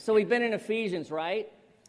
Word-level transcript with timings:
So 0.00 0.14
we've 0.14 0.30
been 0.30 0.42
in 0.42 0.54
Ephesians, 0.54 1.10
right? 1.10 1.46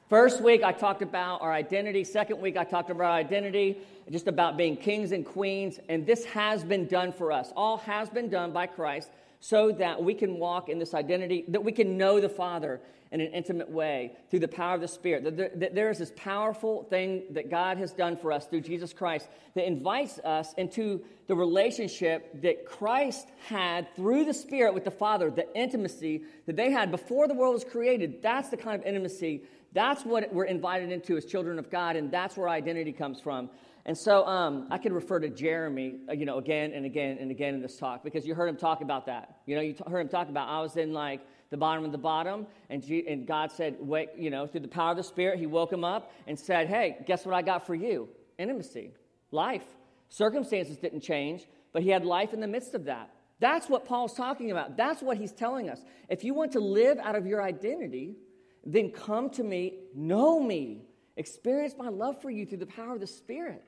First 0.09 0.41
week 0.41 0.63
I 0.63 0.73
talked 0.73 1.01
about 1.01 1.41
our 1.41 1.53
identity. 1.53 2.03
Second 2.03 2.41
week 2.41 2.57
I 2.57 2.65
talked 2.65 2.89
about 2.89 3.05
our 3.05 3.11
identity, 3.11 3.77
just 4.09 4.27
about 4.27 4.57
being 4.57 4.75
kings 4.75 5.13
and 5.13 5.25
queens. 5.25 5.79
And 5.87 6.05
this 6.05 6.25
has 6.25 6.61
been 6.61 6.87
done 6.87 7.13
for 7.13 7.31
us. 7.31 7.53
All 7.55 7.77
has 7.77 8.09
been 8.09 8.27
done 8.27 8.51
by 8.51 8.67
Christ 8.67 9.11
so 9.41 9.71
that 9.73 10.01
we 10.01 10.13
can 10.13 10.37
walk 10.37 10.69
in 10.69 10.79
this 10.79 10.93
identity, 10.93 11.43
that 11.49 11.63
we 11.63 11.73
can 11.73 11.97
know 11.97 12.21
the 12.21 12.29
Father 12.29 12.79
in 13.11 13.19
an 13.19 13.33
intimate 13.33 13.69
way 13.69 14.13
through 14.29 14.39
the 14.39 14.47
power 14.47 14.75
of 14.75 14.81
the 14.81 14.87
Spirit. 14.87 15.35
That 15.35 15.75
there 15.75 15.89
is 15.89 15.97
this 15.97 16.13
powerful 16.15 16.83
thing 16.83 17.23
that 17.31 17.49
God 17.49 17.77
has 17.77 17.91
done 17.91 18.15
for 18.15 18.31
us 18.31 18.45
through 18.45 18.61
Jesus 18.61 18.93
Christ 18.93 19.27
that 19.55 19.67
invites 19.67 20.17
us 20.19 20.53
into 20.53 21.03
the 21.27 21.35
relationship 21.35 22.41
that 22.41 22.65
Christ 22.65 23.27
had 23.47 23.93
through 23.95 24.23
the 24.23 24.33
Spirit 24.33 24.73
with 24.73 24.85
the 24.85 24.91
Father, 24.91 25.29
the 25.29 25.53
intimacy 25.57 26.21
that 26.45 26.55
they 26.55 26.71
had 26.71 26.89
before 26.89 27.27
the 27.27 27.33
world 27.33 27.55
was 27.55 27.65
created. 27.65 28.21
That's 28.21 28.47
the 28.49 28.57
kind 28.57 28.79
of 28.79 28.87
intimacy. 28.87 29.41
That's 29.73 30.05
what 30.05 30.33
we're 30.33 30.45
invited 30.45 30.91
into 30.91 31.17
as 31.17 31.25
children 31.25 31.59
of 31.59 31.69
God, 31.69 31.97
and 31.97 32.11
that's 32.11 32.37
where 32.37 32.47
identity 32.47 32.93
comes 32.93 33.19
from. 33.19 33.49
And 33.85 33.97
so 33.97 34.25
um, 34.27 34.67
I 34.69 34.77
could 34.77 34.91
refer 34.91 35.19
to 35.19 35.29
Jeremy, 35.29 36.01
uh, 36.09 36.13
you 36.13 36.25
know, 36.25 36.37
again 36.37 36.71
and 36.73 36.85
again 36.85 37.17
and 37.19 37.31
again 37.31 37.55
in 37.55 37.61
this 37.61 37.77
talk 37.77 38.03
because 38.03 38.25
you 38.25 38.35
heard 38.35 38.47
him 38.47 38.57
talk 38.57 38.81
about 38.81 39.07
that. 39.07 39.39
You 39.45 39.55
know, 39.55 39.61
you 39.61 39.73
t- 39.73 39.83
heard 39.89 40.01
him 40.01 40.09
talk 40.09 40.29
about 40.29 40.49
I 40.49 40.61
was 40.61 40.77
in 40.77 40.93
like 40.93 41.21
the 41.49 41.57
bottom 41.57 41.83
of 41.83 41.91
the 41.91 41.97
bottom, 41.97 42.47
and, 42.69 42.83
G- 42.83 43.05
and 43.07 43.27
God 43.27 43.51
said, 43.51 43.75
wait, 43.79 44.09
you 44.17 44.29
know, 44.29 44.47
through 44.47 44.61
the 44.61 44.67
power 44.67 44.91
of 44.91 44.97
the 44.97 45.03
Spirit, 45.03 45.39
He 45.39 45.47
woke 45.47 45.71
him 45.73 45.83
up 45.83 46.11
and 46.27 46.39
said, 46.39 46.67
hey, 46.67 46.97
guess 47.05 47.25
what 47.25 47.35
I 47.35 47.41
got 47.41 47.65
for 47.65 47.75
you? 47.75 48.07
Intimacy, 48.37 48.91
life. 49.31 49.65
Circumstances 50.09 50.77
didn't 50.77 51.01
change, 51.01 51.47
but 51.73 51.81
He 51.81 51.89
had 51.89 52.05
life 52.05 52.33
in 52.33 52.39
the 52.39 52.47
midst 52.47 52.73
of 52.73 52.85
that. 52.85 53.09
That's 53.41 53.67
what 53.67 53.85
Paul's 53.85 54.13
talking 54.13 54.51
about. 54.51 54.77
That's 54.77 55.01
what 55.01 55.17
he's 55.17 55.31
telling 55.31 55.67
us. 55.67 55.83
If 56.09 56.23
you 56.23 56.35
want 56.35 56.51
to 56.51 56.59
live 56.59 56.99
out 56.99 57.15
of 57.15 57.25
your 57.25 57.41
identity, 57.41 58.15
then 58.63 58.91
come 58.91 59.31
to 59.31 59.43
me, 59.43 59.79
know 59.95 60.39
me, 60.39 60.83
experience 61.17 61.73
my 61.75 61.89
love 61.89 62.21
for 62.21 62.29
you 62.29 62.45
through 62.45 62.59
the 62.59 62.67
power 62.67 62.93
of 62.93 62.99
the 62.99 63.07
Spirit, 63.07 63.63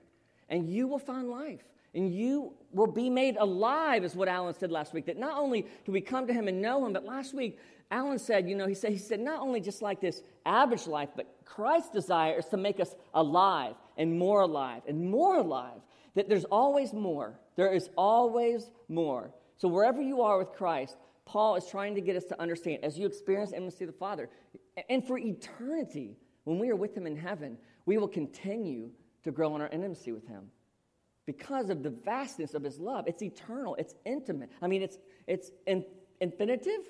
and 0.50 0.70
you 0.70 0.88
will 0.88 1.00
find 1.00 1.30
life 1.30 1.64
and 1.96 2.14
you 2.14 2.54
will 2.72 2.88
be 2.88 3.10
made 3.10 3.36
alive, 3.38 4.04
is 4.04 4.16
what 4.16 4.28
Alan 4.28 4.54
said 4.54 4.72
last 4.72 4.94
week. 4.94 5.06
That 5.06 5.18
not 5.18 5.38
only 5.38 5.68
do 5.86 5.92
we 5.92 6.02
come 6.02 6.26
to 6.28 6.34
him 6.34 6.48
and 6.48 6.62
know 6.62 6.86
him, 6.86 6.94
but 6.94 7.06
last 7.06 7.34
week, 7.34 7.60
Alan 7.92 8.18
said, 8.18 8.50
you 8.50 8.56
know, 8.56 8.68
he 8.68 8.74
said, 8.74 8.92
he 8.92 8.98
said, 8.98 9.20
not 9.20 9.40
only 9.40 9.62
just 9.62 9.82
like 9.82 10.02
this 10.02 10.24
average 10.46 10.88
life, 10.88 11.10
but 11.16 11.28
Christ's 11.46 11.92
desire 11.92 12.40
is 12.40 12.46
to 12.48 12.58
make 12.58 12.80
us 12.80 12.96
alive 13.14 13.76
and 13.98 14.18
more 14.18 14.42
alive 14.42 14.82
and 14.88 15.10
more 15.10 15.38
alive. 15.38 15.80
That 16.16 16.28
there's 16.30 16.46
always 16.46 16.94
more. 16.94 17.40
There 17.56 17.72
is 17.72 17.90
always 17.96 18.72
more. 18.90 19.32
So 19.58 19.68
wherever 19.68 20.02
you 20.02 20.22
are 20.22 20.40
with 20.40 20.52
Christ, 20.54 20.98
Paul 21.26 21.56
is 21.56 21.68
trying 21.68 21.96
to 21.96 22.02
get 22.02 22.16
us 22.16 22.26
to 22.26 22.42
understand 22.42 22.84
as 22.84 22.98
you 22.98 23.06
experience 23.06 23.52
intimacy 23.52 23.86
with 23.86 23.96
the 23.96 24.00
Father, 24.00 24.30
and 24.90 25.06
for 25.06 25.18
eternity, 25.18 26.18
when 26.44 26.60
we 26.60 26.70
are 26.70 26.76
with 26.76 26.98
Him 26.98 27.08
in 27.08 27.16
heaven, 27.16 27.58
we 27.86 27.98
will 27.98 28.08
continue 28.08 28.90
to 29.24 29.32
grow 29.32 29.56
in 29.56 29.62
our 29.62 29.70
intimacy 29.70 30.12
with 30.12 30.28
Him 30.28 30.50
because 31.26 31.70
of 31.70 31.84
the 31.84 31.90
vastness 31.90 32.54
of 32.54 32.64
his 32.64 32.80
love. 32.80 33.06
It's 33.08 33.22
eternal, 33.22 33.76
it's 33.76 33.96
intimate. 34.06 34.52
I 34.62 34.68
mean, 34.68 34.82
it's, 34.82 34.98
it's 35.28 35.52
in, 35.66 35.86
infinitive. 36.20 36.90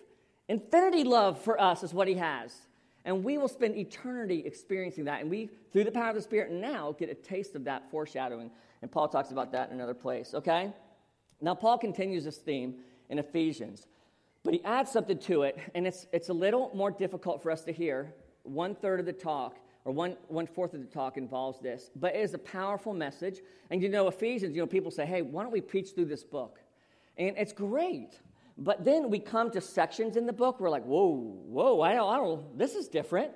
Infinity 0.50 1.04
love 1.04 1.40
for 1.40 1.60
us 1.62 1.84
is 1.84 1.94
what 1.94 2.08
he 2.08 2.16
has. 2.16 2.54
And 3.06 3.24
we 3.24 3.38
will 3.38 3.48
spend 3.48 3.76
eternity 3.76 4.44
experiencing 4.46 5.06
that. 5.06 5.22
And 5.22 5.30
we, 5.30 5.50
through 5.72 5.84
the 5.84 5.92
power 5.92 6.10
of 6.10 6.16
the 6.16 6.22
Spirit, 6.22 6.52
now 6.52 6.96
get 6.98 7.10
a 7.10 7.14
taste 7.14 7.56
of 7.56 7.66
that 7.66 7.90
foreshadowing. 7.92 8.50
And 8.82 8.92
Paul 8.92 9.08
talks 9.08 9.32
about 9.32 9.52
that 9.52 9.70
in 9.70 9.76
another 9.76 9.94
place, 9.94 10.34
okay? 10.34 10.72
Now, 11.42 11.54
Paul 11.54 11.78
continues 11.78 12.24
this 12.24 12.38
theme 12.38 12.76
in 13.10 13.20
Ephesians, 13.20 13.88
but 14.44 14.54
he 14.54 14.64
adds 14.64 14.92
something 14.92 15.18
to 15.20 15.44
it, 15.44 15.58
and 15.76 15.86
it's, 15.86 16.08
it's 16.14 16.30
a 16.30 16.34
little 16.34 16.72
more 16.74 16.92
difficult 16.92 17.44
for 17.44 17.52
us 17.52 17.64
to 17.66 17.74
hear. 17.74 18.14
One 18.44 18.76
third 18.76 19.00
of 19.00 19.06
the 19.06 19.14
talk 19.14 19.58
or 19.86 19.92
one, 19.92 20.16
one 20.28 20.48
fourth 20.48 20.74
of 20.74 20.80
the 20.80 20.88
talk 20.88 21.18
involves 21.18 21.60
this, 21.60 21.92
but 21.96 22.16
it 22.16 22.20
is 22.20 22.34
a 22.34 22.40
powerful 22.40 22.94
message. 22.94 23.42
And 23.70 23.82
you 23.82 23.90
know, 23.90 24.08
Ephesians, 24.08 24.56
you 24.56 24.62
know, 24.62 24.68
people 24.68 24.92
say, 24.92 25.06
hey, 25.06 25.22
why 25.22 25.44
don't 25.44 25.52
we 25.52 25.62
preach 25.62 25.92
through 25.94 26.06
this 26.06 26.24
book? 26.24 26.60
And 27.18 27.36
it's 27.38 27.54
great. 27.54 28.20
But 28.58 28.86
then 28.86 29.10
we 29.10 29.20
come 29.20 29.52
to 29.52 29.62
sections 29.62 30.16
in 30.16 30.26
the 30.26 30.34
book, 30.34 30.60
we're 30.60 30.70
like, 30.70 30.86
whoa, 30.86 31.10
whoa, 31.10 31.82
I 31.82 31.96
don't, 31.96 32.14
I 32.14 32.18
don't 32.18 32.58
this 32.58 32.76
is 32.76 32.88
different. 32.88 33.32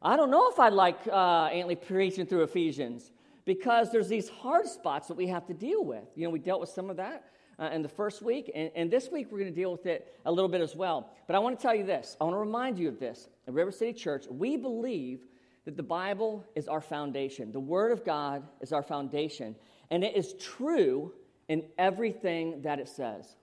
I 0.00 0.16
don't 0.16 0.30
know 0.30 0.50
if 0.50 0.58
I'd 0.58 0.72
like 0.72 0.98
uh, 1.06 1.46
Antley 1.52 1.76
preaching 1.76 2.26
through 2.26 2.42
Ephesians 2.42 3.12
because 3.44 3.90
there's 3.90 4.08
these 4.08 4.28
hard 4.28 4.66
spots 4.66 5.08
that 5.08 5.14
we 5.14 5.26
have 5.28 5.46
to 5.46 5.54
deal 5.54 5.84
with. 5.84 6.04
You 6.16 6.24
know, 6.24 6.30
we 6.30 6.38
dealt 6.38 6.60
with 6.60 6.70
some 6.70 6.90
of 6.90 6.96
that 6.96 7.24
uh, 7.58 7.70
in 7.72 7.82
the 7.82 7.88
first 7.88 8.22
week, 8.22 8.50
and, 8.54 8.70
and 8.74 8.90
this 8.90 9.10
week 9.10 9.28
we're 9.30 9.38
going 9.38 9.52
to 9.52 9.60
deal 9.60 9.72
with 9.72 9.86
it 9.86 10.16
a 10.24 10.32
little 10.32 10.48
bit 10.48 10.60
as 10.60 10.74
well. 10.74 11.10
But 11.26 11.36
I 11.36 11.38
want 11.38 11.58
to 11.58 11.62
tell 11.62 11.74
you 11.74 11.84
this 11.84 12.16
I 12.20 12.24
want 12.24 12.34
to 12.34 12.40
remind 12.40 12.78
you 12.78 12.88
of 12.88 12.98
this. 12.98 13.28
At 13.46 13.54
River 13.54 13.72
City 13.72 13.92
Church, 13.92 14.26
we 14.28 14.56
believe 14.56 15.24
that 15.64 15.76
the 15.76 15.82
Bible 15.82 16.44
is 16.54 16.68
our 16.68 16.80
foundation. 16.80 17.52
The 17.52 17.60
Word 17.60 17.92
of 17.92 18.04
God 18.04 18.42
is 18.60 18.72
our 18.72 18.82
foundation. 18.82 19.54
And 19.90 20.02
it 20.02 20.16
is 20.16 20.34
true 20.34 21.12
in 21.48 21.64
everything 21.78 22.62
that 22.62 22.78
it 22.78 22.88
says. 22.88 23.36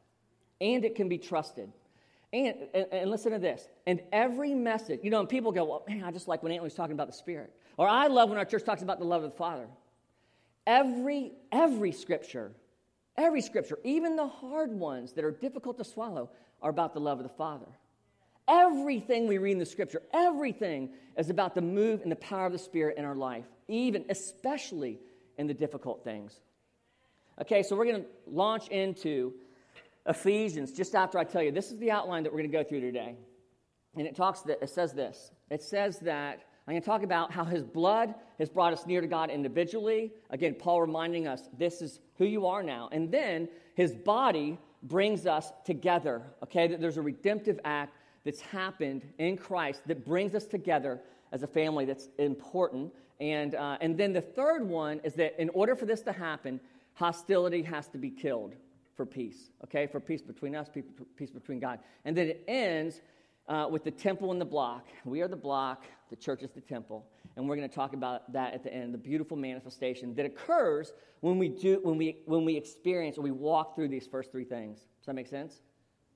And 0.59 0.83
it 0.83 0.95
can 0.95 1.07
be 1.07 1.17
trusted. 1.17 1.71
And, 2.31 2.55
and, 2.73 2.85
and, 2.91 3.09
listen 3.09 3.31
to 3.31 3.39
this. 3.39 3.67
And 3.87 4.01
every 4.11 4.53
message, 4.53 4.99
you 5.03 5.09
know, 5.09 5.19
and 5.19 5.27
people 5.27 5.51
go, 5.51 5.63
well, 5.63 5.83
man, 5.87 6.03
I 6.03 6.11
just 6.11 6.27
like 6.27 6.43
when 6.43 6.51
Anthony's 6.51 6.75
talking 6.75 6.93
about 6.93 7.07
the 7.07 7.13
Spirit. 7.13 7.51
Or 7.77 7.87
I 7.87 8.07
love 8.07 8.29
when 8.29 8.37
our 8.37 8.45
church 8.45 8.65
talks 8.65 8.83
about 8.83 8.99
the 8.99 9.05
love 9.05 9.23
of 9.23 9.31
the 9.31 9.37
Father. 9.37 9.67
Every, 10.67 11.31
every 11.51 11.91
scripture, 11.91 12.51
every 13.17 13.41
scripture, 13.41 13.79
even 13.83 14.15
the 14.15 14.27
hard 14.27 14.71
ones 14.71 15.13
that 15.13 15.23
are 15.23 15.31
difficult 15.31 15.77
to 15.79 15.83
swallow, 15.83 16.29
are 16.61 16.69
about 16.69 16.93
the 16.93 16.99
love 16.99 17.19
of 17.19 17.23
the 17.23 17.33
Father. 17.33 17.65
Everything 18.49 19.27
we 19.27 19.37
read 19.37 19.53
in 19.53 19.59
the 19.59 19.65
scripture, 19.65 20.01
everything 20.13 20.89
is 21.17 21.29
about 21.29 21.53
the 21.53 21.61
move 21.61 22.01
and 22.01 22.11
the 22.11 22.15
power 22.17 22.47
of 22.47 22.51
the 22.51 22.57
Spirit 22.57 22.97
in 22.97 23.05
our 23.05 23.15
life, 23.15 23.45
even, 23.67 24.03
especially 24.09 24.99
in 25.37 25.47
the 25.47 25.53
difficult 25.53 26.03
things. 26.03 26.39
Okay, 27.39 27.63
so 27.63 27.75
we're 27.75 27.85
going 27.85 28.01
to 28.01 28.07
launch 28.27 28.67
into 28.69 29.33
Ephesians 30.07 30.71
just 30.71 30.95
after 30.95 31.19
I 31.19 31.23
tell 31.23 31.43
you. 31.43 31.51
This 31.51 31.71
is 31.71 31.77
the 31.77 31.91
outline 31.91 32.23
that 32.23 32.33
we're 32.33 32.39
going 32.39 32.51
to 32.51 32.57
go 32.57 32.63
through 32.63 32.81
today. 32.81 33.15
And 33.95 34.07
it 34.07 34.15
talks 34.15 34.41
that 34.41 34.61
it 34.61 34.69
says 34.69 34.93
this. 34.93 35.31
It 35.49 35.61
says 35.61 35.99
that 35.99 36.43
I'm 36.67 36.73
going 36.73 36.81
to 36.81 36.85
talk 36.85 37.03
about 37.03 37.31
how 37.31 37.43
his 37.43 37.63
blood 37.63 38.13
has 38.37 38.49
brought 38.49 38.73
us 38.73 38.85
near 38.85 39.01
to 39.01 39.07
God 39.07 39.29
individually. 39.29 40.11
Again, 40.29 40.55
Paul 40.55 40.81
reminding 40.81 41.27
us 41.27 41.49
this 41.57 41.81
is 41.81 41.99
who 42.17 42.25
you 42.25 42.45
are 42.45 42.61
now. 42.61 42.89
And 42.91 43.11
then 43.11 43.47
his 43.75 43.95
body 43.95 44.57
brings 44.83 45.25
us 45.25 45.51
together, 45.65 46.21
okay? 46.43 46.67
That 46.67 46.81
there's 46.81 46.97
a 46.97 47.01
redemptive 47.01 47.59
act 47.65 47.95
that's 48.23 48.41
happened 48.41 49.03
in 49.17 49.37
Christ 49.37 49.81
that 49.87 50.05
brings 50.05 50.35
us 50.35 50.45
together 50.45 51.01
as 51.31 51.43
a 51.43 51.47
family 51.47 51.85
that's 51.85 52.09
important. 52.17 52.93
And, 53.19 53.55
uh, 53.55 53.77
and 53.81 53.97
then 53.97 54.13
the 54.13 54.21
third 54.21 54.67
one 54.67 54.99
is 55.03 55.13
that 55.15 55.39
in 55.41 55.49
order 55.49 55.75
for 55.75 55.85
this 55.85 56.01
to 56.01 56.11
happen, 56.11 56.59
hostility 56.93 57.61
has 57.63 57.87
to 57.89 57.97
be 57.97 58.09
killed 58.09 58.55
for 58.95 59.05
peace, 59.05 59.51
okay? 59.63 59.87
For 59.87 59.99
peace 59.99 60.21
between 60.21 60.55
us, 60.55 60.69
peace 61.15 61.31
between 61.31 61.59
God. 61.59 61.79
And 62.03 62.17
then 62.17 62.27
it 62.27 62.43
ends 62.47 63.01
uh, 63.47 63.67
with 63.69 63.83
the 63.83 63.91
temple 63.91 64.31
and 64.31 64.39
the 64.39 64.45
block. 64.45 64.87
We 65.05 65.21
are 65.21 65.27
the 65.27 65.35
block, 65.35 65.85
the 66.09 66.15
church 66.15 66.43
is 66.43 66.51
the 66.51 66.61
temple. 66.61 67.05
And 67.35 67.47
we're 67.47 67.55
going 67.55 67.69
to 67.69 67.73
talk 67.73 67.93
about 67.93 68.31
that 68.33 68.53
at 68.53 68.63
the 68.63 68.73
end, 68.73 68.93
the 68.93 68.97
beautiful 68.97 69.37
manifestation 69.37 70.13
that 70.15 70.25
occurs 70.25 70.91
when 71.21 71.37
we 71.37 71.47
do, 71.47 71.79
when 71.83 71.97
we, 71.97 72.17
when 72.25 72.43
we 72.43 72.57
experience 72.57 73.17
or 73.17 73.21
we 73.21 73.31
walk 73.31 73.75
through 73.75 73.87
these 73.87 74.07
first 74.07 74.31
three 74.31 74.43
things. 74.43 74.79
Does 74.79 75.05
that 75.05 75.13
make 75.13 75.27
sense? 75.27 75.61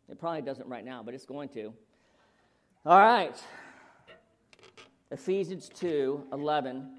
It 0.09 0.19
probably 0.19 0.41
doesn't 0.41 0.67
right 0.67 0.83
now, 0.83 1.01
but 1.03 1.13
it's 1.13 1.25
going 1.25 1.49
to. 1.49 1.73
All 2.85 2.99
right. 2.99 3.41
Ephesians 5.09 5.69
2 5.73 6.27
11, 6.33 6.89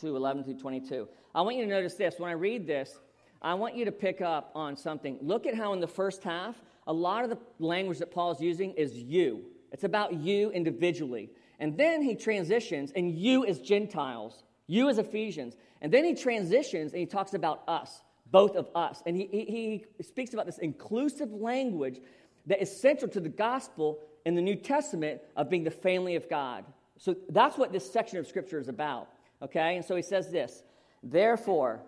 2 0.00 0.16
11 0.16 0.44
through 0.44 0.54
22. 0.54 1.08
I 1.34 1.40
want 1.40 1.56
you 1.56 1.64
to 1.64 1.68
notice 1.68 1.94
this. 1.94 2.14
When 2.18 2.30
I 2.30 2.34
read 2.34 2.64
this, 2.64 3.00
I 3.42 3.54
want 3.54 3.74
you 3.74 3.84
to 3.86 3.90
pick 3.90 4.20
up 4.20 4.52
on 4.54 4.76
something. 4.76 5.18
Look 5.20 5.46
at 5.48 5.56
how 5.56 5.72
in 5.72 5.80
the 5.80 5.88
first 5.88 6.22
half, 6.22 6.54
a 6.86 6.92
lot 6.92 7.24
of 7.24 7.30
the 7.30 7.38
language 7.58 7.98
that 7.98 8.12
Paul 8.12 8.30
is 8.30 8.40
using 8.40 8.70
is 8.74 8.94
you. 8.94 9.46
It's 9.72 9.82
about 9.82 10.14
you 10.14 10.52
individually. 10.52 11.30
And 11.58 11.76
then 11.76 12.00
he 12.00 12.14
transitions, 12.14 12.92
and 12.94 13.10
you 13.10 13.44
as 13.44 13.58
Gentiles, 13.58 14.44
you 14.68 14.88
as 14.88 14.98
Ephesians. 14.98 15.56
And 15.82 15.92
then 15.92 16.04
he 16.04 16.14
transitions 16.14 16.92
and 16.92 17.00
he 17.00 17.06
talks 17.06 17.34
about 17.34 17.64
us, 17.66 18.02
both 18.30 18.54
of 18.54 18.68
us. 18.76 19.02
And 19.06 19.16
he, 19.16 19.26
he, 19.32 19.84
he 19.96 20.04
speaks 20.04 20.34
about 20.34 20.46
this 20.46 20.58
inclusive 20.58 21.32
language 21.32 21.98
that 22.46 22.62
is 22.62 22.80
central 22.80 23.10
to 23.10 23.18
the 23.18 23.28
gospel 23.28 23.98
in 24.24 24.34
the 24.34 24.42
New 24.42 24.56
Testament 24.56 25.20
of 25.36 25.48
being 25.50 25.64
the 25.64 25.70
family 25.70 26.16
of 26.16 26.28
God. 26.28 26.64
So 26.98 27.16
that's 27.28 27.56
what 27.56 27.72
this 27.72 27.90
section 27.90 28.18
of 28.18 28.26
Scripture 28.26 28.58
is 28.58 28.68
about. 28.68 29.08
Okay? 29.42 29.76
And 29.76 29.84
so 29.84 29.96
he 29.96 30.02
says 30.02 30.30
this 30.30 30.62
Therefore, 31.02 31.80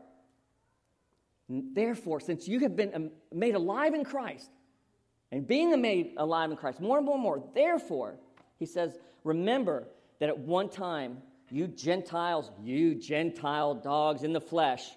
therefore, 1.49 2.21
since 2.21 2.49
you 2.49 2.61
have 2.61 2.77
been 2.77 2.95
um, 2.95 3.11
made 3.33 3.55
alive 3.55 3.95
in 3.95 4.05
Christ, 4.05 4.51
and 5.31 5.47
being 5.47 5.79
made 5.81 6.13
alive 6.17 6.51
in 6.51 6.57
Christ, 6.57 6.81
more 6.81 6.99
and 6.99 7.07
more 7.07 7.15
and 7.15 7.23
more, 7.23 7.43
therefore, 7.55 8.17
he 8.59 8.67
says, 8.67 8.99
remember 9.25 9.89
that 10.21 10.29
at 10.29 10.39
one 10.39 10.69
time, 10.69 11.19
you 11.51 11.67
Gentiles, 11.67 12.51
you 12.63 12.95
Gentile 12.95 13.75
dogs 13.75 14.23
in 14.23 14.33
the 14.33 14.41
flesh, 14.41 14.91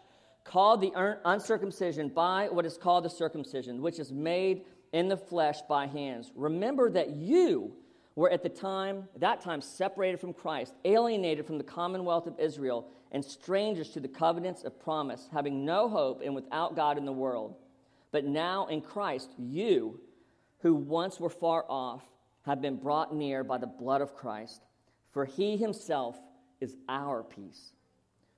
called 0.44 0.82
the 0.82 0.92
uncircumcision 1.26 2.10
by 2.10 2.48
what 2.50 2.66
is 2.66 2.78
called 2.78 3.04
the 3.04 3.10
circumcision, 3.10 3.82
which 3.82 4.00
is 4.00 4.12
made 4.12 4.64
in 4.96 5.10
the 5.10 5.18
flesh 5.18 5.60
by 5.68 5.88
hands. 5.88 6.32
Remember 6.36 6.90
that 6.90 7.10
you 7.10 7.74
were 8.16 8.32
at 8.32 8.42
the 8.42 8.50
time, 8.50 9.10
that 9.18 9.42
time, 9.42 9.60
separated 9.60 10.22
from 10.22 10.32
Christ, 10.32 10.74
alienated 10.86 11.46
from 11.46 11.58
the 11.58 11.66
commonwealth 11.66 12.28
of 12.28 12.40
Israel, 12.40 12.88
and 13.12 13.24
strangers 13.24 13.90
to 13.90 14.00
the 14.00 14.08
covenants 14.08 14.64
of 14.64 14.80
promise, 14.80 15.28
having 15.34 15.66
no 15.66 15.90
hope 15.90 16.22
and 16.24 16.34
without 16.34 16.78
God 16.78 16.98
in 16.98 17.04
the 17.04 17.12
world. 17.12 17.56
But 18.14 18.24
now 18.24 18.68
in 18.68 18.80
Christ, 18.80 19.32
you, 19.38 20.00
who 20.60 20.74
once 20.74 21.20
were 21.20 21.30
far 21.30 21.66
off, 21.68 22.04
have 22.46 22.62
been 22.62 22.78
brought 22.78 23.14
near 23.14 23.44
by 23.44 23.58
the 23.58 23.68
blood 23.68 24.00
of 24.00 24.16
Christ. 24.16 24.62
For 25.12 25.26
he 25.26 25.58
himself 25.58 26.18
is 26.62 26.78
our 26.88 27.22
peace, 27.22 27.74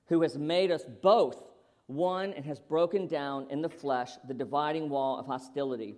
who 0.08 0.22
has 0.22 0.36
made 0.36 0.72
us 0.72 0.82
both 1.02 1.40
one 1.86 2.32
and 2.32 2.44
has 2.44 2.58
broken 2.58 3.06
down 3.06 3.46
in 3.48 3.62
the 3.62 3.68
flesh 3.68 4.10
the 4.26 4.34
dividing 4.34 4.88
wall 4.88 5.20
of 5.20 5.26
hostility 5.26 5.94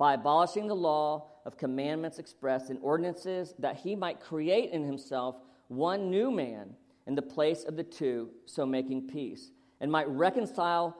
by 0.00 0.14
abolishing 0.14 0.66
the 0.66 0.74
law 0.74 1.26
of 1.44 1.58
commandments 1.58 2.18
expressed 2.18 2.70
in 2.70 2.78
ordinances, 2.78 3.52
that 3.58 3.76
he 3.76 3.94
might 3.94 4.18
create 4.18 4.70
in 4.70 4.82
himself 4.82 5.36
one 5.68 6.10
new 6.10 6.30
man 6.30 6.74
in 7.06 7.14
the 7.14 7.20
place 7.20 7.64
of 7.64 7.76
the 7.76 7.84
two, 7.84 8.30
so 8.46 8.64
making 8.64 9.06
peace, 9.06 9.50
and 9.78 9.92
might 9.92 10.08
reconcile 10.08 10.96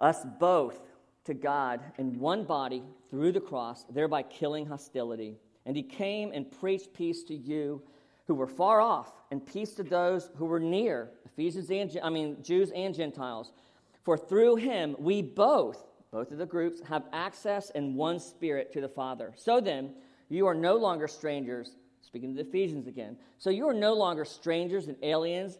us 0.00 0.26
both 0.40 0.80
to 1.24 1.34
God 1.34 1.80
in 1.98 2.18
one 2.18 2.42
body 2.42 2.82
through 3.10 3.30
the 3.30 3.40
cross, 3.40 3.84
thereby 3.90 4.24
killing 4.24 4.66
hostility. 4.66 5.36
And 5.64 5.76
he 5.76 5.84
came 5.84 6.32
and 6.32 6.50
preached 6.50 6.94
peace 6.94 7.22
to 7.24 7.34
you 7.34 7.80
who 8.26 8.34
were 8.34 8.48
far 8.48 8.80
off, 8.80 9.12
and 9.30 9.46
peace 9.46 9.72
to 9.74 9.84
those 9.84 10.30
who 10.34 10.46
were 10.46 10.58
near, 10.58 11.10
Ephesians 11.26 11.70
and 11.70 11.96
I 12.02 12.10
mean 12.10 12.42
Jews 12.42 12.72
and 12.74 12.92
Gentiles. 12.92 13.52
For 14.02 14.18
through 14.18 14.56
him 14.56 14.96
we 14.98 15.22
both 15.22 15.85
both 16.10 16.30
of 16.30 16.38
the 16.38 16.46
groups, 16.46 16.80
have 16.88 17.04
access 17.12 17.70
in 17.70 17.94
one 17.94 18.18
spirit 18.18 18.72
to 18.72 18.80
the 18.80 18.88
Father. 18.88 19.32
So 19.36 19.60
then, 19.60 19.94
you 20.28 20.46
are 20.46 20.54
no 20.54 20.76
longer 20.76 21.08
strangers, 21.08 21.76
speaking 22.00 22.34
to 22.34 22.42
the 22.42 22.48
Ephesians 22.48 22.86
again. 22.86 23.16
So 23.38 23.50
you 23.50 23.68
are 23.68 23.74
no 23.74 23.94
longer 23.94 24.24
strangers 24.24 24.88
and 24.88 24.96
aliens, 25.02 25.58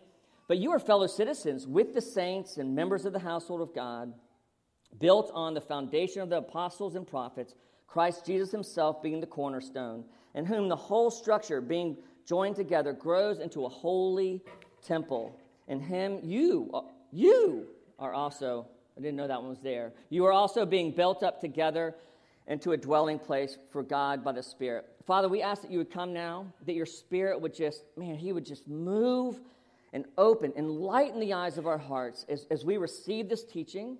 but 0.48 0.58
you 0.58 0.70
are 0.70 0.78
fellow 0.78 1.06
citizens 1.06 1.66
with 1.66 1.94
the 1.94 2.00
saints 2.00 2.56
and 2.56 2.74
members 2.74 3.04
of 3.04 3.12
the 3.12 3.18
household 3.18 3.60
of 3.60 3.74
God, 3.74 4.12
built 4.98 5.30
on 5.34 5.54
the 5.54 5.60
foundation 5.60 6.22
of 6.22 6.30
the 6.30 6.38
apostles 6.38 6.94
and 6.94 7.06
prophets, 7.06 7.54
Christ 7.86 8.26
Jesus 8.26 8.50
himself 8.50 9.02
being 9.02 9.20
the 9.20 9.26
cornerstone, 9.26 10.04
in 10.34 10.44
whom 10.44 10.68
the 10.68 10.76
whole 10.76 11.10
structure, 11.10 11.60
being 11.60 11.96
joined 12.26 12.56
together, 12.56 12.92
grows 12.92 13.38
into 13.38 13.64
a 13.64 13.68
holy 13.68 14.42
temple. 14.84 15.38
In 15.68 15.80
him, 15.80 16.20
you, 16.22 16.70
uh, 16.74 16.82
you 17.12 17.66
are 17.98 18.12
also 18.12 18.68
I 18.96 19.00
didn't 19.00 19.16
know 19.16 19.26
that 19.26 19.40
one 19.40 19.50
was 19.50 19.60
there. 19.60 19.92
You 20.08 20.24
are 20.26 20.32
also 20.32 20.64
being 20.64 20.90
built 20.90 21.22
up 21.22 21.40
together 21.40 21.94
into 22.46 22.72
a 22.72 22.76
dwelling 22.76 23.18
place 23.18 23.58
for 23.70 23.82
God 23.82 24.24
by 24.24 24.32
the 24.32 24.42
Spirit. 24.42 24.86
Father, 25.06 25.28
we 25.28 25.42
ask 25.42 25.62
that 25.62 25.70
you 25.70 25.78
would 25.78 25.90
come 25.90 26.12
now, 26.12 26.46
that 26.64 26.74
your 26.74 26.86
Spirit 26.86 27.40
would 27.40 27.54
just, 27.54 27.82
man, 27.96 28.16
He 28.16 28.32
would 28.32 28.46
just 28.46 28.68
move 28.68 29.40
and 29.92 30.04
open, 30.16 30.52
enlighten 30.56 31.20
the 31.20 31.32
eyes 31.32 31.58
of 31.58 31.66
our 31.66 31.78
hearts 31.78 32.24
as, 32.28 32.46
as 32.50 32.64
we 32.64 32.76
receive 32.76 33.28
this 33.28 33.44
teaching 33.44 33.98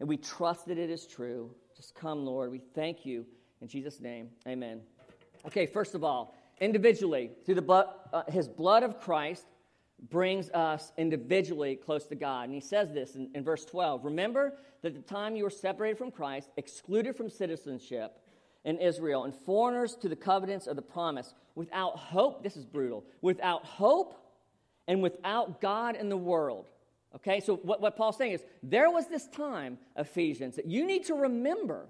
and 0.00 0.08
we 0.08 0.16
trust 0.16 0.66
that 0.66 0.78
it 0.78 0.90
is 0.90 1.06
true. 1.06 1.50
Just 1.76 1.94
come, 1.94 2.24
Lord. 2.24 2.50
We 2.50 2.60
thank 2.74 3.06
you. 3.06 3.24
In 3.60 3.68
Jesus' 3.68 4.00
name, 4.00 4.28
amen. 4.46 4.80
Okay, 5.46 5.66
first 5.66 5.94
of 5.94 6.04
all, 6.04 6.34
individually, 6.60 7.30
through 7.44 7.54
the 7.56 7.62
blood, 7.62 7.86
uh, 8.12 8.22
His 8.28 8.48
blood 8.48 8.82
of 8.82 9.00
Christ, 9.00 9.46
brings 10.10 10.50
us 10.50 10.92
individually 10.98 11.76
close 11.76 12.06
to 12.06 12.14
God. 12.14 12.44
And 12.44 12.54
he 12.54 12.60
says 12.60 12.92
this 12.92 13.14
in, 13.14 13.30
in, 13.34 13.44
verse 13.44 13.64
12 13.64 14.04
Remember 14.04 14.54
that 14.82 14.94
the 14.94 15.00
time 15.00 15.36
you 15.36 15.44
were 15.44 15.50
separated 15.50 15.98
from 15.98 16.10
Christ, 16.10 16.50
excluded 16.56 17.16
from 17.16 17.30
citizenship 17.30 18.18
in 18.64 18.78
Israel, 18.78 19.24
and 19.24 19.34
foreigners 19.34 19.94
to 19.96 20.08
the 20.08 20.16
covenants 20.16 20.66
of 20.66 20.76
the 20.76 20.82
promise, 20.82 21.34
without 21.54 21.96
hope, 21.96 22.42
this 22.42 22.56
is 22.56 22.64
brutal, 22.64 23.04
without 23.20 23.64
hope 23.64 24.20
and 24.86 25.02
without 25.02 25.60
God 25.60 25.96
in 25.96 26.08
the 26.08 26.16
world. 26.16 26.68
Okay, 27.16 27.40
so 27.40 27.56
what, 27.56 27.80
what 27.80 27.96
Paul's 27.96 28.16
saying 28.16 28.32
is 28.32 28.44
there 28.62 28.90
was 28.90 29.06
this 29.06 29.28
time, 29.28 29.78
Ephesians, 29.96 30.56
that 30.56 30.66
you 30.66 30.84
need 30.84 31.04
to 31.04 31.14
remember 31.14 31.86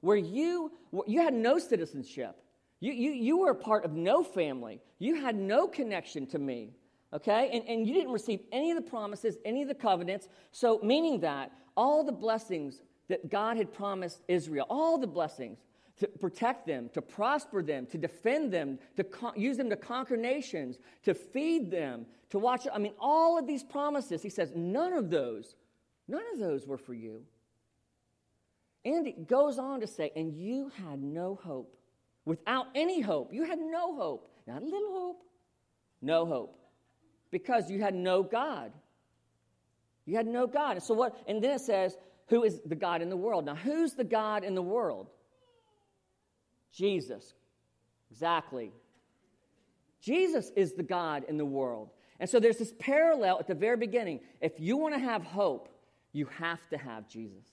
where 0.00 0.16
you, 0.16 0.70
you 1.06 1.20
had 1.20 1.34
no 1.34 1.58
citizenship. 1.58 2.36
You, 2.80 2.92
you, 2.92 3.10
you 3.10 3.38
were 3.38 3.50
a 3.50 3.56
part 3.56 3.84
of 3.84 3.92
no 3.92 4.22
family. 4.22 4.80
You 5.00 5.16
had 5.20 5.34
no 5.34 5.66
connection 5.66 6.26
to 6.28 6.38
me 6.38 6.74
okay? 7.12 7.50
And, 7.52 7.64
and 7.68 7.86
you 7.86 7.94
didn't 7.94 8.12
receive 8.12 8.40
any 8.52 8.70
of 8.70 8.76
the 8.76 8.88
promises, 8.88 9.36
any 9.44 9.62
of 9.62 9.68
the 9.68 9.74
covenants. 9.74 10.28
So, 10.52 10.80
meaning 10.82 11.20
that 11.20 11.52
all 11.76 12.04
the 12.04 12.12
blessings 12.12 12.82
that 13.08 13.30
God 13.30 13.56
had 13.56 13.72
promised 13.72 14.20
Israel, 14.28 14.66
all 14.68 14.98
the 14.98 15.06
blessings 15.06 15.58
to 15.98 16.06
protect 16.06 16.66
them, 16.66 16.90
to 16.94 17.02
prosper 17.02 17.62
them, 17.62 17.86
to 17.86 17.98
defend 17.98 18.52
them, 18.52 18.78
to 18.96 19.04
con- 19.04 19.32
use 19.36 19.56
them 19.56 19.70
to 19.70 19.76
conquer 19.76 20.16
nations, 20.16 20.78
to 21.04 21.14
feed 21.14 21.70
them, 21.70 22.06
to 22.30 22.38
watch. 22.38 22.66
I 22.72 22.78
mean, 22.78 22.92
all 23.00 23.38
of 23.38 23.46
these 23.46 23.64
promises, 23.64 24.22
he 24.22 24.28
says, 24.28 24.52
none 24.54 24.92
of 24.92 25.10
those, 25.10 25.56
none 26.06 26.22
of 26.32 26.38
those 26.38 26.66
were 26.66 26.78
for 26.78 26.94
you. 26.94 27.22
And 28.84 29.06
it 29.06 29.26
goes 29.26 29.58
on 29.58 29.80
to 29.80 29.86
say, 29.86 30.12
and 30.14 30.32
you 30.32 30.70
had 30.82 31.02
no 31.02 31.34
hope. 31.42 31.74
Without 32.24 32.66
any 32.74 33.00
hope, 33.00 33.32
you 33.32 33.44
had 33.44 33.58
no 33.58 33.96
hope. 33.96 34.28
Not 34.46 34.62
a 34.62 34.64
little 34.64 34.92
hope, 34.92 35.22
no 36.00 36.26
hope 36.26 36.57
because 37.30 37.70
you 37.70 37.80
had 37.80 37.94
no 37.94 38.22
God. 38.22 38.72
You 40.06 40.16
had 40.16 40.26
no 40.26 40.46
God. 40.46 40.72
And 40.72 40.82
so 40.82 40.94
what 40.94 41.16
and 41.26 41.42
then 41.42 41.52
it 41.52 41.60
says, 41.60 41.96
who 42.28 42.44
is 42.44 42.60
the 42.64 42.74
God 42.74 43.02
in 43.02 43.08
the 43.08 43.16
world? 43.16 43.44
Now, 43.44 43.54
who's 43.54 43.94
the 43.94 44.04
God 44.04 44.44
in 44.44 44.54
the 44.54 44.62
world? 44.62 45.08
Jesus. 46.72 47.34
Exactly. 48.10 48.72
Jesus 50.00 50.50
is 50.56 50.74
the 50.74 50.82
God 50.82 51.24
in 51.28 51.36
the 51.36 51.44
world. 51.44 51.90
And 52.20 52.28
so 52.28 52.40
there's 52.40 52.58
this 52.58 52.74
parallel 52.78 53.38
at 53.38 53.46
the 53.46 53.54
very 53.54 53.76
beginning. 53.76 54.20
If 54.40 54.58
you 54.58 54.76
want 54.76 54.94
to 54.94 55.00
have 55.00 55.22
hope, 55.22 55.68
you 56.12 56.26
have 56.38 56.66
to 56.70 56.78
have 56.78 57.08
Jesus. 57.08 57.44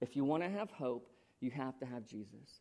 If 0.00 0.16
you 0.16 0.24
want 0.24 0.42
to 0.42 0.48
have 0.48 0.70
hope, 0.70 1.10
you 1.40 1.50
have 1.50 1.78
to 1.78 1.86
have 1.86 2.06
Jesus. 2.06 2.60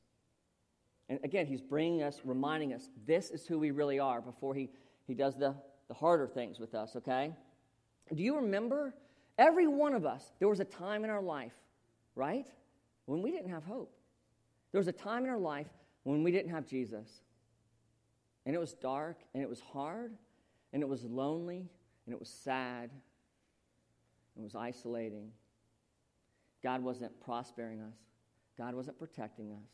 And 1.09 1.19
again, 1.23 1.45
he's 1.45 1.61
bringing 1.61 2.03
us, 2.03 2.21
reminding 2.23 2.73
us, 2.73 2.89
this 3.05 3.31
is 3.31 3.45
who 3.45 3.59
we 3.59 3.71
really 3.71 3.99
are 3.99 4.21
before 4.21 4.53
he, 4.53 4.69
he 5.05 5.13
does 5.13 5.35
the 5.35 5.55
the 5.87 5.93
harder 5.93 6.27
things 6.27 6.59
with 6.59 6.75
us, 6.75 6.95
okay? 6.95 7.33
Do 8.13 8.23
you 8.23 8.35
remember? 8.37 8.93
Every 9.37 9.67
one 9.67 9.93
of 9.93 10.05
us, 10.05 10.31
there 10.39 10.47
was 10.47 10.59
a 10.59 10.65
time 10.65 11.03
in 11.03 11.09
our 11.09 11.21
life, 11.21 11.53
right? 12.15 12.47
When 13.05 13.21
we 13.21 13.31
didn't 13.31 13.51
have 13.51 13.63
hope. 13.63 13.95
There 14.71 14.79
was 14.79 14.87
a 14.87 14.93
time 14.93 15.23
in 15.25 15.29
our 15.29 15.37
life 15.37 15.67
when 16.03 16.23
we 16.23 16.31
didn't 16.31 16.51
have 16.51 16.65
Jesus. 16.65 17.21
And 18.45 18.55
it 18.55 18.59
was 18.59 18.73
dark, 18.73 19.17
and 19.33 19.43
it 19.43 19.49
was 19.49 19.59
hard, 19.59 20.13
and 20.73 20.81
it 20.81 20.89
was 20.89 21.03
lonely, 21.03 21.69
and 22.05 22.13
it 22.13 22.19
was 22.19 22.29
sad, 22.29 22.89
and 24.35 24.41
it 24.41 24.43
was 24.43 24.55
isolating. 24.55 25.31
God 26.63 26.81
wasn't 26.81 27.19
prospering 27.21 27.81
us, 27.81 27.97
God 28.57 28.73
wasn't 28.73 28.97
protecting 28.97 29.51
us. 29.51 29.69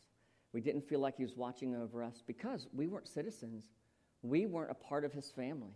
We 0.52 0.60
didn't 0.60 0.86
feel 0.88 1.00
like 1.00 1.16
He 1.16 1.24
was 1.24 1.36
watching 1.36 1.74
over 1.74 2.02
us 2.02 2.22
because 2.26 2.66
we 2.72 2.86
weren't 2.86 3.08
citizens, 3.08 3.70
we 4.22 4.46
weren't 4.46 4.70
a 4.70 4.74
part 4.74 5.04
of 5.04 5.12
His 5.12 5.30
family. 5.30 5.74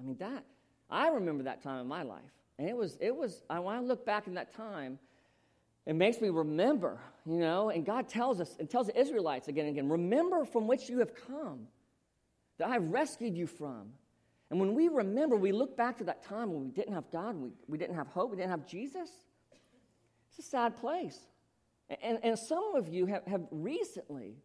I 0.00 0.04
mean, 0.04 0.16
that, 0.18 0.44
I 0.90 1.08
remember 1.08 1.44
that 1.44 1.62
time 1.62 1.80
in 1.80 1.86
my 1.86 2.02
life. 2.02 2.20
And 2.58 2.68
it 2.68 2.76
was, 2.76 2.96
it 3.00 3.14
was, 3.14 3.42
I, 3.48 3.58
when 3.60 3.74
I 3.74 3.80
look 3.80 4.04
back 4.04 4.26
in 4.26 4.34
that 4.34 4.54
time, 4.54 4.98
it 5.86 5.94
makes 5.94 6.20
me 6.20 6.28
remember, 6.28 6.98
you 7.26 7.38
know, 7.38 7.70
and 7.70 7.84
God 7.84 8.08
tells 8.08 8.40
us 8.40 8.56
and 8.58 8.70
tells 8.70 8.86
the 8.86 9.00
Israelites 9.00 9.48
again 9.48 9.66
and 9.66 9.76
again, 9.76 9.88
remember 9.88 10.44
from 10.44 10.66
which 10.66 10.88
you 10.88 10.98
have 10.98 11.12
come, 11.26 11.66
that 12.58 12.68
I 12.68 12.76
rescued 12.76 13.36
you 13.36 13.46
from. 13.46 13.88
And 14.50 14.60
when 14.60 14.74
we 14.74 14.88
remember, 14.88 15.34
we 15.36 15.50
look 15.50 15.76
back 15.76 15.98
to 15.98 16.04
that 16.04 16.22
time 16.24 16.52
when 16.52 16.62
we 16.62 16.70
didn't 16.70 16.92
have 16.92 17.10
God, 17.10 17.36
we, 17.36 17.50
we 17.66 17.78
didn't 17.78 17.96
have 17.96 18.06
hope, 18.08 18.30
we 18.30 18.36
didn't 18.36 18.50
have 18.50 18.66
Jesus. 18.66 19.10
It's 20.28 20.46
a 20.46 20.48
sad 20.48 20.76
place. 20.76 21.18
And, 22.02 22.18
and 22.22 22.38
some 22.38 22.74
of 22.74 22.88
you 22.88 23.06
have, 23.06 23.24
have 23.26 23.42
recently 23.50 24.36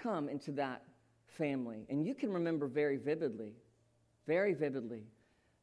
come 0.00 0.28
into 0.28 0.52
that 0.52 0.82
family, 1.26 1.84
and 1.88 2.06
you 2.06 2.14
can 2.14 2.32
remember 2.32 2.66
very 2.66 2.96
vividly 2.96 3.54
very 4.26 4.54
vividly 4.54 5.04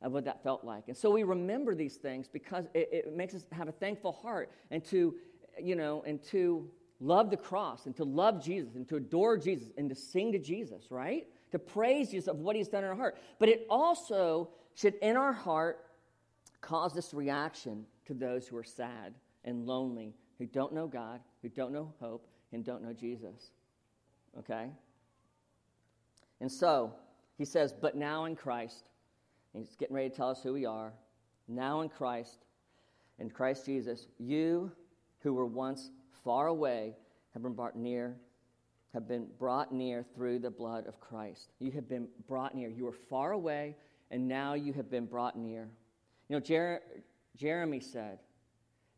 of 0.02 0.12
what 0.12 0.26
that 0.26 0.44
felt 0.44 0.64
like. 0.64 0.88
And 0.88 0.98
so 0.98 1.12
we 1.12 1.24
remember 1.24 1.76
these 1.76 1.96
things 1.96 2.28
because 2.28 2.66
it, 2.74 2.90
it, 2.92 3.16
makes 3.16 3.36
us 3.36 3.46
have 3.52 3.68
a 3.68 3.72
thankful 3.72 4.12
heart 4.12 4.52
and 4.72 4.84
to, 4.86 5.16
you 5.62 5.76
know, 5.76 6.04
and 6.06 6.22
to 6.26 6.68
love 7.00 7.30
the 7.30 7.38
cross 7.38 7.86
and 7.86 7.96
to 7.98 8.04
love 8.04 8.44
Jesus 8.44 8.76
and 8.76 8.88
to 8.88 8.96
adore 8.96 9.38
Jesus 9.38 9.70
and 9.78 9.90
to 9.90 9.96
sing 9.96 10.32
to 10.32 10.40
Jesus, 10.40 10.90
right? 10.90 11.28
To 11.52 11.60
praise 11.60 12.10
Jesus 12.10 12.28
of 12.28 12.38
what 12.38 12.56
he's 12.56 12.68
done 12.68 12.84
in 12.84 12.90
our 12.90 12.96
heart. 12.96 13.18
But 13.38 13.50
it 13.50 13.68
also 13.70 14.50
should, 14.74 14.96
in 14.96 15.18
our 15.18 15.34
heart, 15.34 15.86
cause 16.62 16.94
this 16.94 17.14
reaction 17.14 17.86
to 18.06 18.14
those 18.14 18.48
who 18.48 18.58
are 18.58 18.64
sad 18.64 19.14
and 19.44 19.66
lonely, 19.66 20.16
who 20.38 20.46
don't 20.46 20.74
know 20.74 20.88
God, 20.88 21.20
who 21.42 21.50
don't 21.50 21.72
know 21.72 21.94
hope, 22.00 22.28
and 22.54 22.64
don't 22.64 22.84
know 22.84 22.94
Jesus. 22.94 23.52
Okay? 24.40 24.70
And 26.40 26.52
so, 26.52 26.94
he 27.42 27.46
says, 27.46 27.74
But 27.74 27.96
now 27.96 28.26
in 28.26 28.36
Christ, 28.36 28.86
he's 29.54 29.76
getting 29.76 29.96
ready 29.96 30.10
to 30.10 30.16
tell 30.16 30.30
us 30.30 30.44
who 30.44 30.54
we 30.54 30.66
are. 30.66 30.94
Now 31.48 31.82
in 31.82 31.90
Christ, 31.90 32.46
in 33.18 33.30
Christ 33.30 33.66
Jesus, 33.66 34.08
you 34.20 34.72
who 35.20 35.34
were 35.34 35.46
once 35.46 35.90
far 36.24 36.48
away 36.48 36.96
have 37.34 37.42
been 37.42 37.54
brought 37.54 37.76
near 37.76 38.16
have 38.94 39.08
been 39.08 39.28
brought 39.40 39.74
near 39.74 40.04
through 40.14 40.38
the 40.38 40.50
blood 40.50 40.86
of 40.86 41.00
Christ. 41.00 41.54
You 41.60 41.72
have 41.72 41.88
been 41.88 42.08
brought 42.28 42.54
near. 42.54 42.70
You 42.70 42.84
were 42.84 42.92
far 42.92 43.32
away, 43.32 43.76
and 44.10 44.28
now 44.28 44.54
you 44.54 44.74
have 44.74 44.92
been 44.92 45.06
brought 45.06 45.38
near. 45.38 45.70
You 46.28 46.36
know, 46.36 46.40
Jer- 46.42 46.82
Jeremy 47.38 47.80
said 47.80 48.20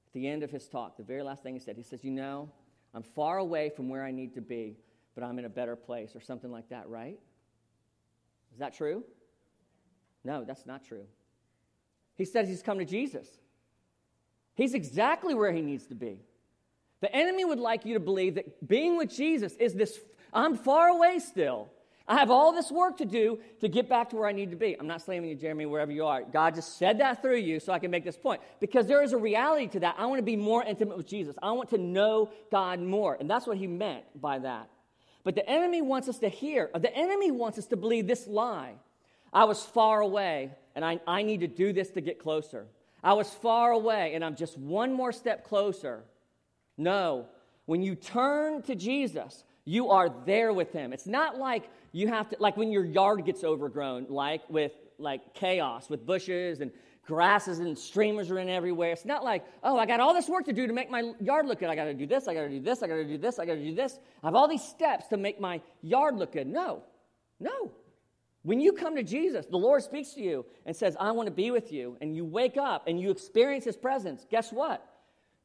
at 0.07 0.13
the 0.13 0.27
end 0.27 0.41
of 0.41 0.49
his 0.49 0.67
talk, 0.67 0.97
the 0.97 1.03
very 1.03 1.21
last 1.21 1.43
thing 1.43 1.53
he 1.53 1.59
said, 1.59 1.77
he 1.77 1.83
says, 1.83 2.03
You 2.03 2.11
know, 2.11 2.49
I'm 2.93 3.03
far 3.03 3.37
away 3.37 3.69
from 3.69 3.87
where 3.87 4.03
I 4.03 4.11
need 4.11 4.33
to 4.33 4.41
be, 4.41 4.77
but 5.15 5.23
I'm 5.23 5.37
in 5.37 5.45
a 5.45 5.49
better 5.49 5.75
place, 5.75 6.15
or 6.15 6.21
something 6.21 6.51
like 6.51 6.69
that, 6.69 6.89
right? 6.89 7.19
Is 8.53 8.59
that 8.59 8.75
true? 8.75 9.03
No, 10.23 10.43
that's 10.43 10.65
not 10.65 10.85
true. 10.85 11.05
He 12.15 12.25
says 12.25 12.47
he's 12.47 12.61
come 12.61 12.79
to 12.79 12.85
Jesus. 12.85 13.27
He's 14.55 14.73
exactly 14.73 15.33
where 15.33 15.51
he 15.51 15.61
needs 15.61 15.87
to 15.87 15.95
be. 15.95 16.19
The 17.01 17.13
enemy 17.13 17.43
would 17.43 17.59
like 17.59 17.85
you 17.85 17.95
to 17.95 17.99
believe 17.99 18.35
that 18.35 18.65
being 18.67 18.97
with 18.97 19.09
Jesus 19.09 19.53
is 19.55 19.73
this 19.73 19.99
I'm 20.31 20.55
far 20.55 20.89
away 20.89 21.19
still. 21.19 21.69
I 22.07 22.15
have 22.15 22.29
all 22.29 22.51
this 22.51 22.69
work 22.69 22.97
to 22.97 23.05
do 23.05 23.39
to 23.61 23.69
get 23.69 23.87
back 23.87 24.09
to 24.09 24.17
where 24.17 24.27
I 24.27 24.33
need 24.33 24.51
to 24.51 24.57
be. 24.57 24.75
I'm 24.77 24.87
not 24.87 25.01
slamming 25.01 25.29
you, 25.29 25.35
Jeremy, 25.35 25.65
wherever 25.65 25.91
you 25.91 26.05
are. 26.05 26.23
God 26.23 26.55
just 26.55 26.77
said 26.77 26.99
that 26.99 27.21
through 27.21 27.37
you 27.37 27.61
so 27.61 27.71
I 27.71 27.79
can 27.79 27.91
make 27.91 28.03
this 28.03 28.17
point. 28.17 28.41
Because 28.59 28.87
there 28.87 29.01
is 29.03 29.13
a 29.13 29.17
reality 29.17 29.67
to 29.67 29.79
that. 29.81 29.95
I 29.97 30.05
want 30.05 30.19
to 30.19 30.23
be 30.23 30.35
more 30.35 30.63
intimate 30.63 30.97
with 30.97 31.07
Jesus. 31.07 31.35
I 31.41 31.51
want 31.53 31.69
to 31.69 31.77
know 31.77 32.29
God 32.51 32.81
more. 32.81 33.15
And 33.17 33.29
that's 33.29 33.47
what 33.47 33.57
he 33.57 33.67
meant 33.67 34.03
by 34.19 34.39
that. 34.39 34.69
But 35.23 35.35
the 35.35 35.49
enemy 35.49 35.81
wants 35.81 36.09
us 36.09 36.19
to 36.19 36.29
hear, 36.29 36.69
the 36.77 36.95
enemy 36.95 37.31
wants 37.31 37.57
us 37.57 37.65
to 37.67 37.77
believe 37.77 38.07
this 38.07 38.27
lie. 38.27 38.73
I 39.31 39.45
was 39.45 39.63
far 39.63 40.01
away, 40.01 40.51
and 40.75 40.83
I, 40.83 40.99
I 41.07 41.23
need 41.23 41.39
to 41.39 41.47
do 41.47 41.73
this 41.73 41.89
to 41.91 42.01
get 42.01 42.19
closer. 42.19 42.67
I 43.03 43.13
was 43.13 43.29
far 43.29 43.71
away, 43.71 44.13
and 44.15 44.23
I'm 44.23 44.35
just 44.35 44.57
one 44.57 44.93
more 44.93 45.11
step 45.11 45.43
closer. 45.43 46.03
No. 46.77 47.27
When 47.65 47.81
you 47.81 47.95
turn 47.95 48.61
to 48.63 48.75
Jesus, 48.75 49.43
you 49.65 49.89
are 49.89 50.13
there 50.25 50.53
with 50.53 50.71
him. 50.73 50.93
It's 50.93 51.07
not 51.07 51.37
like 51.37 51.69
you 51.91 52.07
have 52.09 52.29
to, 52.29 52.37
like 52.39 52.57
when 52.57 52.71
your 52.71 52.85
yard 52.85 53.25
gets 53.25 53.43
overgrown, 53.43 54.07
like 54.09 54.47
with 54.49 54.73
like 54.97 55.33
chaos, 55.33 55.89
with 55.89 56.05
bushes 56.05 56.59
and 56.61 56.71
grasses 57.05 57.59
and 57.59 57.77
streamers 57.77 58.31
are 58.31 58.39
in 58.39 58.49
everywhere. 58.49 58.91
It's 58.91 59.05
not 59.05 59.23
like, 59.23 59.45
oh, 59.63 59.77
I 59.77 59.85
got 59.85 59.99
all 59.99 60.13
this 60.13 60.29
work 60.29 60.45
to 60.45 60.53
do 60.53 60.67
to 60.67 60.73
make 60.73 60.89
my 60.89 61.13
yard 61.19 61.45
look 61.45 61.59
good. 61.59 61.69
I 61.69 61.75
got 61.75 61.85
to 61.85 61.93
do 61.93 62.05
this, 62.05 62.27
I 62.27 62.33
got 62.33 62.41
to 62.41 62.49
do 62.49 62.59
this, 62.59 62.81
I 62.81 62.87
got 62.87 62.95
to 62.95 63.05
do 63.05 63.17
this, 63.17 63.39
I 63.39 63.45
got 63.45 63.55
to 63.55 63.63
do 63.63 63.75
this. 63.75 63.99
I 64.23 64.27
have 64.27 64.35
all 64.35 64.47
these 64.47 64.63
steps 64.63 65.07
to 65.07 65.17
make 65.17 65.39
my 65.39 65.61
yard 65.81 66.15
look 66.15 66.33
good. 66.33 66.47
No, 66.47 66.83
no. 67.39 67.71
When 68.43 68.59
you 68.59 68.73
come 68.73 68.95
to 68.95 69.03
Jesus, 69.03 69.45
the 69.45 69.57
Lord 69.57 69.83
speaks 69.83 70.13
to 70.13 70.21
you 70.21 70.45
and 70.65 70.75
says, 70.75 70.97
I 70.99 71.11
want 71.11 71.27
to 71.27 71.31
be 71.31 71.51
with 71.51 71.71
you, 71.71 71.97
and 72.01 72.15
you 72.15 72.25
wake 72.25 72.57
up 72.57 72.87
and 72.87 72.99
you 72.99 73.09
experience 73.09 73.63
his 73.63 73.77
presence. 73.77 74.25
Guess 74.29 74.51
what? 74.51 74.85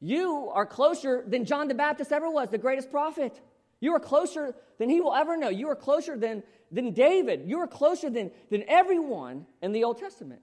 You 0.01 0.49
are 0.53 0.65
closer 0.65 1.23
than 1.27 1.45
John 1.45 1.67
the 1.67 1.73
Baptist 1.73 2.11
ever 2.11 2.29
was, 2.29 2.49
the 2.49 2.57
greatest 2.57 2.91
prophet. 2.91 3.39
You 3.81 3.93
are 3.93 3.99
closer 3.99 4.53
than 4.77 4.89
he 4.89 4.99
will 5.01 5.13
ever 5.13 5.37
know. 5.37 5.49
You 5.49 5.69
are 5.69 5.75
closer 5.75 6.17
than, 6.17 6.43
than 6.71 6.91
David. 6.91 7.43
You 7.45 7.59
are 7.59 7.67
closer 7.67 8.09
than, 8.09 8.31
than 8.49 8.63
everyone 8.67 9.45
in 9.61 9.71
the 9.71 9.83
Old 9.83 9.97
Testament. 9.97 10.41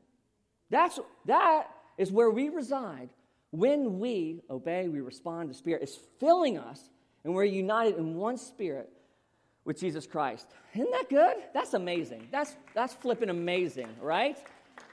That's, 0.71 0.99
that 1.27 1.69
is 1.99 2.11
where 2.11 2.31
we 2.31 2.49
reside. 2.49 3.11
When 3.51 3.99
we 3.99 4.43
obey, 4.51 4.89
we 4.89 5.01
respond. 5.01 5.51
The 5.51 5.55
Spirit 5.55 5.83
is 5.83 5.99
filling 6.19 6.59
us, 6.59 6.81
and 7.25 7.35
we're 7.35 7.45
united 7.45 7.97
in 7.97 8.17
one 8.17 8.37
spirit 8.37 8.91
with 9.65 9.79
Jesus 9.79 10.07
Christ. 10.07 10.47
Isn't 10.75 10.91
that 10.93 11.09
good? 11.09 11.37
That's 11.55 11.75
amazing. 11.75 12.29
That's, 12.31 12.55
that's 12.75 12.95
flipping 12.95 13.31
amazing, 13.31 13.89
right? 14.01 14.37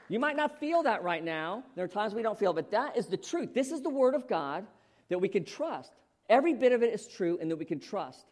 You 0.08 0.18
might 0.18 0.36
not 0.36 0.58
feel 0.60 0.82
that 0.82 1.02
right 1.02 1.24
now. 1.24 1.64
There 1.76 1.84
are 1.84 1.88
times 1.88 2.14
we 2.14 2.22
don't 2.22 2.38
feel, 2.38 2.52
but 2.52 2.70
that 2.72 2.96
is 2.96 3.06
the 3.06 3.16
truth. 3.16 3.54
This 3.54 3.70
is 3.70 3.82
the 3.82 3.90
Word 3.90 4.14
of 4.14 4.28
God 4.28 4.66
that 5.08 5.18
we 5.18 5.28
can 5.28 5.44
trust. 5.44 5.92
Every 6.28 6.54
bit 6.54 6.72
of 6.72 6.82
it 6.82 6.92
is 6.92 7.06
true 7.06 7.38
and 7.40 7.50
that 7.50 7.56
we 7.56 7.64
can 7.64 7.80
trust. 7.80 8.26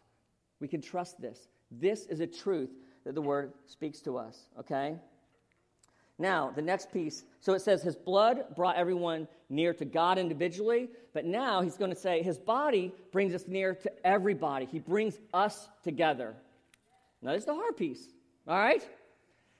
We 0.59 0.67
can 0.67 0.81
trust 0.81 1.19
this. 1.21 1.47
This 1.71 2.05
is 2.05 2.19
a 2.19 2.27
truth 2.27 2.69
that 3.05 3.15
the 3.15 3.21
Word 3.21 3.53
speaks 3.65 4.01
to 4.01 4.17
us, 4.17 4.37
okay? 4.59 4.95
Now, 6.23 6.53
the 6.55 6.61
next 6.61 6.93
piece. 6.93 7.25
So 7.41 7.51
it 7.51 7.59
says, 7.59 7.83
His 7.83 7.97
blood 7.97 8.55
brought 8.55 8.77
everyone 8.77 9.27
near 9.49 9.73
to 9.73 9.83
God 9.83 10.17
individually, 10.17 10.87
but 11.13 11.25
now 11.25 11.59
he's 11.59 11.75
going 11.75 11.91
to 11.91 11.99
say, 11.99 12.23
His 12.23 12.37
body 12.37 12.93
brings 13.11 13.33
us 13.33 13.43
near 13.45 13.75
to 13.75 13.91
everybody. 14.07 14.65
He 14.65 14.79
brings 14.79 15.19
us 15.33 15.67
together. 15.83 16.33
Now, 17.21 17.33
this 17.33 17.41
is 17.41 17.45
the 17.45 17.53
hard 17.53 17.75
piece, 17.75 18.07
all 18.47 18.57
right? 18.57 18.81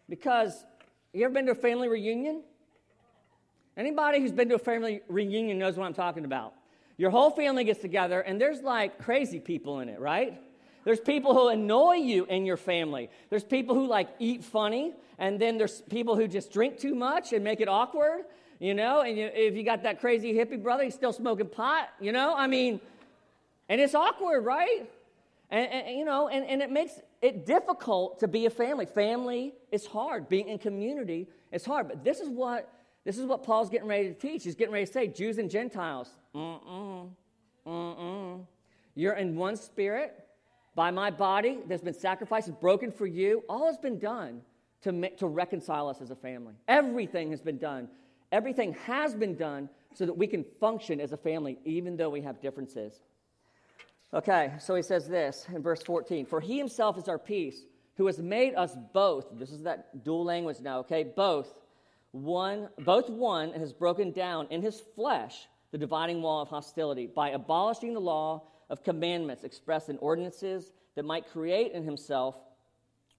Because 0.07 0.63
you 1.11 1.25
ever 1.25 1.33
been 1.33 1.47
to 1.47 1.51
a 1.51 1.55
family 1.55 1.89
reunion? 1.89 2.43
Anybody 3.75 4.21
who's 4.21 4.31
been 4.31 4.47
to 4.47 4.55
a 4.55 4.59
family 4.59 5.01
reunion 5.09 5.59
knows 5.59 5.75
what 5.75 5.85
I'm 5.85 5.93
talking 5.93 6.23
about. 6.23 6.53
Your 6.95 7.09
whole 7.09 7.31
family 7.31 7.65
gets 7.65 7.81
together, 7.81 8.21
and 8.21 8.39
there's 8.39 8.61
like 8.61 8.99
crazy 8.99 9.41
people 9.41 9.81
in 9.81 9.89
it, 9.89 9.99
right? 9.99 10.41
There's 10.83 10.99
people 10.99 11.33
who 11.33 11.47
annoy 11.49 11.95
you 11.95 12.25
in 12.25 12.45
your 12.45 12.57
family. 12.57 13.09
There's 13.29 13.43
people 13.43 13.75
who 13.75 13.87
like 13.87 14.09
eat 14.19 14.43
funny, 14.43 14.93
and 15.17 15.39
then 15.39 15.57
there's 15.57 15.81
people 15.81 16.15
who 16.15 16.27
just 16.27 16.51
drink 16.51 16.77
too 16.77 16.95
much 16.95 17.33
and 17.33 17.43
make 17.43 17.61
it 17.61 17.69
awkward, 17.69 18.25
you 18.59 18.73
know? 18.73 19.01
And 19.01 19.17
you, 19.17 19.29
if 19.33 19.55
you 19.55 19.63
got 19.63 19.83
that 19.83 19.99
crazy 19.99 20.33
hippie 20.33 20.61
brother, 20.61 20.83
he's 20.83 20.93
still 20.93 21.13
smoking 21.13 21.47
pot, 21.47 21.89
you 21.99 22.11
know? 22.11 22.35
I 22.35 22.47
mean, 22.47 22.81
and 23.69 23.79
it's 23.79 23.95
awkward, 23.95 24.43
right? 24.43 24.89
And, 25.49 25.71
and, 25.71 25.97
you 25.97 26.05
know, 26.05 26.27
and, 26.27 26.45
and 26.45 26.61
it 26.61 26.71
makes 26.71 26.99
it 27.21 27.45
difficult 27.45 28.19
to 28.19 28.27
be 28.27 28.45
a 28.45 28.49
family. 28.49 28.85
Family 28.85 29.53
is 29.71 29.85
hard. 29.85 30.27
Being 30.27 30.49
in 30.49 30.57
community 30.57 31.27
is 31.51 31.63
hard. 31.63 31.87
But 31.87 32.03
this 32.03 32.19
is 32.19 32.27
what 32.29 32.69
this 33.05 33.17
is 33.17 33.25
what 33.25 33.43
Paul's 33.43 33.69
getting 33.69 33.87
ready 33.87 34.07
to 34.07 34.13
teach. 34.13 34.45
He's 34.45 34.55
getting 34.55 34.73
ready 34.73 34.85
to 34.85 34.91
say, 34.91 35.07
Jews 35.07 35.37
and 35.37 35.49
Gentiles, 35.49 36.09
mm-mm, 36.33 37.09
mm-mm. 37.67 38.45
You're 38.95 39.13
in 39.13 39.35
one 39.35 39.57
spirit. 39.57 40.22
By 40.75 40.91
my 40.91 41.11
body, 41.11 41.59
there's 41.67 41.81
been 41.81 41.93
sacrifices 41.93 42.53
broken 42.59 42.91
for 42.91 43.05
you. 43.05 43.43
All 43.47 43.67
has 43.67 43.77
been 43.77 43.99
done 43.99 44.41
to, 44.81 45.09
to 45.17 45.27
reconcile 45.27 45.87
us 45.87 46.01
as 46.01 46.11
a 46.11 46.15
family. 46.15 46.53
Everything 46.67 47.31
has 47.31 47.41
been 47.41 47.57
done. 47.57 47.87
Everything 48.31 48.73
has 48.85 49.13
been 49.13 49.35
done 49.35 49.69
so 49.93 50.05
that 50.05 50.17
we 50.17 50.25
can 50.25 50.43
function 50.59 50.99
as 50.99 51.11
a 51.11 51.17
family, 51.17 51.59
even 51.65 51.95
though 51.95 52.09
we 52.09 52.21
have 52.21 52.41
differences. 52.41 53.01
Okay, 54.13 54.53
so 54.59 54.75
he 54.75 54.81
says 54.81 55.07
this 55.07 55.45
in 55.53 55.61
verse 55.61 55.81
14 55.83 56.25
For 56.25 56.41
he 56.41 56.57
himself 56.57 56.97
is 56.97 57.07
our 57.07 57.19
peace, 57.19 57.65
who 57.95 58.07
has 58.07 58.19
made 58.19 58.55
us 58.55 58.75
both. 58.93 59.27
This 59.33 59.51
is 59.51 59.63
that 59.63 60.03
dual 60.03 60.23
language 60.23 60.59
now, 60.61 60.79
okay? 60.79 61.03
Both 61.03 61.53
one, 62.11 62.69
both 62.79 63.09
one, 63.09 63.51
and 63.51 63.61
has 63.61 63.73
broken 63.73 64.11
down 64.11 64.47
in 64.49 64.61
his 64.61 64.81
flesh 64.95 65.47
the 65.71 65.77
dividing 65.77 66.21
wall 66.21 66.41
of 66.41 66.49
hostility 66.49 67.07
by 67.07 67.29
abolishing 67.29 67.93
the 67.93 67.99
law 67.99 68.43
of 68.73 68.83
commandments 68.83 69.43
expressed 69.43 69.87
in 69.89 69.99
ordinances 69.99 70.71
that 70.95 71.05
might 71.05 71.31
create 71.31 71.73
in 71.73 71.83
himself 71.83 72.35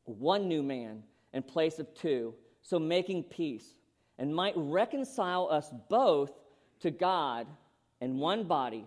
one 0.05 0.49
new 0.49 0.65
man 0.65 1.05
in 1.33 1.45
place 1.45 1.79
of 1.79 1.95
two, 1.95 2.35
so 2.61 2.77
making 2.77 3.23
peace, 3.23 3.79
and 4.19 4.35
might 4.35 4.55
reconcile 4.57 5.49
us 5.49 5.73
both 5.89 6.33
to 6.81 6.91
God 6.91 7.47
in 8.01 8.19
one 8.19 8.43
body 8.43 8.85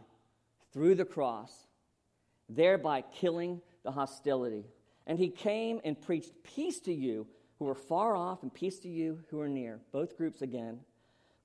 through 0.74 0.96
the 0.96 1.06
cross 1.06 1.68
thereby 2.50 3.02
killing 3.14 3.62
the 3.84 3.92
hostility. 3.92 4.66
And 5.06 5.18
he 5.18 5.30
came 5.30 5.80
and 5.86 6.00
preached 6.00 6.34
peace 6.44 6.82
to 6.82 6.94
you 6.94 7.28
who 7.60 7.70
are 7.70 7.76
far 7.76 8.14
off 8.14 8.44
and 8.44 8.54
peace 8.54 8.80
to 8.80 8.90
you 8.90 9.20
who 9.30 9.40
are 9.40 9.48
near, 9.48 9.80
both 9.94 10.18
groups 10.18 10.42
again. 10.42 10.80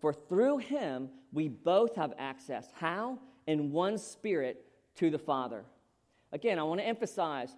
For 0.01 0.13
through 0.13 0.59
him 0.59 1.11
we 1.33 1.47
both 1.47 1.95
have 1.95 2.13
access. 2.19 2.67
How? 2.75 3.21
In 3.47 3.71
one 3.71 3.99
spirit 3.99 4.65
to 4.97 5.11
the 5.11 5.19
Father. 5.19 5.65
Again, 6.33 6.59
I 6.59 6.63
want 6.63 6.81
to 6.81 6.87
emphasize 6.87 7.51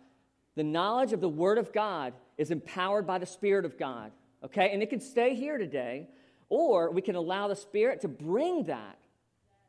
the 0.57 0.63
knowledge 0.63 1.13
of 1.13 1.21
the 1.21 1.29
Word 1.29 1.59
of 1.59 1.73
God 1.73 2.15
is 2.39 2.51
empowered 2.51 3.07
by 3.07 3.19
the 3.19 3.27
Spirit 3.27 3.65
of 3.65 3.79
God. 3.79 4.13
Okay? 4.45 4.71
And 4.73 4.83
it 4.83 4.91
can 4.91 5.01
stay 5.01 5.35
here 5.35 5.59
today, 5.59 6.09
or 6.49 6.91
we 6.91 7.03
can 7.03 7.17
allow 7.17 7.49
the 7.49 7.57
Spirit 7.57 8.01
to 8.03 8.09
bring 8.09 8.65
that 8.65 8.99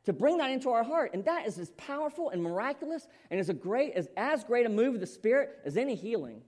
to 0.05 0.13
bring 0.13 0.37
that 0.37 0.51
into 0.51 0.69
our 0.69 0.83
heart. 0.83 1.11
And 1.13 1.25
that 1.25 1.47
is 1.47 1.57
as 1.59 1.71
powerful 1.71 2.29
and 2.29 2.41
miraculous 2.41 3.07
and 3.29 3.39
as, 3.39 3.49
a 3.49 3.53
great, 3.53 3.93
as, 3.93 4.07
as 4.15 4.43
great 4.43 4.65
a 4.65 4.69
move 4.69 4.95
of 4.95 4.99
the 4.99 5.07
Spirit 5.07 5.57
as 5.65 5.77
any 5.77 5.95
healing. 5.95 6.41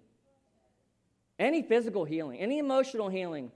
Any 1.39 1.61
physical 1.61 2.05
healing, 2.05 2.39
any 2.39 2.57
emotional 2.57 3.09
healing. 3.09 3.51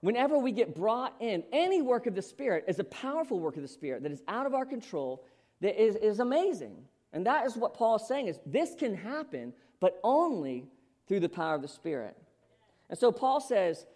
Whenever 0.00 0.36
we 0.36 0.52
get 0.52 0.74
brought 0.74 1.14
in, 1.20 1.44
any 1.52 1.80
work 1.80 2.06
of 2.06 2.14
the 2.14 2.22
Spirit 2.22 2.64
is 2.68 2.78
a 2.78 2.84
powerful 2.84 3.38
work 3.38 3.56
of 3.56 3.62
the 3.62 3.68
Spirit 3.68 4.02
that 4.02 4.12
is 4.12 4.22
out 4.28 4.46
of 4.46 4.54
our 4.54 4.66
control, 4.66 5.24
that 5.64 5.82
is, 5.82 5.96
is 5.96 6.20
amazing. 6.20 6.76
And 7.14 7.24
that 7.24 7.46
is 7.46 7.56
what 7.56 7.72
Paul 7.72 7.96
is 7.96 8.06
saying 8.06 8.28
is 8.28 8.38
this 8.44 8.74
can 8.78 8.94
happen, 8.94 9.54
but 9.80 9.98
only 10.04 10.66
through 11.08 11.20
the 11.20 11.28
power 11.28 11.54
of 11.54 11.62
the 11.62 11.68
Spirit. 11.68 12.14
And 12.90 12.98
so 12.98 13.10
Paul 13.10 13.40
says, 13.40 13.86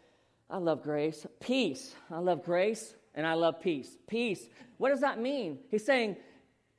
I 0.49 0.57
love 0.57 0.83
grace. 0.83 1.27
Peace. 1.41 1.95
I 2.11 2.21
love 2.21 2.43
grace 2.43 2.95
and 3.15 3.27
I 3.27 3.35
love 3.35 3.61
peace. 3.61 3.99
Peace. 4.09 4.49
What 4.79 4.89
does 4.89 5.03
that 5.03 5.21
mean? 5.21 5.59
He's 5.71 5.85
saying, 5.85 6.17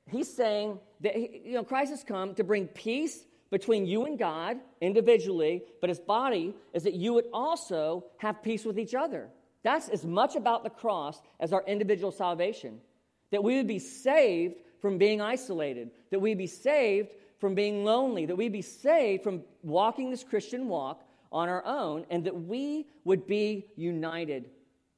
he's 0.09 0.33
saying 0.35 0.79
that 1.01 1.15
he, 1.15 1.41
you 1.45 1.53
know 1.53 1.63
Christ 1.63 1.91
has 1.91 2.03
come 2.03 2.33
to 2.35 2.43
bring 2.43 2.65
peace 2.65 3.23
between 3.51 3.85
you 3.85 4.05
and 4.05 4.17
God 4.17 4.57
individually, 4.81 5.61
but 5.81 5.89
his 5.89 5.99
body 5.99 6.55
is 6.73 6.81
that 6.81 6.95
you 6.95 7.13
would 7.13 7.27
also 7.31 8.05
have 8.17 8.41
peace 8.41 8.65
with 8.65 8.79
each 8.79 8.95
other. 8.95 9.29
That's 9.61 9.87
as 9.87 10.03
much 10.03 10.35
about 10.35 10.63
the 10.63 10.71
cross 10.71 11.21
as 11.39 11.53
our 11.53 11.63
individual 11.67 12.11
salvation. 12.11 12.79
That 13.29 13.43
we 13.43 13.57
would 13.57 13.67
be 13.67 13.77
saved 13.77 14.55
from 14.81 14.97
being 14.97 15.21
isolated, 15.21 15.91
that 16.11 16.19
we'd 16.19 16.37
be 16.37 16.47
saved 16.47 17.09
from 17.39 17.55
being 17.55 17.83
lonely, 17.83 18.25
that 18.25 18.35
we 18.35 18.49
be 18.49 18.61
saved 18.61 19.23
from 19.23 19.43
walking 19.63 20.09
this 20.09 20.23
Christian 20.23 20.67
walk 20.67 21.03
on 21.31 21.47
our 21.47 21.63
own, 21.65 22.05
and 22.09 22.23
that 22.25 22.35
we 22.35 22.87
would 23.03 23.27
be 23.27 23.67
united. 23.75 24.49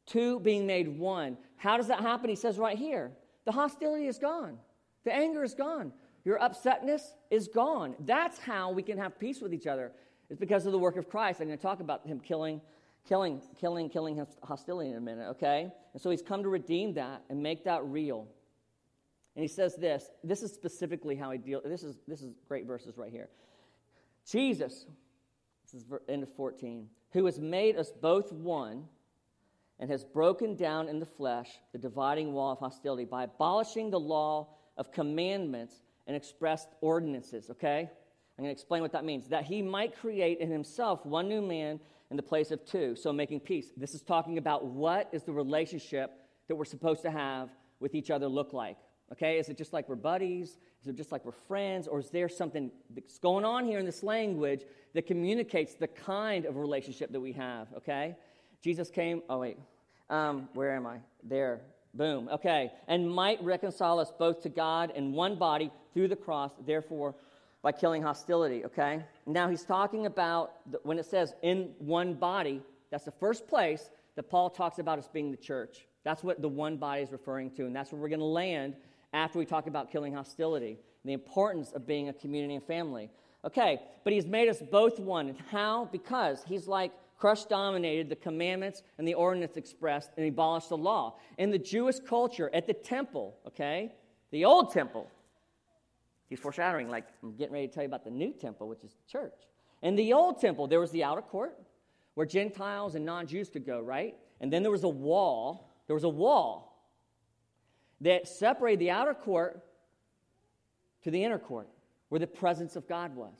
Two 0.05 0.39
being 0.39 0.65
made 0.65 0.88
one. 0.88 1.38
How 1.57 1.77
does 1.77 1.88
that 1.88 2.00
happen? 2.00 2.29
He 2.29 2.35
says 2.35 2.57
right 2.57 2.77
here 2.77 3.11
the 3.45 3.51
hostility 3.51 4.07
is 4.07 4.17
gone, 4.17 4.57
the 5.03 5.13
anger 5.13 5.43
is 5.43 5.53
gone, 5.53 5.91
your 6.23 6.39
upsetness 6.39 7.01
is 7.29 7.47
gone. 7.47 7.95
That's 8.00 8.39
how 8.39 8.71
we 8.71 8.83
can 8.83 8.97
have 8.97 9.19
peace 9.19 9.41
with 9.41 9.53
each 9.53 9.67
other. 9.67 9.91
It's 10.29 10.39
because 10.39 10.65
of 10.65 10.71
the 10.71 10.79
work 10.79 10.95
of 10.95 11.09
Christ. 11.09 11.41
I'm 11.41 11.47
going 11.47 11.57
to 11.57 11.61
talk 11.61 11.81
about 11.81 12.07
him 12.07 12.19
killing, 12.19 12.61
killing, 13.07 13.41
killing, 13.59 13.89
killing 13.89 14.25
hostility 14.43 14.89
in 14.89 14.95
a 14.95 15.01
minute, 15.01 15.27
okay? 15.31 15.69
And 15.93 16.01
so 16.01 16.09
he's 16.09 16.21
come 16.21 16.43
to 16.43 16.50
redeem 16.50 16.93
that 16.93 17.23
and 17.29 17.43
make 17.43 17.65
that 17.65 17.83
real. 17.83 18.27
And 19.35 19.43
he 19.43 19.47
says 19.47 19.75
this. 19.75 20.09
This 20.23 20.43
is 20.43 20.51
specifically 20.51 21.15
how 21.15 21.31
he 21.31 21.38
deals. 21.38 21.63
This 21.65 21.83
is 21.83 21.97
this 22.07 22.21
is 22.21 22.33
great 22.47 22.65
verses 22.65 22.97
right 22.97 23.11
here. 23.11 23.29
Jesus, 24.29 24.85
this 25.63 25.81
is 25.81 25.85
end 26.07 26.23
of 26.23 26.33
14, 26.35 26.88
who 27.11 27.25
has 27.25 27.39
made 27.39 27.77
us 27.77 27.91
both 28.01 28.31
one 28.31 28.85
and 29.79 29.89
has 29.89 30.03
broken 30.03 30.55
down 30.55 30.88
in 30.88 31.00
the 31.00 31.05
flesh 31.05 31.50
the 31.71 31.77
dividing 31.77 32.33
wall 32.33 32.53
of 32.53 32.59
hostility 32.59 33.05
by 33.05 33.23
abolishing 33.23 33.89
the 33.89 34.00
law 34.00 34.47
of 34.77 34.91
commandments 34.91 35.81
and 36.07 36.15
expressed 36.15 36.69
ordinances, 36.81 37.50
okay? 37.50 37.89
I'm 38.38 38.43
going 38.43 38.55
to 38.55 38.59
explain 38.59 38.81
what 38.81 38.91
that 38.93 39.05
means. 39.05 39.27
That 39.27 39.43
he 39.43 39.61
might 39.61 39.97
create 39.97 40.39
in 40.39 40.51
himself 40.51 41.05
one 41.05 41.27
new 41.27 41.41
man 41.41 41.79
in 42.09 42.17
the 42.17 42.23
place 42.23 42.51
of 42.51 42.65
two, 42.65 42.95
so 42.95 43.11
making 43.11 43.39
peace. 43.39 43.71
This 43.75 43.93
is 43.93 44.01
talking 44.01 44.38
about 44.38 44.65
what 44.65 45.09
is 45.11 45.23
the 45.23 45.31
relationship 45.31 46.11
that 46.47 46.55
we're 46.55 46.65
supposed 46.65 47.01
to 47.03 47.11
have 47.11 47.50
with 47.79 47.95
each 47.95 48.11
other 48.11 48.27
look 48.27 48.53
like. 48.53 48.77
Okay, 49.12 49.38
is 49.38 49.50
it 49.50 49.58
just 49.58 49.74
like 49.74 49.89
we're 49.89 49.96
buddies? 49.96 50.58
Is 50.82 50.88
it 50.88 50.96
just 50.96 51.12
like 51.12 51.25
we're 51.25 51.32
friends? 51.32 51.88
Or 51.88 52.00
is 52.00 52.10
there 52.10 52.30
something 52.30 52.72
that's 52.96 53.20
going 53.20 53.44
on 53.44 53.65
here 53.65 53.80
in 53.80 53.86
this 53.86 54.03
language 54.03 54.63
that 54.94 55.06
communicates 55.06 55.75
the 55.75 55.88
kind 55.88 56.46
of 56.46 56.56
relationship 56.56 57.12
that 57.12 57.20
we 57.20 57.34
have? 57.34 57.68
Okay, 57.77 58.15
Jesus 58.62 58.89
came. 58.89 59.22
Oh, 59.30 59.39
wait, 59.39 59.58
um, 60.10 60.48
where 60.53 60.74
am 60.75 60.88
I? 60.88 60.98
There. 61.24 61.62
Boom. 61.94 62.30
Okay, 62.32 62.72
and 62.88 63.10
might 63.10 63.44
reconcile 63.44 64.00
us 64.00 64.13
both 64.18 64.41
to 64.44 64.50
God 64.50 64.94
in 64.96 65.12
one 65.12 65.36
body 65.36 65.72
through 65.94 66.08
the 66.08 66.15
cross, 66.15 66.51
therefore, 66.65 67.13
by 67.62 67.74
killing 67.74 68.01
hostility. 68.01 68.63
Okay, 68.63 69.03
now 69.25 69.50
he's 69.50 69.65
talking 69.65 70.06
about 70.06 70.53
when 70.84 70.98
it 70.98 71.06
says 71.06 71.34
in 71.41 71.72
one 71.80 72.13
body, 72.13 72.62
that's 72.91 73.03
the 73.03 73.12
first 73.12 73.46
place 73.46 73.89
that 74.15 74.24
Paul 74.24 74.50
talks 74.50 74.80
about 74.80 75.00
us 75.00 75.10
being 75.12 75.32
the 75.32 75.38
church. 75.38 75.86
That's 76.03 76.24
what 76.24 76.41
the 76.41 76.48
one 76.48 76.77
body 76.77 77.01
is 77.01 77.12
referring 77.12 77.51
to, 77.51 77.65
and 77.65 77.75
that's 77.75 77.91
where 77.91 78.01
we're 78.01 78.10
going 78.10 78.20
to 78.20 78.25
land 78.25 78.75
after 79.13 79.39
we 79.39 79.46
talk 79.46 79.68
about 79.68 79.91
killing 79.91 80.13
hostility, 80.13 80.77
the 81.03 81.13
importance 81.13 81.72
of 81.72 81.86
being 81.86 82.10
a 82.10 82.13
community 82.13 82.56
and 82.56 82.63
family. 82.63 83.10
Okay, 83.44 83.82
but 84.03 84.13
he's 84.13 84.25
made 84.25 84.48
us 84.50 84.62
both 84.72 85.00
one. 85.00 85.30
And 85.30 85.38
how? 85.50 85.89
Because 85.91 86.44
he's 86.48 86.68
like 86.68 86.91
crushed 87.18 87.50
dominated 87.50 88.10
the 88.10 88.15
commandments 88.15 88.82
and 88.98 89.08
the 89.08 89.13
ordinance 89.13 89.56
expressed 89.56 90.10
and 90.18 90.27
abolished 90.27 90.70
the 90.70 90.77
law. 90.77 91.15
In 91.38 91.51
the 91.51 91.60
Jewish 91.60 92.00
culture, 92.00 92.50
at 92.53 92.65
the 92.65 92.74
temple, 92.74 93.36
okay, 93.48 93.94
the 94.32 94.44
old 94.46 94.74
temple, 94.74 95.08
he's 96.30 96.39
foreshadowing, 96.39 96.89
like, 96.89 97.06
I'm 97.22 97.36
getting 97.36 97.53
ready 97.53 97.68
to 97.68 97.74
tell 97.74 97.84
you 97.84 97.88
about 97.88 98.03
the 98.03 98.12
new 98.12 98.34
temple, 98.34 98.68
which 98.68 98.84
is 98.84 98.96
church. 99.08 99.36
In 99.84 99.96
the 99.96 100.13
old 100.13 100.41
temple, 100.41 100.68
there 100.68 100.80
was 100.80 100.89
the 100.91 101.03
outer 101.03 101.22
court 101.22 101.56
where 102.15 102.25
Gentiles 102.25 102.96
and 102.96 103.06
non 103.06 103.27
Jews 103.27 103.50
could 103.50 103.65
go, 103.65 103.82
right? 103.82 104.15
And 104.39 104.51
then 104.51 104.63
there 104.63 104.72
was 104.72 104.84
a 104.84 104.89
wall. 104.89 105.70
There 105.86 105.96
was 105.96 106.03
a 106.03 106.10
wall 106.10 106.71
that 108.01 108.27
separated 108.27 108.79
the 108.79 108.91
outer 108.91 109.13
court 109.13 109.63
to 111.03 111.12
the 111.12 111.24
inner 111.24 111.39
court, 111.39 111.67
where 112.10 112.20
the 112.20 112.27
presence 112.27 112.75
of 112.75 112.88
God 112.88 113.15
was, 113.15 113.34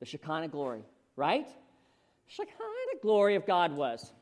the 0.00 0.06
Shekinah 0.06 0.48
glory, 0.48 0.82
right? 1.16 1.48
Shekinah 2.26 3.00
glory 3.02 3.34
of 3.34 3.46
God 3.46 3.72
was. 3.72 4.12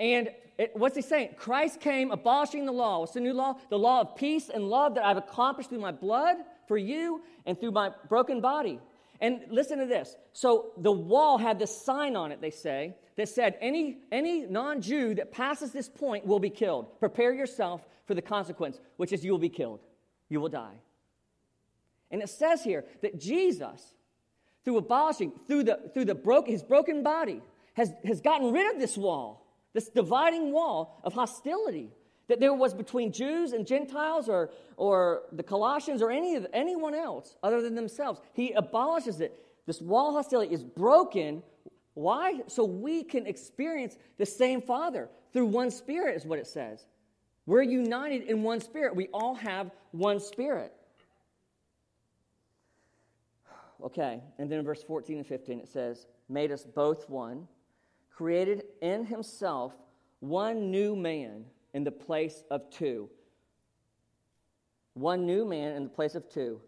And 0.00 0.30
it, 0.58 0.72
what's 0.74 0.96
he 0.96 1.02
saying? 1.02 1.34
Christ 1.36 1.80
came 1.80 2.10
abolishing 2.10 2.66
the 2.66 2.72
law. 2.72 3.00
What's 3.00 3.12
the 3.12 3.20
new 3.20 3.32
law? 3.32 3.56
The 3.70 3.78
law 3.78 4.00
of 4.00 4.16
peace 4.16 4.48
and 4.48 4.68
love 4.68 4.94
that 4.94 5.04
I've 5.04 5.16
accomplished 5.16 5.70
through 5.70 5.80
my 5.80 5.92
blood 5.92 6.36
for 6.68 6.76
you 6.76 7.22
and 7.46 7.58
through 7.58 7.72
my 7.72 7.90
broken 8.08 8.40
body. 8.40 8.80
And 9.22 9.40
listen 9.50 9.78
to 9.78 9.86
this. 9.86 10.16
So 10.32 10.72
the 10.76 10.90
wall 10.90 11.38
had 11.38 11.60
this 11.60 11.74
sign 11.84 12.16
on 12.16 12.32
it, 12.32 12.40
they 12.40 12.50
say, 12.50 12.96
that 13.16 13.28
said, 13.28 13.56
any, 13.60 13.98
any 14.10 14.46
non 14.46 14.82
Jew 14.82 15.14
that 15.14 15.30
passes 15.30 15.70
this 15.70 15.88
point 15.88 16.26
will 16.26 16.40
be 16.40 16.50
killed. 16.50 16.98
Prepare 16.98 17.32
yourself 17.32 17.86
for 18.04 18.14
the 18.14 18.22
consequence, 18.22 18.80
which 18.96 19.12
is 19.12 19.24
you 19.24 19.30
will 19.30 19.38
be 19.38 19.48
killed. 19.48 19.78
You 20.28 20.40
will 20.40 20.48
die. 20.48 20.74
And 22.10 22.20
it 22.20 22.30
says 22.30 22.64
here 22.64 22.84
that 23.02 23.20
Jesus, 23.20 23.94
through 24.64 24.78
abolishing, 24.78 25.32
through, 25.46 25.64
the, 25.64 25.78
through 25.94 26.06
the 26.06 26.16
broke, 26.16 26.48
his 26.48 26.64
broken 26.64 27.04
body, 27.04 27.42
has, 27.74 27.92
has 28.04 28.20
gotten 28.20 28.50
rid 28.50 28.74
of 28.74 28.80
this 28.80 28.98
wall, 28.98 29.46
this 29.72 29.88
dividing 29.88 30.52
wall 30.52 31.00
of 31.04 31.12
hostility 31.12 31.90
that 32.28 32.40
there 32.40 32.54
was 32.54 32.74
between 32.74 33.12
Jews 33.12 33.52
and 33.52 33.66
Gentiles 33.66 34.28
or, 34.28 34.50
or 34.76 35.22
the 35.32 35.42
Colossians 35.42 36.02
or 36.02 36.10
any 36.10 36.38
anyone 36.52 36.94
else 36.94 37.36
other 37.42 37.60
than 37.60 37.74
themselves. 37.74 38.20
He 38.32 38.52
abolishes 38.52 39.20
it. 39.20 39.38
This 39.66 39.80
wall 39.80 40.12
hostility 40.12 40.54
is 40.54 40.62
broken. 40.62 41.42
Why? 41.94 42.40
So 42.46 42.64
we 42.64 43.02
can 43.04 43.26
experience 43.26 43.96
the 44.18 44.26
same 44.26 44.62
Father 44.62 45.08
through 45.32 45.46
one 45.46 45.70
Spirit, 45.70 46.16
is 46.16 46.24
what 46.24 46.38
it 46.38 46.46
says. 46.46 46.86
We're 47.46 47.62
united 47.62 48.22
in 48.22 48.42
one 48.42 48.60
spirit. 48.60 48.94
We 48.94 49.08
all 49.12 49.34
have 49.34 49.72
one 49.90 50.20
spirit. 50.20 50.72
Okay, 53.82 54.20
and 54.38 54.48
then 54.48 54.60
in 54.60 54.64
verse 54.64 54.82
14 54.82 55.18
and 55.18 55.26
15 55.26 55.58
it 55.58 55.68
says, 55.68 56.06
Made 56.28 56.52
us 56.52 56.64
both 56.64 57.10
one, 57.10 57.48
created 58.10 58.62
in 58.80 59.04
himself 59.04 59.72
one 60.20 60.70
new 60.70 60.94
man 60.94 61.44
in 61.74 61.84
the 61.84 61.90
place 61.90 62.44
of 62.50 62.70
two. 62.70 63.08
One 64.94 65.26
new 65.26 65.44
man 65.44 65.72
in 65.72 65.84
the 65.84 65.88
place 65.88 66.14
of 66.14 66.28
two. 66.28 66.60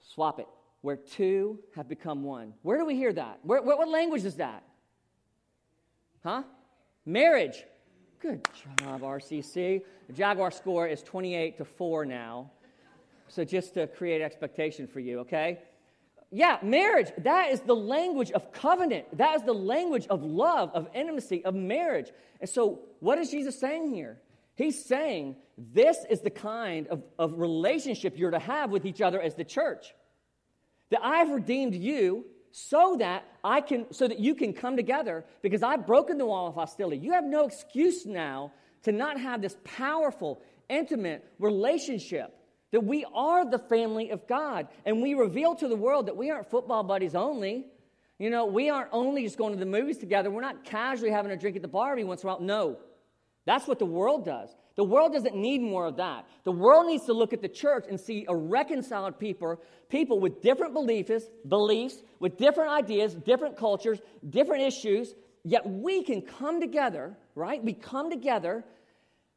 Swap 0.00 0.38
it. 0.38 0.48
Where 0.82 0.96
two 0.96 1.58
have 1.74 1.88
become 1.88 2.22
one. 2.22 2.52
Where 2.62 2.76
do 2.76 2.84
we 2.84 2.94
hear 2.94 3.12
that? 3.14 3.40
Where, 3.42 3.62
what, 3.62 3.78
what 3.78 3.88
language 3.88 4.24
is 4.24 4.36
that? 4.36 4.62
Huh? 6.22 6.42
Marriage. 7.06 7.64
Good 8.20 8.46
job, 8.78 9.00
RCC. 9.00 9.82
The 10.06 10.12
Jaguar 10.12 10.50
score 10.50 10.86
is 10.86 11.02
28 11.02 11.58
to 11.58 11.64
4 11.64 12.04
now. 12.04 12.50
So 13.28 13.44
just 13.44 13.74
to 13.74 13.86
create 13.86 14.20
expectation 14.20 14.86
for 14.86 15.00
you, 15.00 15.20
okay? 15.20 15.60
Yeah, 16.36 16.58
marriage, 16.62 17.12
that 17.18 17.52
is 17.52 17.60
the 17.60 17.76
language 17.76 18.32
of 18.32 18.50
covenant. 18.50 19.18
That 19.18 19.36
is 19.36 19.42
the 19.42 19.54
language 19.54 20.08
of 20.10 20.24
love, 20.24 20.72
of 20.74 20.88
intimacy, 20.92 21.44
of 21.44 21.54
marriage. 21.54 22.10
And 22.40 22.50
so, 22.50 22.80
what 22.98 23.18
is 23.18 23.30
Jesus 23.30 23.56
saying 23.56 23.94
here? 23.94 24.18
He's 24.56 24.84
saying 24.84 25.36
this 25.56 25.96
is 26.10 26.22
the 26.22 26.30
kind 26.30 26.88
of, 26.88 27.04
of 27.20 27.38
relationship 27.38 28.18
you're 28.18 28.32
to 28.32 28.40
have 28.40 28.72
with 28.72 28.84
each 28.84 29.00
other 29.00 29.22
as 29.22 29.36
the 29.36 29.44
church. 29.44 29.94
That 30.90 31.04
I've 31.04 31.30
redeemed 31.30 31.76
you 31.76 32.24
so 32.50 32.96
that 32.98 33.22
I 33.44 33.60
can 33.60 33.86
so 33.92 34.08
that 34.08 34.18
you 34.18 34.34
can 34.34 34.54
come 34.54 34.74
together 34.74 35.24
because 35.40 35.62
I've 35.62 35.86
broken 35.86 36.18
the 36.18 36.26
wall 36.26 36.48
of 36.48 36.54
hostility. 36.56 36.98
You 36.98 37.12
have 37.12 37.24
no 37.24 37.46
excuse 37.46 38.06
now 38.06 38.50
to 38.82 38.90
not 38.90 39.20
have 39.20 39.40
this 39.40 39.56
powerful, 39.62 40.42
intimate 40.68 41.24
relationship. 41.38 42.36
That 42.74 42.80
we 42.80 43.06
are 43.14 43.48
the 43.48 43.60
family 43.60 44.10
of 44.10 44.26
God. 44.26 44.66
And 44.84 45.00
we 45.00 45.14
reveal 45.14 45.54
to 45.54 45.68
the 45.68 45.76
world 45.76 46.06
that 46.06 46.16
we 46.16 46.32
aren't 46.32 46.50
football 46.50 46.82
buddies 46.82 47.14
only. 47.14 47.66
You 48.18 48.30
know, 48.30 48.46
we 48.46 48.68
aren't 48.68 48.88
only 48.90 49.22
just 49.22 49.38
going 49.38 49.52
to 49.52 49.58
the 49.60 49.64
movies 49.64 49.98
together. 49.98 50.28
We're 50.28 50.40
not 50.40 50.64
casually 50.64 51.12
having 51.12 51.30
a 51.30 51.36
drink 51.36 51.54
at 51.54 51.62
the 51.62 51.68
bar 51.68 51.92
every 51.92 52.02
once 52.02 52.24
in 52.24 52.28
a 52.28 52.32
while. 52.32 52.40
No. 52.40 52.78
That's 53.44 53.68
what 53.68 53.78
the 53.78 53.86
world 53.86 54.24
does. 54.24 54.52
The 54.74 54.82
world 54.82 55.12
doesn't 55.12 55.36
need 55.36 55.60
more 55.60 55.86
of 55.86 55.98
that. 55.98 56.26
The 56.42 56.50
world 56.50 56.88
needs 56.88 57.06
to 57.06 57.12
look 57.12 57.32
at 57.32 57.42
the 57.42 57.48
church 57.48 57.84
and 57.88 58.00
see 58.00 58.26
a 58.28 58.34
reconciled 58.34 59.20
people, 59.20 59.62
people 59.88 60.18
with 60.18 60.42
different 60.42 60.72
beliefs, 60.74 61.22
beliefs, 61.46 62.02
with 62.18 62.38
different 62.38 62.72
ideas, 62.72 63.14
different 63.14 63.56
cultures, 63.56 64.00
different 64.28 64.64
issues, 64.64 65.14
yet 65.44 65.64
we 65.64 66.02
can 66.02 66.22
come 66.22 66.60
together, 66.60 67.16
right? 67.36 67.62
We 67.62 67.74
come 67.74 68.10
together 68.10 68.64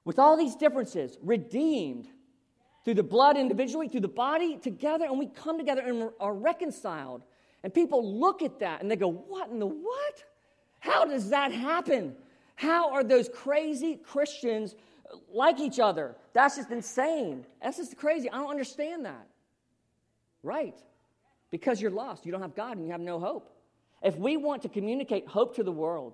with 0.06 0.18
all 0.18 0.38
these 0.38 0.56
differences, 0.56 1.16
redeemed 1.22 2.08
through 2.88 2.94
the 2.94 3.04
blood 3.04 3.36
individually, 3.36 3.90
through 3.90 4.00
the 4.00 4.08
body 4.08 4.56
together, 4.56 5.04
and 5.04 5.20
we 5.20 5.26
come 5.26 5.58
together 5.58 5.82
and 5.82 6.10
are 6.22 6.34
reconciled. 6.34 7.22
And 7.62 7.74
people 7.74 8.18
look 8.18 8.42
at 8.42 8.60
that 8.60 8.80
and 8.80 8.90
they 8.90 8.96
go, 8.96 9.12
What 9.12 9.50
in 9.50 9.60
the 9.60 9.68
what? 9.68 10.24
How 10.80 11.04
does 11.04 11.32
that 11.32 11.52
happen? 11.52 12.16
How 12.56 12.94
are 12.94 13.04
those 13.04 13.28
crazy 13.28 13.98
Christians 13.98 14.74
like 15.34 15.60
each 15.60 15.82
other. 15.82 16.16
That's 16.32 16.56
just 16.56 16.72
insane. 16.72 17.46
That's 17.62 17.76
just 17.76 17.98
crazy. 17.98 18.30
I 18.30 18.38
don't 18.38 18.50
understand 18.50 19.04
that. 19.04 19.28
Right. 20.42 20.80
Because 21.50 21.82
you're 21.82 21.92
lost. 21.92 22.26
You 22.26 22.32
don't 22.32 22.42
have 22.42 22.56
God 22.56 22.78
and 22.78 22.86
you 22.86 22.94
have 22.94 23.02
no 23.02 23.20
hope. 23.20 23.52
If 24.02 24.16
we 24.18 24.38
want 24.38 24.62
to 24.62 24.70
communicate 24.70 25.28
hope 25.28 25.58
to 25.58 25.64
the 25.64 25.74
world, 25.74 26.14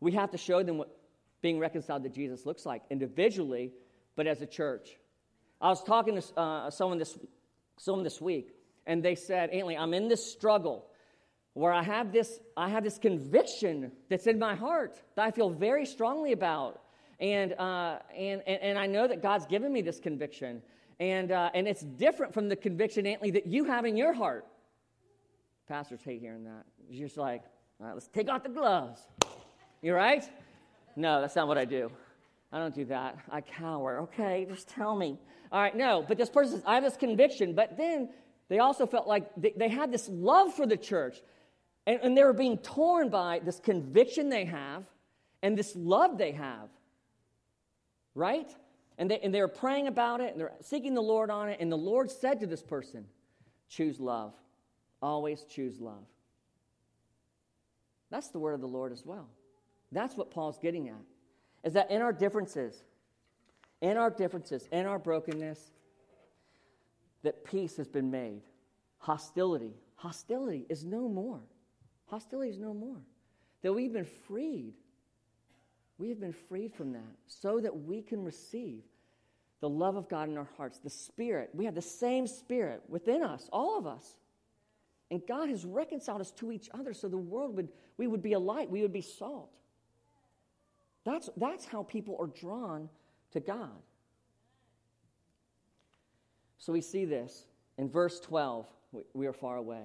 we 0.00 0.10
have 0.12 0.32
to 0.32 0.38
show 0.38 0.64
them 0.64 0.78
what 0.78 0.90
being 1.40 1.60
reconciled 1.60 2.02
to 2.02 2.08
Jesus 2.08 2.46
looks 2.46 2.66
like 2.66 2.82
individually, 2.90 3.72
but 4.16 4.26
as 4.26 4.42
a 4.42 4.46
church. 4.46 4.96
I 5.60 5.68
was 5.68 5.82
talking 5.82 6.20
to 6.20 6.40
uh, 6.40 6.70
someone, 6.70 6.98
this, 6.98 7.18
someone 7.78 8.04
this 8.04 8.20
week, 8.20 8.50
and 8.86 9.02
they 9.02 9.14
said, 9.14 9.50
Antley, 9.50 9.76
I'm 9.76 9.92
in 9.92 10.08
this 10.08 10.32
struggle 10.32 10.86
where 11.54 11.72
I 11.72 11.82
have 11.82 12.12
this, 12.12 12.40
I 12.56 12.68
have 12.68 12.84
this 12.84 12.98
conviction 12.98 13.92
that's 14.08 14.26
in 14.26 14.38
my 14.38 14.54
heart 14.54 15.00
that 15.16 15.24
I 15.24 15.30
feel 15.30 15.50
very 15.50 15.84
strongly 15.84 16.32
about. 16.32 16.80
And, 17.18 17.52
uh, 17.52 17.98
and, 18.16 18.42
and, 18.46 18.62
and 18.62 18.78
I 18.78 18.86
know 18.86 19.06
that 19.06 19.22
God's 19.22 19.46
given 19.46 19.72
me 19.72 19.82
this 19.82 20.00
conviction. 20.00 20.62
And, 20.98 21.32
uh, 21.32 21.50
and 21.52 21.68
it's 21.68 21.82
different 21.82 22.32
from 22.32 22.48
the 22.48 22.56
conviction, 22.56 23.06
Antley, 23.06 23.32
that 23.32 23.46
you 23.46 23.64
have 23.64 23.84
in 23.84 23.96
your 23.96 24.12
heart. 24.12 24.46
Pastors 25.68 26.00
hate 26.02 26.20
hearing 26.20 26.44
that. 26.44 26.64
You're 26.88 27.08
just 27.08 27.18
like, 27.18 27.42
all 27.80 27.86
right, 27.86 27.94
let's 27.94 28.08
take 28.08 28.28
off 28.28 28.42
the 28.42 28.48
gloves. 28.48 29.00
You're 29.82 29.96
right? 29.96 30.24
No, 30.96 31.20
that's 31.20 31.36
not 31.36 31.48
what 31.48 31.58
I 31.58 31.64
do. 31.64 31.90
I 32.52 32.58
don't 32.58 32.74
do 32.74 32.84
that. 32.86 33.18
I 33.30 33.40
cower. 33.40 34.00
Okay, 34.00 34.46
just 34.48 34.68
tell 34.68 34.96
me. 34.96 35.18
All 35.52 35.60
right, 35.60 35.74
no, 35.74 36.04
but 36.06 36.18
this 36.18 36.30
person 36.30 36.54
says, 36.54 36.62
I 36.66 36.74
have 36.74 36.84
this 36.84 36.96
conviction. 36.96 37.54
But 37.54 37.76
then 37.76 38.08
they 38.48 38.58
also 38.58 38.86
felt 38.86 39.06
like 39.06 39.30
they, 39.36 39.54
they 39.56 39.68
had 39.68 39.92
this 39.92 40.08
love 40.08 40.54
for 40.54 40.66
the 40.66 40.76
church. 40.76 41.20
And, 41.86 42.00
and 42.02 42.16
they 42.16 42.24
were 42.24 42.32
being 42.32 42.58
torn 42.58 43.08
by 43.08 43.40
this 43.44 43.60
conviction 43.60 44.28
they 44.28 44.44
have 44.44 44.84
and 45.42 45.56
this 45.56 45.74
love 45.76 46.18
they 46.18 46.32
have. 46.32 46.68
Right? 48.14 48.50
And 48.98 49.10
they, 49.10 49.20
and 49.20 49.32
they 49.32 49.40
were 49.40 49.48
praying 49.48 49.86
about 49.86 50.20
it 50.20 50.32
and 50.32 50.40
they're 50.40 50.52
seeking 50.60 50.94
the 50.94 51.02
Lord 51.02 51.30
on 51.30 51.48
it. 51.48 51.58
And 51.60 51.70
the 51.70 51.76
Lord 51.76 52.10
said 52.10 52.40
to 52.40 52.46
this 52.46 52.62
person, 52.62 53.06
Choose 53.68 54.00
love. 54.00 54.34
Always 55.00 55.44
choose 55.44 55.80
love. 55.80 56.04
That's 58.10 58.28
the 58.28 58.40
word 58.40 58.54
of 58.54 58.60
the 58.60 58.66
Lord 58.66 58.92
as 58.92 59.06
well. 59.06 59.28
That's 59.92 60.16
what 60.16 60.32
Paul's 60.32 60.58
getting 60.58 60.88
at. 60.88 60.96
Is 61.64 61.74
that 61.74 61.90
in 61.90 62.02
our 62.02 62.12
differences, 62.12 62.82
in 63.80 63.96
our 63.96 64.10
differences, 64.10 64.66
in 64.72 64.86
our 64.86 64.98
brokenness, 64.98 65.70
that 67.22 67.44
peace 67.44 67.76
has 67.76 67.88
been 67.88 68.10
made. 68.10 68.42
Hostility, 68.98 69.74
hostility 69.96 70.66
is 70.68 70.84
no 70.84 71.08
more. 71.08 71.40
Hostility 72.06 72.50
is 72.50 72.58
no 72.58 72.74
more. 72.74 72.96
That 73.62 73.72
we've 73.72 73.92
been 73.92 74.04
freed. 74.04 74.74
We 75.98 76.08
have 76.08 76.20
been 76.20 76.32
freed 76.32 76.74
from 76.74 76.92
that 76.92 77.16
so 77.26 77.60
that 77.60 77.84
we 77.84 78.02
can 78.02 78.24
receive 78.24 78.82
the 79.60 79.68
love 79.68 79.96
of 79.96 80.08
God 80.08 80.28
in 80.30 80.38
our 80.38 80.48
hearts, 80.56 80.78
the 80.78 80.90
Spirit. 80.90 81.50
We 81.52 81.66
have 81.66 81.74
the 81.74 81.82
same 81.82 82.26
Spirit 82.26 82.82
within 82.88 83.22
us, 83.22 83.48
all 83.52 83.78
of 83.78 83.86
us. 83.86 84.16
And 85.10 85.20
God 85.26 85.50
has 85.50 85.64
reconciled 85.64 86.20
us 86.20 86.30
to 86.32 86.52
each 86.52 86.70
other 86.72 86.94
so 86.94 87.08
the 87.08 87.18
world 87.18 87.56
would, 87.56 87.68
we 87.98 88.06
would 88.06 88.22
be 88.22 88.32
a 88.32 88.38
light, 88.38 88.70
we 88.70 88.80
would 88.80 88.92
be 88.92 89.02
salt. 89.02 89.50
That's, 91.04 91.30
that's 91.36 91.64
how 91.64 91.82
people 91.82 92.16
are 92.20 92.26
drawn 92.26 92.88
to 93.32 93.40
God. 93.40 93.82
So 96.58 96.72
we 96.72 96.80
see 96.80 97.04
this 97.04 97.46
in 97.78 97.88
verse 97.88 98.20
12, 98.20 98.66
we, 98.92 99.02
we 99.14 99.26
are 99.26 99.32
far 99.32 99.56
away. 99.56 99.84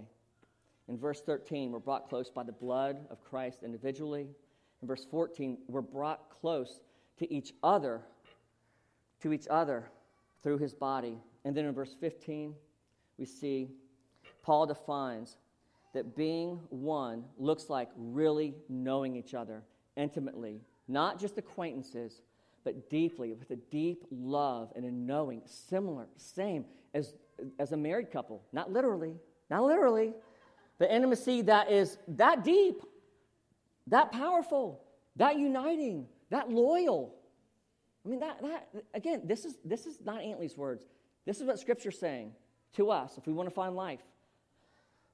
In 0.88 0.98
verse 0.98 1.22
13, 1.22 1.72
we're 1.72 1.80
brought 1.80 2.10
close 2.10 2.30
by 2.30 2.44
the 2.44 2.52
blood 2.52 2.98
of 3.10 3.24
Christ 3.24 3.64
individually. 3.64 4.28
In 4.82 4.88
verse 4.88 5.06
14, 5.10 5.58
we're 5.68 5.82
brought 5.82 6.30
close 6.30 6.82
to 7.18 7.34
each 7.34 7.54
other, 7.64 8.02
to 9.22 9.34
each 9.34 9.48
other 9.50 9.90
through 10.44 10.58
his 10.58 10.74
body. 10.74 11.18
And 11.44 11.56
then 11.56 11.66
in 11.66 11.74
verse 11.74 11.96
15, 12.00 12.54
we 13.18 13.26
see 13.26 13.70
Paul 14.44 14.68
defines 14.68 15.38
that 15.94 16.16
being 16.16 16.60
one 16.70 17.24
looks 17.40 17.70
like 17.70 17.90
really 17.96 18.54
knowing 18.68 19.16
each 19.16 19.34
other 19.34 19.64
intimately, 19.96 20.60
not 20.88 21.20
just 21.20 21.38
acquaintances, 21.38 22.22
but 22.64 22.90
deeply, 22.90 23.32
with 23.34 23.52
a 23.52 23.56
deep 23.56 24.06
love 24.12 24.72
and 24.76 24.86
a 24.86 24.92
knowing, 24.92 25.42
similar, 25.46 26.08
same 26.18 26.66
as, 26.94 27.16
as 27.60 27.72
a 27.72 27.78
married 27.78 28.12
couple. 28.12 28.44
Not 28.52 28.72
literally, 28.72 29.16
not 29.50 29.64
literally, 29.64 30.14
the 30.80 30.94
intimacy 30.94 31.44
that 31.44 31.72
is 31.72 31.98
that 32.08 32.44
deep, 32.44 32.82
that 33.88 34.12
powerful, 34.12 34.84
that 35.16 35.38
uniting, 35.38 36.08
that 36.32 36.50
loyal. 36.50 37.16
I 38.06 38.10
mean, 38.10 38.20
that, 38.20 38.42
that 38.42 38.70
again, 38.94 39.22
this 39.26 39.46
is, 39.46 39.58
this 39.64 39.86
is 39.86 40.00
not 40.04 40.22
Antley's 40.22 40.58
words. 40.58 40.86
This 41.26 41.40
is 41.40 41.44
what 41.44 41.60
Scripture's 41.60 42.00
saying 42.00 42.32
to 42.74 42.90
us 42.92 43.18
if 43.18 43.26
we 43.26 43.34
want 43.34 43.48
to 43.48 43.56
find 43.56 43.76
life. 43.76 44.02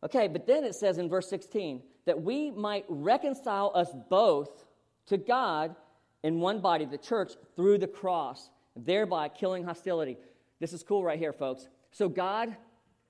Okay, 0.04 0.28
but 0.28 0.48
then 0.48 0.64
it 0.64 0.74
says 0.74 0.98
in 0.98 1.10
verse 1.10 1.30
16 1.30 1.84
that 2.06 2.22
we 2.22 2.50
might 2.50 2.86
reconcile 2.90 3.72
us 3.76 3.90
both 4.10 4.66
to 5.08 5.18
God 5.18 5.76
in 6.24 6.40
one 6.40 6.60
body, 6.60 6.86
the 6.86 6.98
church, 6.98 7.34
through 7.56 7.78
the 7.78 7.88
cross, 7.88 8.50
thereby 8.76 9.28
killing 9.30 9.64
hostility. 9.64 10.18
This 10.60 10.74
is 10.74 10.84
cool 10.84 11.04
right 11.04 11.20
here, 11.20 11.34
folks. 11.34 11.68
So 11.92 12.08
God 12.08 12.56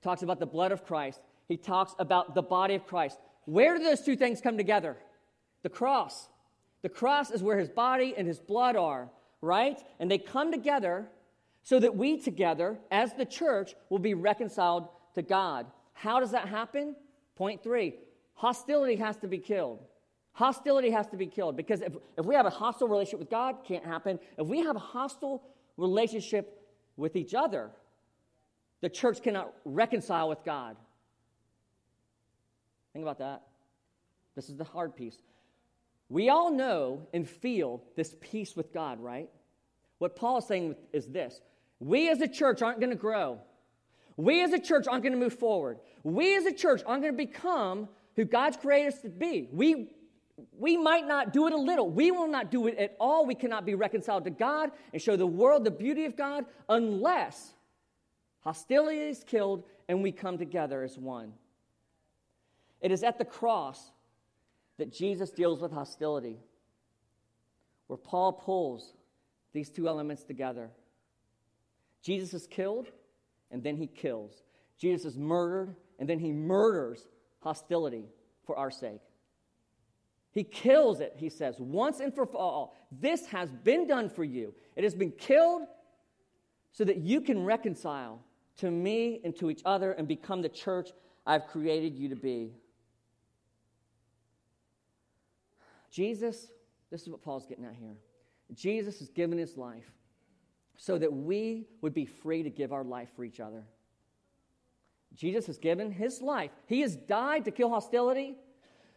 talks 0.02 0.22
about 0.22 0.40
the 0.40 0.46
blood 0.46 0.72
of 0.72 0.84
Christ, 0.84 1.20
He 1.48 1.56
talks 1.56 1.94
about 1.98 2.34
the 2.34 2.42
body 2.42 2.74
of 2.74 2.86
Christ. 2.86 3.18
Where 3.44 3.76
do 3.76 3.84
those 3.84 4.02
two 4.02 4.16
things 4.16 4.40
come 4.40 4.56
together? 4.56 4.96
The 5.62 5.68
cross. 5.68 6.28
The 6.82 6.88
cross 6.88 7.30
is 7.30 7.42
where 7.42 7.58
His 7.58 7.68
body 7.68 8.14
and 8.16 8.26
His 8.26 8.40
blood 8.40 8.76
are, 8.76 9.08
right? 9.40 9.78
And 10.00 10.10
they 10.10 10.18
come 10.18 10.50
together 10.50 11.06
so 11.62 11.78
that 11.78 11.96
we 11.96 12.18
together, 12.18 12.78
as 12.90 13.12
the 13.14 13.24
church, 13.24 13.74
will 13.88 14.00
be 14.00 14.14
reconciled 14.14 14.88
to 15.14 15.22
God. 15.22 15.66
How 15.92 16.18
does 16.18 16.32
that 16.32 16.48
happen? 16.48 16.96
Point 17.36 17.62
three 17.62 17.94
hostility 18.34 18.96
has 18.96 19.16
to 19.18 19.28
be 19.28 19.38
killed. 19.38 19.78
Hostility 20.32 20.90
has 20.90 21.06
to 21.08 21.16
be 21.16 21.26
killed 21.26 21.56
because 21.56 21.82
if, 21.82 21.94
if 22.16 22.24
we 22.24 22.34
have 22.34 22.46
a 22.46 22.50
hostile 22.50 22.88
relationship 22.88 23.20
with 23.20 23.30
God, 23.30 23.56
can't 23.66 23.84
happen. 23.84 24.18
If 24.38 24.46
we 24.46 24.60
have 24.60 24.76
a 24.76 24.80
hostile 24.80 25.42
relationship 25.76 26.66
with 26.96 27.16
each 27.16 27.34
other, 27.34 27.70
the 28.80 28.88
church 28.88 29.22
cannot 29.22 29.52
reconcile 29.64 30.28
with 30.28 30.42
God. 30.44 30.76
Think 32.92 33.04
about 33.04 33.18
that. 33.18 33.42
This 34.34 34.48
is 34.48 34.56
the 34.56 34.64
hard 34.64 34.96
piece. 34.96 35.18
We 36.08 36.28
all 36.28 36.50
know 36.50 37.06
and 37.12 37.28
feel 37.28 37.82
this 37.96 38.14
peace 38.20 38.56
with 38.56 38.72
God, 38.72 39.00
right? 39.00 39.28
What 39.98 40.16
Paul 40.16 40.38
is 40.38 40.46
saying 40.46 40.76
is 40.92 41.06
this 41.06 41.40
we 41.78 42.08
as 42.10 42.20
a 42.20 42.28
church 42.28 42.62
aren't 42.62 42.80
going 42.80 42.90
to 42.90 42.96
grow 42.96 43.38
we 44.16 44.42
as 44.42 44.52
a 44.52 44.58
church 44.58 44.86
aren't 44.86 45.02
going 45.02 45.12
to 45.12 45.18
move 45.18 45.34
forward. 45.34 45.78
We 46.02 46.36
as 46.36 46.44
a 46.44 46.52
church 46.52 46.82
aren't 46.86 47.02
going 47.02 47.14
to 47.14 47.26
become 47.26 47.88
who 48.16 48.24
God's 48.24 48.56
created 48.56 48.94
us 48.94 49.00
to 49.02 49.08
be. 49.08 49.48
We, 49.52 49.90
we 50.58 50.76
might 50.76 51.06
not 51.06 51.32
do 51.32 51.46
it 51.46 51.52
a 51.52 51.58
little. 51.58 51.88
We 51.90 52.10
will 52.10 52.28
not 52.28 52.50
do 52.50 52.66
it 52.66 52.78
at 52.78 52.96
all. 52.98 53.26
We 53.26 53.34
cannot 53.34 53.66
be 53.66 53.74
reconciled 53.74 54.24
to 54.24 54.30
God 54.30 54.70
and 54.92 55.00
show 55.00 55.16
the 55.16 55.26
world 55.26 55.64
the 55.64 55.70
beauty 55.70 56.04
of 56.04 56.16
God 56.16 56.46
unless 56.68 57.52
hostility 58.40 59.00
is 59.00 59.24
killed 59.24 59.64
and 59.88 60.02
we 60.02 60.12
come 60.12 60.38
together 60.38 60.82
as 60.82 60.96
one. 60.96 61.32
It 62.80 62.90
is 62.90 63.02
at 63.02 63.18
the 63.18 63.24
cross 63.24 63.92
that 64.78 64.92
Jesus 64.92 65.30
deals 65.30 65.60
with 65.60 65.70
hostility, 65.70 66.38
where 67.86 67.98
Paul 67.98 68.32
pulls 68.32 68.94
these 69.52 69.68
two 69.68 69.86
elements 69.86 70.24
together. 70.24 70.70
Jesus 72.02 72.34
is 72.34 72.46
killed 72.46 72.88
and 73.50 73.62
then 73.62 73.76
he 73.76 73.86
kills. 73.86 74.42
Jesus 74.78 75.04
is 75.04 75.18
murdered, 75.18 75.76
and 76.00 76.08
then 76.08 76.18
he 76.18 76.32
murders 76.32 77.06
hostility 77.40 78.06
for 78.44 78.56
our 78.56 78.70
sake. 78.70 79.02
He 80.32 80.44
kills 80.44 81.00
it, 81.00 81.14
he 81.16 81.28
says, 81.28 81.56
once 81.58 82.00
and 82.00 82.14
for 82.14 82.26
all. 82.34 82.74
This 82.90 83.26
has 83.26 83.50
been 83.50 83.86
done 83.86 84.08
for 84.08 84.24
you. 84.24 84.54
It 84.76 84.82
has 84.82 84.94
been 84.94 85.12
killed 85.12 85.62
so 86.72 86.84
that 86.84 86.98
you 86.98 87.20
can 87.20 87.44
reconcile 87.44 88.20
to 88.56 88.70
me 88.70 89.20
and 89.24 89.36
to 89.36 89.50
each 89.50 89.60
other 89.64 89.92
and 89.92 90.08
become 90.08 90.40
the 90.40 90.48
church 90.48 90.90
I've 91.26 91.46
created 91.48 91.94
you 91.94 92.08
to 92.08 92.16
be. 92.16 92.52
Jesus, 95.90 96.48
this 96.90 97.02
is 97.02 97.10
what 97.10 97.22
Paul's 97.22 97.44
getting 97.44 97.66
at 97.66 97.74
here. 97.78 97.96
Jesus 98.54 98.98
has 99.00 99.10
given 99.10 99.36
his 99.36 99.58
life 99.58 99.90
so 100.76 100.96
that 100.96 101.12
we 101.12 101.66
would 101.82 101.92
be 101.92 102.06
free 102.06 102.42
to 102.42 102.50
give 102.50 102.72
our 102.72 102.84
life 102.84 103.10
for 103.14 103.24
each 103.24 103.38
other. 103.38 103.64
Jesus 105.14 105.46
has 105.46 105.58
given 105.58 105.90
his 105.90 106.22
life. 106.22 106.50
He 106.66 106.80
has 106.80 106.96
died 106.96 107.44
to 107.44 107.50
kill 107.50 107.68
hostility 107.68 108.36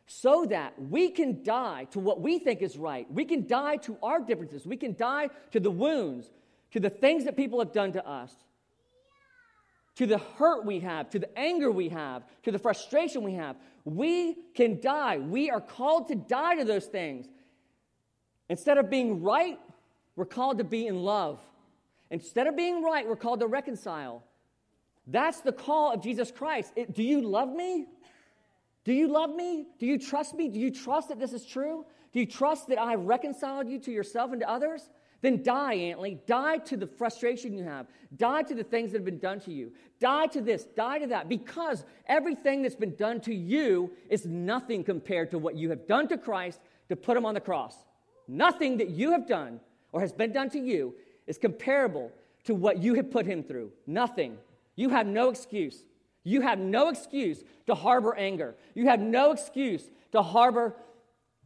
so 0.08 0.46
that 0.46 0.74
we 0.80 1.10
can 1.10 1.44
die 1.44 1.88
to 1.92 2.00
what 2.00 2.22
we 2.22 2.38
think 2.38 2.62
is 2.62 2.78
right. 2.78 3.12
We 3.12 3.26
can 3.26 3.48
die 3.48 3.78
to 3.78 3.98
our 4.04 4.20
differences. 4.22 4.66
We 4.66 4.78
can 4.78 4.96
die 4.96 5.30
to 5.52 5.60
the 5.60 5.72
wounds, 5.72 6.30
to 6.72 6.80
the 6.80 6.90
things 6.90 7.26
that 7.26 7.36
people 7.36 7.60
have 7.60 7.72
done 7.72 7.94
to 7.94 8.08
us, 8.08 8.32
to 9.96 10.06
the 10.06 10.20
hurt 10.38 10.66
we 10.66 10.82
have, 10.82 11.10
to 11.12 11.20
the 11.20 11.38
anger 11.38 11.72
we 11.72 11.90
have, 11.90 12.24
to 12.44 12.52
the 12.52 12.60
frustration 12.60 13.24
we 13.24 13.34
have. 13.34 13.56
We 13.84 14.36
can 14.54 14.80
die. 14.80 15.18
We 15.18 15.50
are 15.50 15.62
called 15.62 16.10
to 16.10 16.16
die 16.16 16.56
to 16.56 16.66
those 16.66 16.86
things. 16.86 17.28
Instead 18.50 18.78
of 18.78 18.90
being 18.90 19.24
right, 19.24 19.60
we're 20.16 20.26
called 20.26 20.60
to 20.60 20.64
be 20.64 20.86
in 20.86 20.98
love. 20.98 21.40
Instead 22.12 22.46
of 22.46 22.56
being 22.56 22.84
right, 22.84 23.08
we're 23.08 23.16
called 23.16 23.40
to 23.40 23.48
reconcile. 23.48 24.24
That's 25.08 25.42
the 25.42 25.52
call 25.52 25.94
of 25.94 26.04
Jesus 26.04 26.32
Christ. 26.32 26.74
It, 26.76 26.94
do 26.94 27.04
you 27.04 27.22
love 27.22 27.50
me? 27.50 27.88
Do 28.86 28.94
you 28.94 29.08
love 29.08 29.36
me? 29.36 29.68
Do 29.80 29.86
you 29.86 30.00
trust 30.00 30.36
me? 30.36 30.48
Do 30.48 30.60
you 30.60 30.72
trust 30.72 31.10
that 31.10 31.20
this 31.20 31.34
is 31.34 31.46
true? 31.46 31.86
Do 32.14 32.20
you 32.20 32.26
trust 32.26 32.68
that 32.70 32.80
I 32.80 32.92
have 32.92 33.02
reconciled 33.02 33.68
you 33.68 33.80
to 33.80 33.92
yourself 33.92 34.32
and 34.32 34.40
to 34.40 34.50
others? 34.50 34.90
then 35.26 35.42
die, 35.42 35.74
Antley. 35.74 36.20
Die 36.28 36.58
to 36.60 36.78
the 36.78 36.88
frustration 36.88 37.54
you 37.54 37.64
have. 37.64 37.88
Die 38.16 38.44
to 38.44 38.54
the 38.54 38.64
things 38.64 38.92
that 38.92 39.00
have 39.00 39.06
been 39.06 39.20
done 39.20 39.40
to 39.42 39.52
you. 39.52 39.72
Die 40.00 40.28
to 40.28 40.42
this, 40.42 40.66
die 40.66 41.00
to 41.00 41.08
that, 41.08 41.28
because 41.28 41.84
everything 42.08 42.62
that's 42.62 42.76
been 42.76 42.96
done 42.96 43.20
to 43.22 43.34
you 43.34 43.92
is 44.10 44.26
nothing 44.26 44.84
compared 44.84 45.32
to 45.32 45.40
what 45.40 45.56
you 45.56 45.70
have 45.70 45.88
done 45.88 46.08
to 46.10 46.18
Christ 46.18 46.60
to 46.90 46.96
put 46.96 47.18
him 47.18 47.26
on 47.26 47.34
the 47.34 47.40
cross. 47.40 47.76
Nothing 48.28 48.78
that 48.78 48.90
you 48.90 49.12
have 49.12 49.28
done 49.28 49.60
or 49.92 50.02
has 50.02 50.14
been 50.14 50.32
done 50.32 50.50
to 50.52 50.60
you 50.60 50.94
is 51.28 51.38
comparable 51.38 52.12
to 52.44 52.54
what 52.54 52.78
you 52.78 52.94
have 52.94 53.10
put 53.10 53.26
him 53.26 53.44
through. 53.44 53.72
Nothing. 53.88 54.38
You 54.76 54.90
have 54.90 55.08
no 55.08 55.30
excuse. 55.30 55.86
You 56.26 56.42
have 56.42 56.60
no 56.60 56.90
excuse 56.90 57.42
to 57.68 57.76
harbor 57.76 58.14
anger. 58.16 58.56
You 58.74 58.88
have 58.88 59.00
no 59.00 59.32
excuse 59.32 59.90
to 60.12 60.22
harbor 60.22 60.76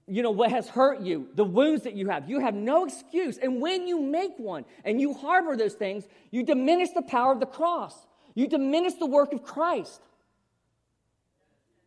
you 0.10 0.24
know, 0.24 0.32
what 0.32 0.50
has 0.50 0.68
hurt 0.68 1.02
you, 1.02 1.28
the 1.36 1.44
wounds 1.44 1.84
that 1.84 1.94
you 1.94 2.10
have. 2.10 2.28
You 2.28 2.40
have 2.40 2.56
no 2.56 2.86
excuse. 2.86 3.38
And 3.38 3.62
when 3.62 3.88
you 3.88 4.02
make 4.02 4.32
one 4.38 4.66
and 4.84 5.00
you 5.00 5.14
harbor 5.14 5.56
those 5.56 5.76
things, 5.76 6.08
you 6.32 6.44
diminish 6.44 6.90
the 6.90 7.04
power 7.04 7.32
of 7.32 7.40
the 7.40 7.46
cross, 7.46 7.96
you 8.34 8.48
diminish 8.48 8.96
the 8.96 9.06
work 9.06 9.34
of 9.34 9.44
Christ. 9.44 10.02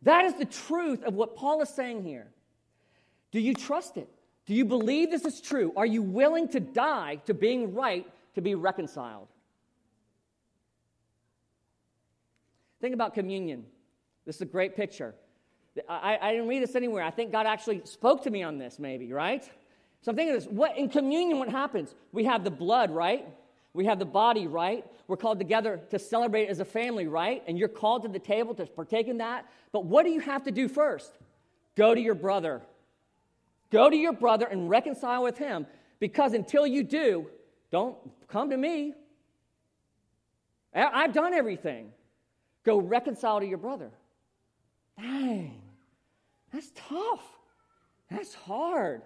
That 0.03 0.25
is 0.25 0.35
the 0.35 0.45
truth 0.45 1.03
of 1.03 1.15
what 1.15 1.35
Paul 1.35 1.61
is 1.61 1.69
saying 1.69 2.03
here. 2.03 2.27
Do 3.31 3.39
you 3.39 3.53
trust 3.53 3.97
it? 3.97 4.07
Do 4.45 4.53
you 4.53 4.65
believe 4.65 5.09
this 5.09 5.25
is 5.25 5.41
true? 5.41 5.73
Are 5.75 5.85
you 5.85 6.01
willing 6.01 6.47
to 6.49 6.59
die 6.59 7.15
to 7.25 7.33
being 7.33 7.73
right, 7.73 8.05
to 8.35 8.41
be 8.41 8.55
reconciled? 8.55 9.27
Think 12.83 12.93
about 12.93 13.13
communion. 13.13 13.63
This 14.25 14.35
is 14.35 14.41
a 14.41 14.45
great 14.45 14.75
picture. 14.75 15.15
I, 15.87 16.17
I 16.21 16.31
didn't 16.33 16.49
read 16.49 16.61
this 16.61 16.75
anywhere. 16.75 17.01
I 17.01 17.11
think 17.11 17.31
God 17.31 17.45
actually 17.45 17.81
spoke 17.85 18.23
to 18.23 18.29
me 18.29 18.43
on 18.43 18.57
this, 18.57 18.77
maybe, 18.77 19.13
right? 19.13 19.41
So 20.01 20.11
I'm 20.11 20.17
thinking 20.17 20.35
of 20.35 20.43
this. 20.43 20.51
What 20.51 20.77
in 20.77 20.89
communion, 20.89 21.39
what 21.39 21.47
happens? 21.47 21.95
We 22.11 22.25
have 22.25 22.43
the 22.43 22.51
blood, 22.51 22.91
right? 22.91 23.25
We 23.71 23.85
have 23.85 23.99
the 23.99 24.05
body, 24.05 24.47
right? 24.47 24.85
We're 25.07 25.15
called 25.15 25.39
together 25.39 25.79
to 25.91 25.97
celebrate 25.97 26.47
as 26.47 26.59
a 26.59 26.65
family, 26.65 27.07
right? 27.07 27.41
And 27.47 27.57
you're 27.57 27.69
called 27.69 28.01
to 28.01 28.09
the 28.09 28.19
table 28.19 28.53
to 28.55 28.65
partake 28.65 29.07
in 29.07 29.19
that. 29.19 29.49
But 29.71 29.85
what 29.85 30.03
do 30.03 30.11
you 30.11 30.19
have 30.19 30.43
to 30.43 30.51
do 30.51 30.67
first? 30.67 31.13
Go 31.77 31.95
to 31.95 32.01
your 32.01 32.15
brother. 32.15 32.63
Go 33.71 33.89
to 33.89 33.95
your 33.95 34.11
brother 34.11 34.45
and 34.45 34.69
reconcile 34.69 35.23
with 35.23 35.37
him 35.37 35.67
because 36.01 36.33
until 36.33 36.67
you 36.67 36.83
do, 36.83 37.27
don't 37.71 37.95
come 38.27 38.49
to 38.49 38.57
me. 38.57 38.93
I've 40.75 41.13
done 41.13 41.33
everything. 41.33 41.93
Go 42.63 42.79
reconcile 42.79 43.39
to 43.39 43.45
your 43.45 43.57
brother. 43.57 43.91
Dang, 44.97 45.61
that's 46.51 46.71
tough. 46.75 47.23
That's 48.09 48.33
hard. 48.33 49.01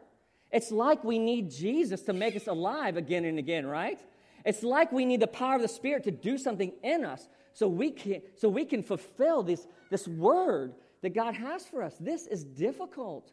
It's 0.51 0.71
like 0.71 1.03
we 1.03 1.19
need 1.19 1.51
Jesus 1.51 2.01
to 2.03 2.13
make 2.13 2.35
us 2.35 2.47
alive 2.47 2.97
again 2.97 3.25
and 3.25 3.39
again, 3.39 3.65
right? 3.65 3.99
It's 4.45 4.63
like 4.63 4.91
we 4.91 5.05
need 5.05 5.21
the 5.21 5.27
power 5.27 5.55
of 5.55 5.61
the 5.61 5.67
Spirit 5.67 6.03
to 6.05 6.11
do 6.11 6.37
something 6.37 6.71
in 6.83 7.03
us 7.03 7.27
so 7.53 7.67
we 7.67 7.91
can, 7.91 8.21
so 8.35 8.47
we 8.47 8.65
can 8.65 8.83
fulfill 8.83 9.43
this, 9.43 9.67
this 9.89 10.07
word 10.07 10.73
that 11.01 11.13
God 11.13 11.35
has 11.35 11.65
for 11.65 11.83
us. 11.83 11.95
This 11.99 12.27
is 12.27 12.43
difficult. 12.43 13.31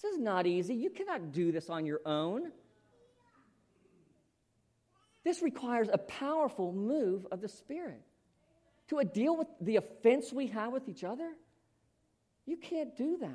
This 0.00 0.12
is 0.12 0.18
not 0.18 0.46
easy. 0.46 0.74
You 0.74 0.90
cannot 0.90 1.32
do 1.32 1.52
this 1.52 1.68
on 1.68 1.86
your 1.86 2.00
own. 2.06 2.52
This 5.24 5.42
requires 5.42 5.88
a 5.92 5.98
powerful 5.98 6.72
move 6.72 7.26
of 7.32 7.40
the 7.40 7.48
Spirit 7.48 8.02
to 8.88 8.98
a 8.98 9.04
deal 9.04 9.36
with 9.36 9.48
the 9.60 9.76
offense 9.76 10.32
we 10.32 10.46
have 10.48 10.72
with 10.72 10.88
each 10.88 11.04
other. 11.04 11.30
You 12.46 12.56
can't 12.56 12.96
do 12.96 13.16
that. 13.18 13.30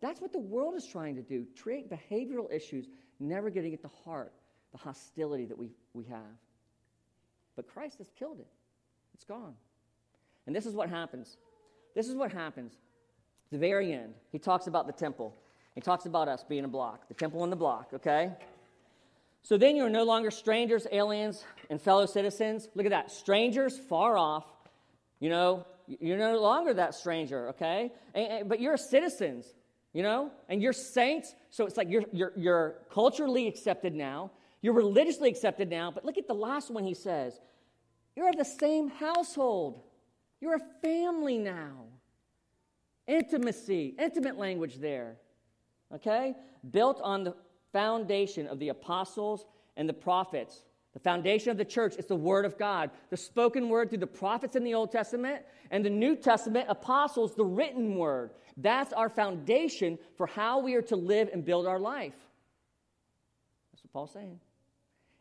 That's 0.00 0.20
what 0.20 0.32
the 0.32 0.38
world 0.38 0.74
is 0.74 0.86
trying 0.86 1.16
to 1.16 1.22
do 1.22 1.46
create 1.60 1.90
behavioral 1.90 2.52
issues, 2.52 2.86
never 3.18 3.50
getting 3.50 3.74
at 3.74 3.82
the 3.82 3.90
heart, 4.04 4.32
the 4.72 4.78
hostility 4.78 5.46
that 5.46 5.56
we, 5.56 5.70
we 5.92 6.04
have. 6.04 6.20
But 7.56 7.66
Christ 7.66 7.98
has 7.98 8.10
killed 8.18 8.40
it, 8.40 8.48
it's 9.14 9.24
gone. 9.24 9.54
And 10.46 10.54
this 10.54 10.66
is 10.66 10.74
what 10.74 10.90
happens. 10.90 11.36
This 11.94 12.08
is 12.08 12.14
what 12.14 12.32
happens. 12.32 12.74
The 13.50 13.58
very 13.58 13.92
end, 13.92 14.14
he 14.30 14.38
talks 14.38 14.66
about 14.66 14.86
the 14.86 14.92
temple. 14.92 15.34
He 15.74 15.80
talks 15.80 16.06
about 16.06 16.28
us 16.28 16.44
being 16.44 16.64
a 16.64 16.68
block, 16.68 17.08
the 17.08 17.14
temple 17.14 17.42
and 17.42 17.50
the 17.50 17.56
block, 17.56 17.88
okay? 17.94 18.32
So 19.44 19.58
then 19.58 19.76
you're 19.76 19.90
no 19.90 20.04
longer 20.04 20.30
strangers, 20.30 20.86
aliens, 20.90 21.44
and 21.68 21.80
fellow 21.80 22.06
citizens. 22.06 22.68
Look 22.74 22.86
at 22.86 22.90
that. 22.90 23.10
Strangers 23.10 23.78
far 23.78 24.16
off, 24.16 24.46
you 25.20 25.28
know, 25.28 25.66
you're 25.86 26.16
no 26.16 26.40
longer 26.40 26.72
that 26.72 26.94
stranger, 26.94 27.50
okay? 27.50 27.92
And, 28.14 28.26
and, 28.26 28.48
but 28.48 28.58
you're 28.58 28.78
citizens, 28.78 29.52
you 29.92 30.02
know? 30.02 30.30
And 30.48 30.62
you're 30.62 30.72
saints, 30.72 31.34
so 31.50 31.66
it's 31.66 31.76
like 31.76 31.90
you're, 31.90 32.04
you're, 32.10 32.32
you're 32.36 32.76
culturally 32.90 33.46
accepted 33.46 33.94
now. 33.94 34.30
You're 34.62 34.72
religiously 34.72 35.28
accepted 35.28 35.68
now. 35.68 35.90
But 35.90 36.06
look 36.06 36.16
at 36.16 36.26
the 36.26 36.34
last 36.34 36.70
one 36.70 36.84
he 36.84 36.94
says 36.94 37.38
you're 38.16 38.30
of 38.30 38.36
the 38.36 38.44
same 38.44 38.88
household. 38.88 39.80
You're 40.40 40.54
a 40.54 40.80
family 40.82 41.36
now. 41.36 41.84
Intimacy, 43.06 43.94
intimate 43.98 44.38
language 44.38 44.76
there, 44.76 45.16
okay? 45.94 46.34
Built 46.70 47.00
on 47.02 47.24
the 47.24 47.34
foundation 47.74 48.46
of 48.46 48.58
the 48.58 48.70
apostles 48.70 49.44
and 49.76 49.86
the 49.86 49.92
prophets. 49.92 50.64
The 50.94 51.00
foundation 51.00 51.50
of 51.50 51.58
the 51.58 51.64
church 51.64 51.96
is 51.96 52.06
the 52.06 52.14
Word 52.14 52.44
of 52.44 52.56
God, 52.56 52.90
the 53.10 53.16
spoken 53.16 53.68
word 53.68 53.90
through 53.90 53.98
the 53.98 54.06
prophets 54.06 54.54
in 54.54 54.62
the 54.62 54.74
Old 54.74 54.92
Testament, 54.92 55.42
and 55.72 55.84
the 55.84 55.90
New 55.90 56.14
Testament 56.14 56.66
apostles, 56.68 57.34
the 57.34 57.44
written 57.44 57.96
word. 57.96 58.30
That's 58.56 58.92
our 58.92 59.08
foundation 59.08 59.98
for 60.16 60.28
how 60.28 60.60
we 60.60 60.76
are 60.76 60.82
to 60.82 60.96
live 60.96 61.30
and 61.32 61.44
build 61.44 61.66
our 61.66 61.80
life. 61.80 62.14
That's 63.72 63.82
what 63.82 63.92
Paul's 63.92 64.12
saying. 64.12 64.38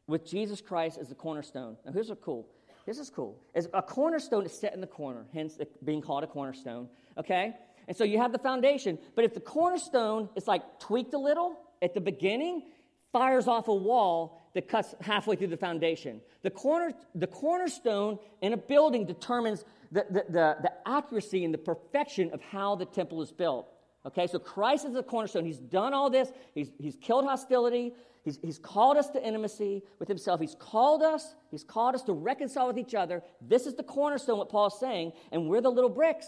With 0.05 0.29
Jesus 0.29 0.61
Christ 0.61 0.99
as 1.01 1.09
the 1.09 1.15
cornerstone. 1.15 1.75
Now, 1.85 1.91
here's 1.91 2.09
what 2.09 2.21
cool. 2.21 2.47
This 2.85 2.99
is 2.99 3.09
cool. 3.09 3.41
As 3.55 3.67
a 3.73 3.81
cornerstone 3.81 4.45
is 4.45 4.53
set 4.53 4.75
in 4.75 4.81
the 4.81 4.87
corner, 4.87 5.25
hence 5.33 5.57
being 5.83 6.01
called 6.01 6.23
a 6.23 6.27
cornerstone. 6.27 6.87
Okay? 7.17 7.55
And 7.87 7.97
so 7.97 8.03
you 8.03 8.19
have 8.19 8.31
the 8.31 8.37
foundation, 8.37 8.99
but 9.15 9.25
if 9.25 9.33
the 9.33 9.39
cornerstone 9.39 10.29
is 10.35 10.47
like 10.47 10.79
tweaked 10.79 11.13
a 11.13 11.17
little 11.17 11.57
at 11.83 11.93
the 11.93 12.01
beginning, 12.01 12.63
fires 13.11 13.47
off 13.47 13.67
a 13.67 13.73
wall 13.73 14.41
that 14.53 14.67
cuts 14.67 14.95
halfway 15.01 15.35
through 15.35 15.47
the 15.47 15.57
foundation. 15.57 16.21
The, 16.41 16.49
corner, 16.49 16.93
the 17.15 17.27
cornerstone 17.27 18.19
in 18.41 18.53
a 18.53 18.57
building 18.57 19.05
determines 19.05 19.63
the, 19.91 20.05
the, 20.09 20.25
the, 20.29 20.57
the 20.63 20.71
accuracy 20.85 21.45
and 21.45 21.53
the 21.53 21.59
perfection 21.59 22.31
of 22.33 22.41
how 22.41 22.75
the 22.75 22.85
temple 22.85 23.21
is 23.21 23.31
built. 23.31 23.67
Okay, 24.05 24.27
so 24.27 24.39
Christ 24.39 24.85
is 24.85 24.93
the 24.93 25.03
cornerstone. 25.03 25.45
He's 25.45 25.59
done 25.59 25.93
all 25.93 26.09
this, 26.09 26.29
he's, 26.53 26.69
he's 26.79 26.97
killed 26.97 27.25
hostility, 27.25 27.93
he's, 28.25 28.37
he's 28.41 28.57
called 28.57 28.97
us 28.97 29.09
to 29.11 29.25
intimacy 29.25 29.83
with 29.99 30.09
himself. 30.09 30.41
He's 30.41 30.55
called 30.55 31.03
us, 31.03 31.35
he's 31.51 31.63
called 31.63 31.95
us 31.95 32.01
to 32.03 32.13
reconcile 32.13 32.67
with 32.67 32.77
each 32.77 32.95
other. 32.95 33.23
This 33.41 33.65
is 33.65 33.75
the 33.75 33.83
cornerstone, 33.83 34.39
what 34.39 34.49
Paul's 34.49 34.79
saying, 34.79 35.13
and 35.31 35.47
we're 35.47 35.61
the 35.61 35.71
little 35.71 35.89
bricks. 35.89 36.27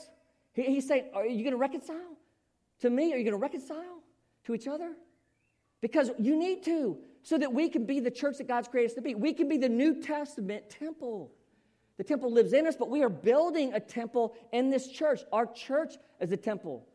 He, 0.54 0.64
he's 0.64 0.88
saying, 0.88 1.10
Are 1.14 1.26
you 1.26 1.44
going 1.44 1.52
to 1.52 1.58
reconcile 1.58 2.18
to 2.80 2.90
me? 2.90 3.14
Are 3.14 3.18
you 3.18 3.24
going 3.24 3.34
to 3.34 3.38
reconcile 3.38 4.02
to 4.46 4.54
each 4.54 4.68
other? 4.68 4.94
Because 5.82 6.12
you 6.18 6.38
need 6.38 6.64
to 6.66 6.98
so 7.24 7.38
that 7.38 7.54
we 7.54 7.70
can 7.70 7.86
be 7.86 8.00
the 8.00 8.12
church 8.12 8.38
that 8.38 8.48
God's 8.48 8.68
created 8.68 8.92
us 8.92 8.96
to 8.96 9.02
be. 9.02 9.16
We 9.16 9.34
can 9.34 9.50
be 9.50 9.58
the 9.58 9.70
New 9.70 10.02
Testament 10.02 10.70
temple. 10.70 11.32
The 11.98 12.04
temple 12.04 12.32
lives 12.32 12.54
in 12.54 12.68
us, 12.68 12.76
but 12.76 12.90
we 12.90 13.04
are 13.04 13.10
building 13.10 13.74
a 13.74 13.80
temple 13.80 14.36
in 14.52 14.70
this 14.70 14.88
church. 14.88 15.22
Our 15.32 15.46
church 15.46 15.96
is 16.20 16.32
a 16.32 16.38
temple. 16.38 16.86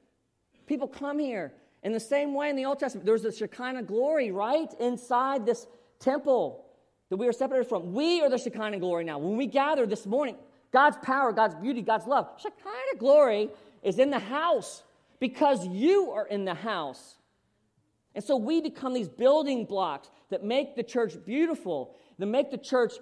People 0.66 0.87
come 0.87 1.19
here 1.19 1.53
in 1.83 1.93
the 1.93 2.01
same 2.01 2.35
way 2.35 2.51
in 2.51 2.57
the 2.57 2.64
Old 2.64 2.79
Testament. 2.79 3.07
There's 3.07 3.23
the 3.23 3.33
Shekinah 3.33 3.85
glory 3.85 4.31
right 4.31 4.73
inside 4.79 5.47
this 5.47 5.66
temple 5.99 6.64
that 7.09 7.16
we 7.16 7.27
are 7.27 7.33
separated 7.33 7.69
from. 7.69 7.93
We 7.93 8.21
are 8.21 8.31
the 8.31 8.38
Shekinah 8.38 8.79
glory 8.79 9.05
now. 9.05 9.19
When 9.19 9.37
we 9.37 9.47
gather 9.47 9.87
this 9.87 10.07
morning, 10.07 10.37
God's 10.73 10.99
power, 10.99 11.33
God's 11.33 11.57
beauty, 11.57 11.83
God's 11.83 12.07
love, 12.07 12.29
Shekinah 12.40 12.99
glory 12.99 13.51
is 13.83 13.99
in 13.99 14.11
the 14.11 14.19
house 14.19 14.83
because 15.19 15.66
you 15.66 16.11
are 16.11 16.27
in 16.27 16.45
the 16.45 16.55
house. 16.55 17.16
And 18.14 18.25
so 18.25 18.37
we 18.37 18.61
become 18.61 18.92
these 18.92 19.09
building 19.09 19.64
blocks 19.64 20.11
that 20.31 20.42
make 20.42 20.77
the 20.77 20.83
church 20.83 21.14
beautiful, 21.25 21.94
that 22.18 22.27
make 22.27 22.51
the 22.51 22.59
church 22.59 22.94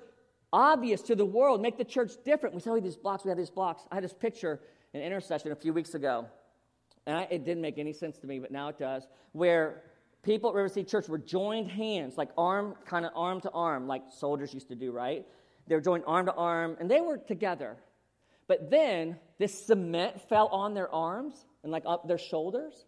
obvious 0.52 1.02
to 1.02 1.14
the 1.14 1.24
world, 1.24 1.60
make 1.60 1.78
the 1.78 1.84
church 1.84 2.12
different. 2.24 2.54
We 2.54 2.60
say, 2.60 2.70
oh, 2.70 2.80
these 2.80 2.96
blocks, 2.96 3.24
we 3.24 3.30
have 3.30 3.38
these 3.38 3.50
blocks. 3.50 3.82
I 3.90 3.96
had 3.96 4.04
this 4.04 4.12
picture 4.12 4.60
in 4.92 5.00
intercession 5.00 5.52
a 5.52 5.56
few 5.56 5.72
weeks 5.72 5.94
ago, 5.94 6.26
and 7.06 7.16
I, 7.16 7.22
it 7.30 7.44
didn't 7.44 7.62
make 7.62 7.78
any 7.78 7.92
sense 7.92 8.18
to 8.18 8.26
me, 8.26 8.38
but 8.38 8.50
now 8.50 8.68
it 8.68 8.78
does, 8.78 9.06
where 9.32 9.82
people 10.22 10.50
at 10.50 10.56
River 10.56 10.68
City 10.68 10.84
Church 10.84 11.08
were 11.08 11.18
joined 11.18 11.70
hands, 11.70 12.16
like 12.16 12.30
arm, 12.36 12.74
kind 12.86 13.04
of 13.04 13.12
arm 13.14 13.40
to 13.42 13.50
arm, 13.50 13.86
like 13.86 14.02
soldiers 14.10 14.52
used 14.54 14.68
to 14.68 14.74
do, 14.74 14.92
right? 14.92 15.26
They 15.66 15.74
were 15.74 15.80
joined 15.80 16.04
arm 16.06 16.26
to 16.26 16.34
arm, 16.34 16.76
and 16.80 16.90
they 16.90 17.00
were 17.00 17.18
together. 17.18 17.76
But 18.46 18.70
then 18.70 19.16
this 19.38 19.66
cement 19.66 20.20
fell 20.28 20.48
on 20.48 20.72
their 20.74 20.92
arms 20.92 21.46
and 21.62 21.70
like 21.70 21.82
up 21.86 22.08
their 22.08 22.18
shoulders. 22.18 22.86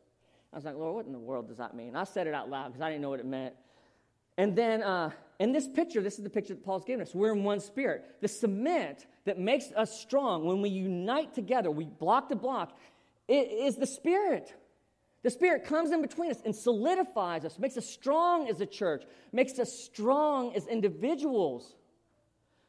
I 0.53 0.57
was 0.57 0.65
like, 0.65 0.77
Lord, 0.77 0.97
what 0.97 1.07
in 1.07 1.13
the 1.13 1.19
world 1.19 1.49
does 1.49 1.59
that 1.59 1.75
mean? 1.75 1.95
I 1.95 2.05
said 2.05 2.27
it 2.27 2.35
out 2.35 2.51
loud 2.51 2.69
because 2.69 2.83
I 2.83 2.89
didn't 2.89 3.03
know 3.03 3.11
what 3.11 3.21
it 3.21 3.27
meant. 3.27 3.55
And 4.37 4.57
then 4.57 4.83
uh, 4.83 5.11
in 5.39 5.53
this 5.53 5.69
picture, 5.69 6.03
this 6.03 6.19
is 6.19 6.25
the 6.25 6.31
picture 6.31 6.55
that 6.55 6.65
Paul's 6.65 6.85
given 6.85 7.03
us. 7.03 7.15
We're 7.15 7.33
in 7.33 7.45
one 7.45 7.61
spirit. 7.61 8.05
The 8.21 8.29
cement 8.29 9.07
that 9.27 9.39
makes 9.39 9.71
us 9.77 10.01
strong 10.01 10.47
when 10.47 10.63
we 10.63 10.71
unite 10.71 11.35
together, 11.35 11.71
we 11.71 11.85
block 11.85 12.31
to 12.31 12.37
block, 12.37 12.77
it 13.29 13.51
is 13.53 13.77
the 13.77 13.87
spirit. 13.87 14.55
The 15.23 15.31
Spirit 15.31 15.65
comes 15.65 15.91
in 15.91 16.01
between 16.01 16.31
us 16.31 16.41
and 16.45 16.57
solidifies 16.57 17.45
us, 17.45 17.59
makes 17.59 17.77
us 17.77 17.87
strong 17.87 18.49
as 18.49 18.61
a 18.61 18.67
church, 18.67 19.05
makes 19.33 19.59
us 19.59 19.71
strong 19.85 20.55
as 20.57 20.67
individuals, 20.67 21.75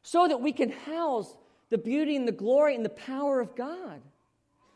so 0.03 0.27
that 0.27 0.41
we 0.41 0.51
can 0.51 0.69
house 0.69 1.37
the 1.69 1.77
beauty 1.77 2.17
and 2.17 2.27
the 2.27 2.33
glory 2.33 2.75
and 2.75 2.83
the 2.83 2.89
power 2.89 3.39
of 3.39 3.55
God. 3.55 4.01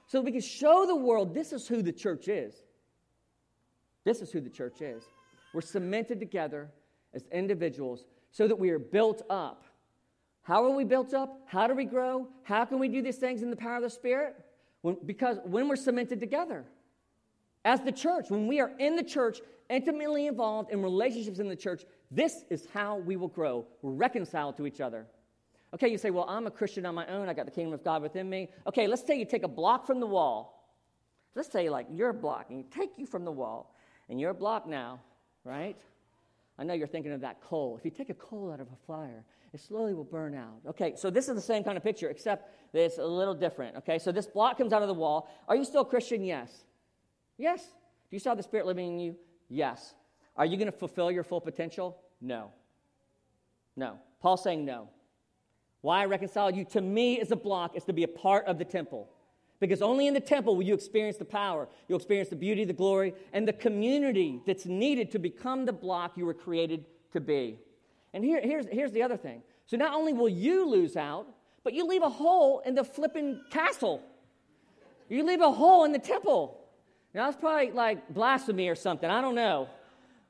So 0.08 0.20
that 0.20 0.26
we 0.26 0.32
can 0.32 0.42
show 0.42 0.86
the 0.86 0.96
world 0.96 1.34
this 1.34 1.52
is 1.52 1.68
who 1.68 1.82
the 1.82 1.92
church 1.92 2.28
is. 2.28 2.54
This 4.06 4.22
is 4.22 4.32
who 4.32 4.40
the 4.40 4.50
church 4.50 4.82
is. 4.82 5.04
We're 5.54 5.62
cemented 5.62 6.20
together 6.20 6.70
as 7.14 7.26
individuals 7.32 8.06
so 8.32 8.48
that 8.48 8.56
we 8.56 8.70
are 8.70 8.80
built 8.80 9.24
up. 9.30 9.66
How 10.44 10.64
are 10.64 10.76
we 10.76 10.84
built 10.84 11.14
up? 11.14 11.42
How 11.48 11.68
do 11.68 11.74
we 11.74 11.86
grow? 11.86 12.28
How 12.44 12.66
can 12.66 12.78
we 12.80 12.88
do 12.88 13.02
these 13.02 13.18
things 13.18 13.42
in 13.42 13.50
the 13.50 13.56
power 13.56 13.78
of 13.78 13.82
the 13.82 13.90
Spirit? 13.90 14.36
When, 14.82 14.98
because 15.06 15.40
when 15.44 15.68
we're 15.68 15.76
cemented 15.76 16.20
together 16.20 16.66
as 17.64 17.82
the 17.82 17.92
church, 17.92 18.30
when 18.30 18.46
we 18.46 18.60
are 18.60 18.72
in 18.78 18.96
the 18.96 19.04
church, 19.04 19.40
intimately 19.70 20.28
involved 20.28 20.72
in 20.72 20.84
relationships 20.84 21.40
in 21.40 21.48
the 21.50 21.56
church, 21.56 21.84
this 22.12 22.46
is 22.52 22.68
how 22.72 22.98
we 22.98 23.16
will 23.16 23.28
grow. 23.28 23.66
We're 23.82 23.94
reconciled 23.94 24.58
to 24.58 24.68
each 24.68 24.82
other. 24.82 25.08
Okay, 25.74 25.88
you 25.88 25.98
say, 25.98 26.12
well, 26.12 26.26
I'm 26.30 26.46
a 26.46 26.52
Christian 26.52 26.86
on 26.86 26.94
my 26.94 27.08
own. 27.08 27.28
I 27.28 27.34
got 27.34 27.46
the 27.46 27.52
kingdom 27.52 27.74
of 27.74 27.84
God 27.84 28.04
within 28.04 28.30
me. 28.30 28.50
Okay, 28.68 28.86
let's 28.86 29.06
say 29.06 29.18
you 29.18 29.26
take 29.26 29.44
a 29.44 29.48
block 29.48 29.88
from 29.88 30.00
the 30.00 30.06
wall. 30.06 30.72
Let's 31.34 31.52
say, 31.52 31.70
like, 31.70 31.88
you're 31.92 32.14
block, 32.14 32.46
and 32.50 32.60
you 32.60 32.66
take 32.70 32.92
you 32.98 33.06
from 33.06 33.26
the 33.26 33.32
wall, 33.32 33.75
and 34.10 34.20
you're 34.20 34.32
a 34.32 34.36
block 34.36 34.68
now, 34.68 35.00
right? 35.44 35.76
I 36.58 36.64
know 36.64 36.74
you're 36.74 36.88
thinking 36.88 37.12
of 37.12 37.22
that 37.22 37.42
coal. 37.42 37.76
If 37.78 37.86
you 37.86 37.92
take 37.92 38.10
a 38.10 38.14
coal 38.14 38.52
out 38.52 38.60
of 38.60 38.68
a 38.68 38.86
fire, 38.88 39.24
it 39.54 39.60
slowly 39.60 39.94
will 39.94 40.04
burn 40.04 40.36
out. 40.36 40.60
Okay, 40.68 40.94
so 40.96 41.10
this 41.10 41.28
is 41.28 41.36
the 41.36 41.42
same 41.42 41.64
kind 41.64 41.78
of 41.78 41.84
picture, 41.84 42.10
except 42.10 42.50
it's 42.74 42.98
a 42.98 43.06
little 43.06 43.34
different. 43.34 43.78
Okay, 43.78 44.00
so 44.00 44.12
this 44.12 44.28
block 44.28 44.58
comes 44.58 44.74
out 44.74 44.82
of 44.82 44.88
the 44.88 44.94
wall. 44.94 45.30
Are 45.48 45.56
you 45.56 45.66
still 45.66 45.82
a 45.82 45.86
Christian? 45.86 46.24
Yes. 46.24 46.66
Yes. 47.38 47.64
Do 47.64 48.16
you 48.16 48.20
still 48.20 48.32
have 48.32 48.38
the 48.38 48.44
Spirit 48.44 48.66
living 48.66 48.94
in 48.94 49.00
you? 49.00 49.16
Yes. 49.50 49.96
Are 50.38 50.46
you 50.46 50.58
going 50.58 50.72
to 50.72 50.78
fulfill 50.78 51.12
your 51.12 51.24
full 51.24 51.42
potential? 51.42 51.98
No. 52.22 52.52
No. 53.76 53.98
Paul's 54.22 54.44
saying 54.44 54.66
no. 54.66 54.90
Why 55.82 56.02
I 56.02 56.06
reconcile 56.06 56.52
you 56.52 56.66
to 56.66 56.82
me 56.82 57.20
as 57.20 57.32
a 57.32 57.36
block 57.36 57.76
is 57.76 57.84
to 57.86 57.94
be 57.94 58.04
a 58.04 58.08
part 58.08 58.46
of 58.46 58.58
the 58.58 58.66
temple. 58.66 59.10
Because 59.60 59.82
only 59.82 60.08
in 60.08 60.14
the 60.14 60.20
temple 60.20 60.56
will 60.56 60.64
you 60.64 60.74
experience 60.74 61.18
the 61.18 61.26
power, 61.26 61.68
you'll 61.88 61.98
experience 61.98 62.30
the 62.30 62.36
beauty, 62.36 62.66
the 62.66 62.74
glory, 62.74 63.14
and 63.32 63.48
the 63.48 63.54
community 63.54 64.42
that's 64.46 64.66
needed 64.66 65.12
to 65.12 65.20
become 65.20 65.66
the 65.66 65.74
block 65.74 66.18
you 66.18 66.26
were 66.26 66.34
created 66.34 66.86
to 67.14 67.22
be. 67.22 67.60
And 68.14 68.24
here, 68.24 68.42
here's, 68.42 68.68
here's 68.68 68.92
the 68.92 69.04
other 69.04 69.18
thing. 69.18 69.42
So 69.66 69.78
not 69.78 69.94
only 69.94 70.14
will 70.14 70.30
you 70.30 70.68
lose 70.68 70.96
out, 70.96 71.28
but 71.64 71.74
you 71.74 71.86
leave 71.86 72.04
a 72.04 72.10
hole 72.10 72.62
in 72.66 72.76
the 72.76 72.84
flipping 72.84 73.42
castle. 73.50 74.02
You 75.10 75.24
leave 75.24 75.42
a 75.42 75.52
hole 75.52 75.86
in 75.86 75.92
the 75.92 76.00
temple. 76.00 76.62
Now, 77.14 77.26
that's 77.26 77.40
probably 77.40 77.72
like 77.72 78.14
blasphemy 78.14 78.68
or 78.68 78.76
something. 78.76 79.10
I 79.10 79.22
don't 79.22 79.36
know. 79.36 79.70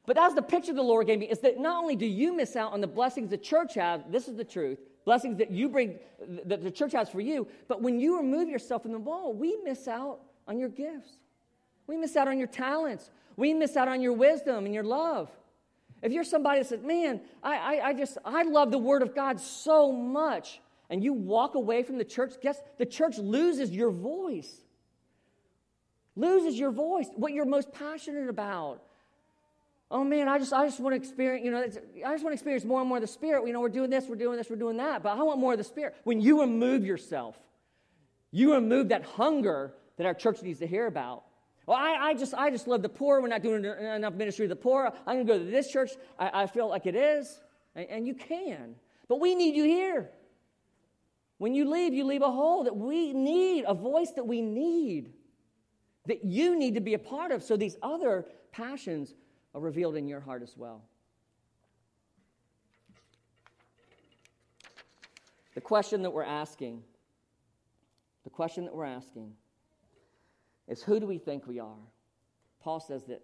But 0.05 0.15
that's 0.15 0.35
the 0.35 0.41
picture 0.41 0.71
the 0.73 0.83
Lord 0.83 1.07
gave 1.07 1.19
me 1.19 1.25
is 1.25 1.39
that 1.39 1.59
not 1.59 1.81
only 1.81 1.95
do 1.95 2.05
you 2.05 2.35
miss 2.35 2.55
out 2.55 2.73
on 2.73 2.81
the 2.81 2.88
blessings 2.88 3.31
the 3.31 3.38
church 3.38 3.73
has, 3.73 4.01
this 4.09 4.27
is 4.27 4.35
the 4.35 4.43
truth, 4.43 4.79
blessings 5.05 5.37
that 5.37 5.51
you 5.51 5.69
bring, 5.69 5.99
that 6.45 6.63
the 6.63 6.71
church 6.71 6.91
has 6.93 7.09
for 7.09 7.21
you. 7.21 7.47
But 7.67 7.81
when 7.81 7.99
you 7.99 8.17
remove 8.17 8.49
yourself 8.49 8.81
from 8.81 8.91
the 8.91 8.99
wall, 8.99 9.33
we 9.33 9.57
miss 9.63 9.87
out 9.87 10.19
on 10.47 10.59
your 10.59 10.69
gifts. 10.69 11.11
We 11.87 11.95
miss 11.97 12.15
out 12.15 12.27
on 12.27 12.37
your 12.39 12.47
talents. 12.47 13.09
We 13.37 13.53
miss 13.53 13.77
out 13.77 13.87
on 13.87 14.01
your 14.01 14.13
wisdom 14.13 14.65
and 14.65 14.73
your 14.73 14.83
love. 14.83 15.29
If 16.01 16.11
you're 16.11 16.23
somebody 16.23 16.59
that 16.59 16.67
says, 16.67 16.81
man, 16.81 17.21
I, 17.41 17.57
I, 17.57 17.87
I 17.89 17.93
just, 17.93 18.17
I 18.25 18.43
love 18.43 18.71
the 18.71 18.77
Word 18.77 19.01
of 19.01 19.15
God 19.15 19.39
so 19.39 19.91
much, 19.91 20.59
and 20.89 21.03
you 21.03 21.13
walk 21.13 21.55
away 21.55 21.83
from 21.83 21.97
the 21.97 22.03
church, 22.03 22.33
guess 22.41 22.59
the 22.77 22.85
church 22.85 23.17
loses 23.17 23.71
your 23.71 23.91
voice. 23.91 24.51
Loses 26.15 26.57
your 26.57 26.71
voice, 26.71 27.07
what 27.15 27.33
you're 27.33 27.45
most 27.45 27.71
passionate 27.71 28.29
about 28.29 28.81
oh 29.91 30.03
man, 30.03 30.27
I 30.27 30.39
just, 30.39 30.51
I 30.51 30.65
just 30.65 30.79
want 30.79 30.93
to 30.93 30.97
experience, 30.97 31.45
you 31.45 31.51
know, 31.51 31.59
I 31.59 32.13
just 32.13 32.23
want 32.23 32.31
to 32.31 32.33
experience 32.33 32.65
more 32.65 32.79
and 32.79 32.89
more 32.89 32.97
of 32.97 33.01
the 33.01 33.07
Spirit. 33.07 33.45
You 33.45 33.53
know, 33.53 33.61
we're 33.61 33.69
doing 33.69 33.89
this, 33.89 34.05
we're 34.07 34.15
doing 34.15 34.37
this, 34.37 34.49
we're 34.49 34.55
doing 34.55 34.77
that, 34.77 35.03
but 35.03 35.17
I 35.17 35.23
want 35.23 35.39
more 35.39 35.53
of 35.53 35.57
the 35.57 35.63
Spirit. 35.63 35.95
When 36.03 36.19
you 36.21 36.41
remove 36.41 36.85
yourself, 36.85 37.37
you 38.31 38.53
remove 38.53 38.89
that 38.89 39.03
hunger 39.03 39.73
that 39.97 40.05
our 40.05 40.13
church 40.13 40.41
needs 40.41 40.59
to 40.59 40.67
hear 40.67 40.87
about. 40.87 41.23
Well, 41.67 41.77
I, 41.77 42.09
I 42.09 42.13
just, 42.13 42.33
I 42.33 42.51
just 42.51 42.67
love 42.67 42.81
the 42.81 42.89
poor. 42.89 43.21
We're 43.21 43.27
not 43.27 43.41
doing 43.41 43.65
enough 43.65 44.13
ministry 44.13 44.45
to 44.45 44.49
the 44.49 44.55
poor. 44.55 44.91
I'm 45.07 45.15
going 45.15 45.27
to 45.27 45.33
go 45.33 45.39
to 45.39 45.45
this 45.45 45.71
church. 45.71 45.91
I, 46.19 46.43
I 46.43 46.47
feel 46.47 46.67
like 46.67 46.85
it 46.85 46.95
is, 46.95 47.39
and, 47.75 47.87
and 47.89 48.07
you 48.07 48.13
can, 48.13 48.75
but 49.07 49.19
we 49.19 49.35
need 49.35 49.55
you 49.55 49.63
here. 49.63 50.09
When 51.37 51.53
you 51.53 51.69
leave, 51.69 51.93
you 51.93 52.05
leave 52.05 52.21
a 52.21 52.31
hole 52.31 52.63
that 52.63 52.75
we 52.75 53.13
need, 53.13 53.65
a 53.67 53.73
voice 53.73 54.11
that 54.15 54.25
we 54.25 54.41
need, 54.41 55.13
that 56.07 56.23
you 56.23 56.57
need 56.57 56.75
to 56.75 56.81
be 56.81 56.93
a 56.93 56.99
part 56.99 57.31
of, 57.31 57.43
so 57.43 57.57
these 57.57 57.77
other 57.81 58.25
passions 58.51 59.13
are 59.55 59.61
revealed 59.61 59.95
in 59.95 60.05
your 60.07 60.19
heart 60.19 60.43
as 60.43 60.55
well. 60.57 60.83
The 65.55 65.61
question 65.61 66.01
that 66.01 66.11
we're 66.11 66.23
asking, 66.23 66.83
the 68.25 68.29
question 68.29 68.65
that 68.65 68.75
we're 68.75 68.83
asking 68.83 69.31
is 70.67 70.83
who 70.83 70.99
do 70.99 71.07
we 71.07 71.17
think 71.17 71.47
we 71.47 71.59
are? 71.59 71.79
Paul 72.61 72.81
says 72.81 73.05
that 73.05 73.21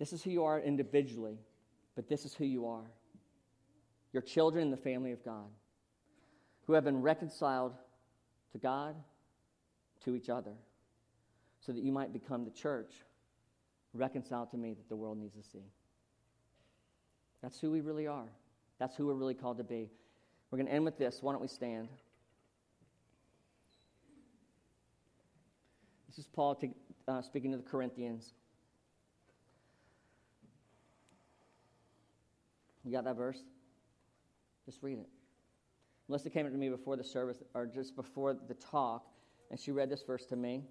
this 0.00 0.12
is 0.12 0.24
who 0.24 0.30
you 0.30 0.42
are 0.42 0.58
individually, 0.58 1.38
but 1.94 2.08
this 2.08 2.24
is 2.24 2.34
who 2.34 2.44
you 2.44 2.66
are. 2.66 2.90
You're 4.12 4.22
children 4.22 4.64
in 4.64 4.70
the 4.72 4.76
family 4.76 5.12
of 5.12 5.24
God 5.24 5.46
who 6.66 6.72
have 6.72 6.82
been 6.82 7.02
reconciled 7.02 7.74
to 8.50 8.58
God, 8.58 8.96
to 10.04 10.16
each 10.16 10.28
other, 10.28 10.54
so 11.60 11.70
that 11.70 11.84
you 11.84 11.92
might 11.92 12.12
become 12.12 12.44
the 12.44 12.50
church 12.50 12.90
reconciled 13.94 14.50
to 14.50 14.56
me 14.56 14.74
that 14.74 14.88
the 14.88 14.96
world 14.96 15.18
needs 15.18 15.34
to 15.34 15.42
see. 15.42 15.64
That's 17.42 17.60
who 17.60 17.70
we 17.70 17.80
really 17.80 18.06
are. 18.06 18.28
That's 18.78 18.96
who 18.96 19.06
we're 19.06 19.14
really 19.14 19.34
called 19.34 19.58
to 19.58 19.64
be. 19.64 19.90
We're 20.50 20.58
going 20.58 20.66
to 20.66 20.72
end 20.72 20.84
with 20.84 20.98
this. 20.98 21.18
Why 21.20 21.32
don't 21.32 21.42
we 21.42 21.48
stand? 21.48 21.88
This 26.08 26.18
is 26.18 26.26
Paul 26.26 26.54
to, 26.56 26.68
uh, 27.08 27.22
speaking 27.22 27.50
to 27.52 27.56
the 27.56 27.62
Corinthians. 27.62 28.32
You 32.84 32.92
got 32.92 33.04
that 33.04 33.16
verse? 33.16 33.38
Just 34.66 34.82
read 34.82 34.98
it. 34.98 35.08
Melissa 36.08 36.30
came 36.30 36.46
up 36.46 36.52
to 36.52 36.58
me 36.58 36.68
before 36.68 36.96
the 36.96 37.04
service, 37.04 37.42
or 37.54 37.66
just 37.66 37.96
before 37.96 38.36
the 38.46 38.54
talk, 38.54 39.06
and 39.50 39.58
she 39.58 39.72
read 39.72 39.90
this 39.90 40.02
verse 40.02 40.24
to 40.26 40.36
me. 40.36 40.62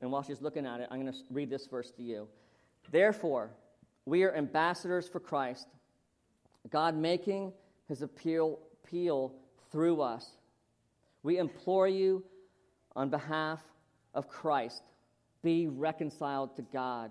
And 0.00 0.10
while 0.12 0.22
she's 0.22 0.40
looking 0.40 0.66
at 0.66 0.80
it, 0.80 0.88
I'm 0.90 1.00
going 1.00 1.12
to 1.12 1.18
read 1.30 1.50
this 1.50 1.66
verse 1.66 1.90
to 1.92 2.02
you. 2.02 2.28
Therefore, 2.90 3.50
we 4.04 4.22
are 4.24 4.34
ambassadors 4.34 5.08
for 5.08 5.20
Christ, 5.20 5.66
God 6.70 6.96
making 6.96 7.52
his 7.88 8.02
appeal, 8.02 8.60
appeal 8.84 9.32
through 9.70 10.00
us. 10.00 10.36
We 11.22 11.38
implore 11.38 11.88
you 11.88 12.24
on 12.94 13.10
behalf 13.10 13.60
of 14.14 14.28
Christ, 14.28 14.82
be 15.42 15.66
reconciled 15.66 16.56
to 16.56 16.62
God. 16.62 17.10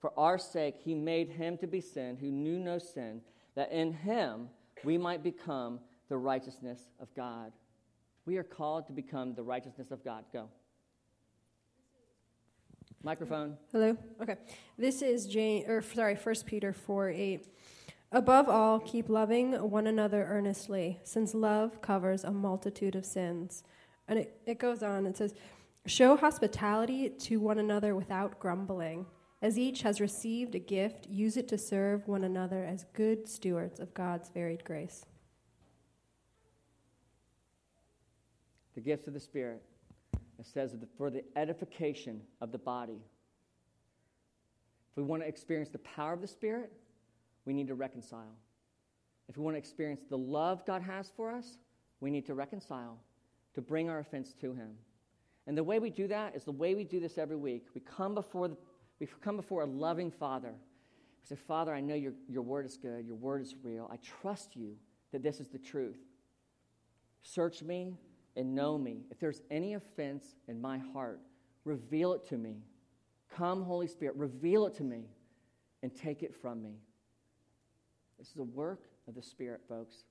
For 0.00 0.12
our 0.18 0.38
sake, 0.38 0.76
he 0.82 0.94
made 0.94 1.28
him 1.28 1.58
to 1.58 1.66
be 1.66 1.80
sin 1.80 2.16
who 2.16 2.30
knew 2.30 2.58
no 2.58 2.78
sin, 2.78 3.20
that 3.54 3.70
in 3.70 3.92
him 3.92 4.48
we 4.84 4.98
might 4.98 5.22
become 5.22 5.80
the 6.08 6.16
righteousness 6.16 6.80
of 7.00 7.08
God. 7.14 7.52
We 8.26 8.36
are 8.36 8.44
called 8.44 8.86
to 8.86 8.92
become 8.92 9.34
the 9.34 9.42
righteousness 9.42 9.90
of 9.90 10.04
God. 10.04 10.24
Go. 10.32 10.48
Microphone. 13.04 13.56
Hello. 13.72 13.96
Okay. 14.20 14.36
This 14.78 15.02
is 15.02 15.26
Jane, 15.26 15.68
or 15.68 15.82
sorry, 15.82 16.14
First 16.14 16.46
Peter 16.46 16.72
four 16.72 17.08
eight. 17.10 17.48
Above 18.12 18.48
all, 18.48 18.78
keep 18.78 19.08
loving 19.08 19.54
one 19.70 19.86
another 19.86 20.24
earnestly, 20.28 21.00
since 21.02 21.34
love 21.34 21.80
covers 21.80 22.24
a 22.24 22.30
multitude 22.30 22.94
of 22.94 23.04
sins. 23.04 23.64
And 24.06 24.18
it, 24.18 24.40
it 24.46 24.58
goes 24.58 24.82
on. 24.82 25.06
It 25.06 25.16
says, 25.16 25.34
"Show 25.86 26.16
hospitality 26.16 27.08
to 27.08 27.40
one 27.40 27.58
another 27.58 27.96
without 27.96 28.38
grumbling." 28.38 29.06
As 29.40 29.58
each 29.58 29.82
has 29.82 30.00
received 30.00 30.54
a 30.54 30.60
gift, 30.60 31.08
use 31.08 31.36
it 31.36 31.48
to 31.48 31.58
serve 31.58 32.06
one 32.06 32.22
another 32.22 32.64
as 32.64 32.86
good 32.92 33.28
stewards 33.28 33.80
of 33.80 33.92
God's 33.92 34.28
varied 34.28 34.62
grace. 34.62 35.04
The 38.76 38.80
gifts 38.80 39.08
of 39.08 39.14
the 39.14 39.20
Spirit. 39.20 39.60
It 40.42 40.48
says 40.48 40.74
for 40.98 41.08
the 41.08 41.22
edification 41.36 42.20
of 42.40 42.50
the 42.50 42.58
body. 42.58 43.00
If 44.90 44.96
we 44.96 45.04
want 45.04 45.22
to 45.22 45.28
experience 45.28 45.68
the 45.68 45.78
power 45.78 46.12
of 46.12 46.20
the 46.20 46.26
Spirit, 46.26 46.72
we 47.44 47.52
need 47.52 47.68
to 47.68 47.76
reconcile. 47.76 48.34
If 49.28 49.36
we 49.36 49.44
want 49.44 49.54
to 49.54 49.58
experience 49.58 50.00
the 50.10 50.18
love 50.18 50.66
God 50.66 50.82
has 50.82 51.12
for 51.16 51.30
us, 51.30 51.58
we 52.00 52.10
need 52.10 52.26
to 52.26 52.34
reconcile, 52.34 52.98
to 53.54 53.60
bring 53.60 53.88
our 53.88 54.00
offense 54.00 54.34
to 54.40 54.52
Him. 54.52 54.70
And 55.46 55.56
the 55.56 55.62
way 55.62 55.78
we 55.78 55.90
do 55.90 56.08
that 56.08 56.34
is 56.34 56.42
the 56.42 56.50
way 56.50 56.74
we 56.74 56.82
do 56.82 56.98
this 56.98 57.18
every 57.18 57.36
week. 57.36 57.66
We 57.72 57.80
come 57.80 58.12
before, 58.12 58.48
the, 58.48 58.56
we 58.98 59.06
come 59.22 59.36
before 59.36 59.62
a 59.62 59.66
loving 59.66 60.10
Father. 60.10 60.50
We 60.50 61.36
say, 61.36 61.36
Father, 61.36 61.72
I 61.72 61.80
know 61.80 61.94
your, 61.94 62.14
your 62.28 62.42
word 62.42 62.66
is 62.66 62.76
good, 62.76 63.06
your 63.06 63.14
word 63.14 63.42
is 63.42 63.54
real. 63.62 63.88
I 63.92 63.96
trust 63.98 64.56
you 64.56 64.74
that 65.12 65.22
this 65.22 65.38
is 65.38 65.46
the 65.46 65.58
truth. 65.58 66.00
Search 67.22 67.62
me, 67.62 67.94
and 68.36 68.54
know 68.54 68.78
me. 68.78 69.02
If 69.10 69.18
there's 69.18 69.42
any 69.50 69.74
offense 69.74 70.24
in 70.48 70.60
my 70.60 70.78
heart, 70.78 71.20
reveal 71.64 72.12
it 72.14 72.26
to 72.28 72.38
me. 72.38 72.62
Come, 73.36 73.62
Holy 73.62 73.86
Spirit, 73.86 74.16
reveal 74.16 74.66
it 74.66 74.74
to 74.74 74.84
me 74.84 75.04
and 75.82 75.94
take 75.94 76.22
it 76.22 76.34
from 76.34 76.62
me. 76.62 76.76
This 78.18 78.28
is 78.28 78.38
a 78.38 78.44
work 78.44 78.84
of 79.08 79.14
the 79.14 79.22
Spirit, 79.22 79.62
folks. 79.68 80.04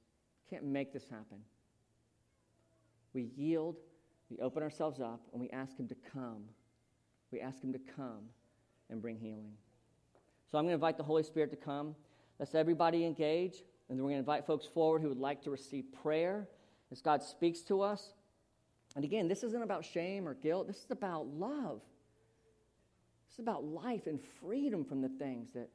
Can't 0.49 0.65
make 0.65 0.91
this 0.91 1.05
happen. 1.09 1.38
We 3.13 3.30
yield, 3.36 3.78
we 4.30 4.38
open 4.39 4.63
ourselves 4.63 4.99
up, 4.99 5.22
and 5.32 5.41
we 5.41 5.49
ask 5.51 5.78
Him 5.78 5.88
to 5.88 5.95
come. 6.13 6.43
We 7.32 7.39
ask 7.39 7.61
Him 7.63 7.74
to 7.74 7.80
come 7.95 8.24
and 8.89 9.01
bring 9.01 9.17
healing. 9.17 9.53
So 10.51 10.57
I'm 10.57 10.65
going 10.65 10.72
to 10.72 10.76
invite 10.76 10.97
the 10.97 11.03
Holy 11.03 11.24
Spirit 11.24 11.51
to 11.51 11.55
come. 11.55 11.95
Let's 12.39 12.55
everybody 12.55 13.05
engage, 13.05 13.63
and 13.89 13.97
then 13.97 14.03
we're 14.03 14.11
going 14.11 14.15
to 14.15 14.19
invite 14.19 14.45
folks 14.45 14.65
forward 14.65 15.01
who 15.01 15.09
would 15.09 15.17
like 15.17 15.41
to 15.43 15.51
receive 15.51 15.86
prayer 16.01 16.47
as 16.91 17.01
God 17.01 17.23
speaks 17.23 17.61
to 17.61 17.81
us. 17.81 18.13
And 18.95 19.05
again, 19.05 19.27
this 19.27 19.43
isn't 19.43 19.63
about 19.63 19.85
shame 19.85 20.27
or 20.27 20.33
guilt, 20.33 20.67
this 20.67 20.83
is 20.83 20.91
about 20.91 21.27
love. 21.27 21.81
This 23.27 23.35
is 23.35 23.39
about 23.39 23.63
life 23.63 24.07
and 24.07 24.19
freedom 24.41 24.83
from 24.83 25.01
the 25.01 25.07
things 25.07 25.49
that 25.53 25.69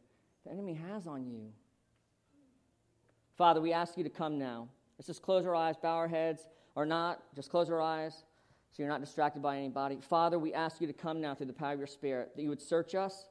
the 0.44 0.52
enemy 0.52 0.74
has 0.74 1.06
on 1.06 1.26
you. 1.26 1.50
Father, 3.36 3.60
we 3.60 3.72
ask 3.72 3.96
you 3.96 4.04
to 4.04 4.10
come 4.10 4.38
now. 4.38 4.68
Let's 4.98 5.06
just 5.06 5.22
close 5.22 5.46
our 5.46 5.54
eyes, 5.54 5.76
bow 5.76 5.94
our 5.94 6.08
heads, 6.08 6.46
or 6.74 6.86
not. 6.86 7.22
Just 7.34 7.50
close 7.50 7.70
our 7.70 7.80
eyes 7.80 8.24
so 8.76 8.82
you're 8.82 8.92
not 8.92 9.00
distracted 9.00 9.42
by 9.42 9.56
anybody. 9.56 9.98
Father, 10.02 10.38
we 10.38 10.52
ask 10.52 10.82
you 10.82 10.86
to 10.86 10.92
come 10.92 11.20
now 11.20 11.34
through 11.34 11.46
the 11.46 11.52
power 11.52 11.72
of 11.72 11.78
your 11.78 11.86
Spirit, 11.86 12.32
that 12.36 12.42
you 12.42 12.50
would 12.50 12.60
search 12.60 12.94
us. 12.94 13.24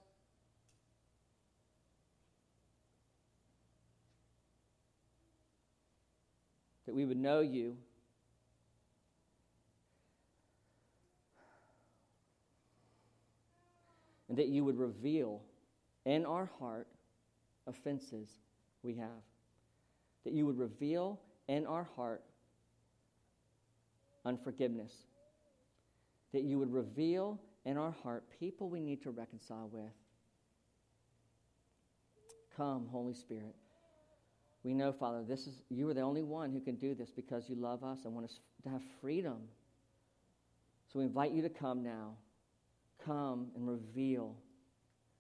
That 6.96 7.00
we 7.00 7.06
would 7.06 7.18
know 7.18 7.42
you. 7.42 7.76
And 14.30 14.38
that 14.38 14.48
you 14.48 14.64
would 14.64 14.78
reveal 14.78 15.42
in 16.06 16.26
our 16.26 16.50
heart 16.58 16.88
offenses 17.68 18.30
we 18.82 18.96
have. 18.96 19.10
That 20.24 20.32
you 20.32 20.46
would 20.46 20.58
reveal 20.58 21.20
in 21.50 21.66
our 21.66 21.86
heart 21.98 22.24
unforgiveness. 24.24 24.94
That 26.32 26.44
you 26.44 26.60
would 26.60 26.72
reveal 26.72 27.42
in 27.66 27.78
our 27.78 27.94
heart 28.04 28.24
people 28.40 28.70
we 28.70 28.80
need 28.80 29.02
to 29.04 29.12
reconcile 29.12 29.70
with. 29.70 29.92
Come, 32.56 32.88
Holy 32.90 33.14
Spirit. 33.14 33.54
We 34.66 34.74
know, 34.74 34.92
Father, 34.92 35.24
this 35.24 35.46
is 35.46 35.62
you 35.70 35.88
are 35.90 35.94
the 35.94 36.02
only 36.02 36.24
one 36.24 36.52
who 36.52 36.60
can 36.60 36.74
do 36.74 36.96
this 36.96 37.12
because 37.12 37.48
you 37.48 37.56
love 37.56 37.84
us 37.84 38.00
and 38.04 38.16
want 38.16 38.26
us 38.26 38.40
to 38.64 38.70
have 38.70 38.82
freedom. 39.00 39.38
So 40.92 40.98
we 40.98 41.06
invite 41.06 41.34
you 41.34 41.44
to 41.44 41.50
come 41.50 41.84
now. 41.84 42.16
Come 43.06 43.50
and 43.56 43.68
reveal. 43.68 44.36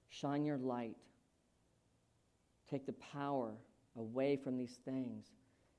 Shine 0.09 0.45
your 0.45 0.57
light. 0.57 0.95
Take 2.71 2.87
the 2.87 2.93
power 2.93 3.51
away 3.95 4.35
from 4.35 4.57
these 4.57 4.79
things 4.83 5.27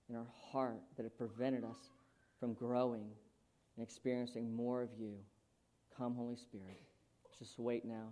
in 0.09 0.15
our 0.15 0.29
heart 0.53 0.81
that 0.97 1.03
have 1.03 1.19
prevented 1.19 1.65
us 1.65 1.91
from 2.39 2.55
growing 2.55 3.09
and 3.77 3.83
experiencing 3.83 4.55
more 4.55 4.81
of 4.81 4.91
you. 4.97 5.15
Come, 5.99 6.15
Holy 6.15 6.37
Spirit. 6.37 6.81
Just 7.37 7.59
wait 7.59 7.85
now. 7.85 8.11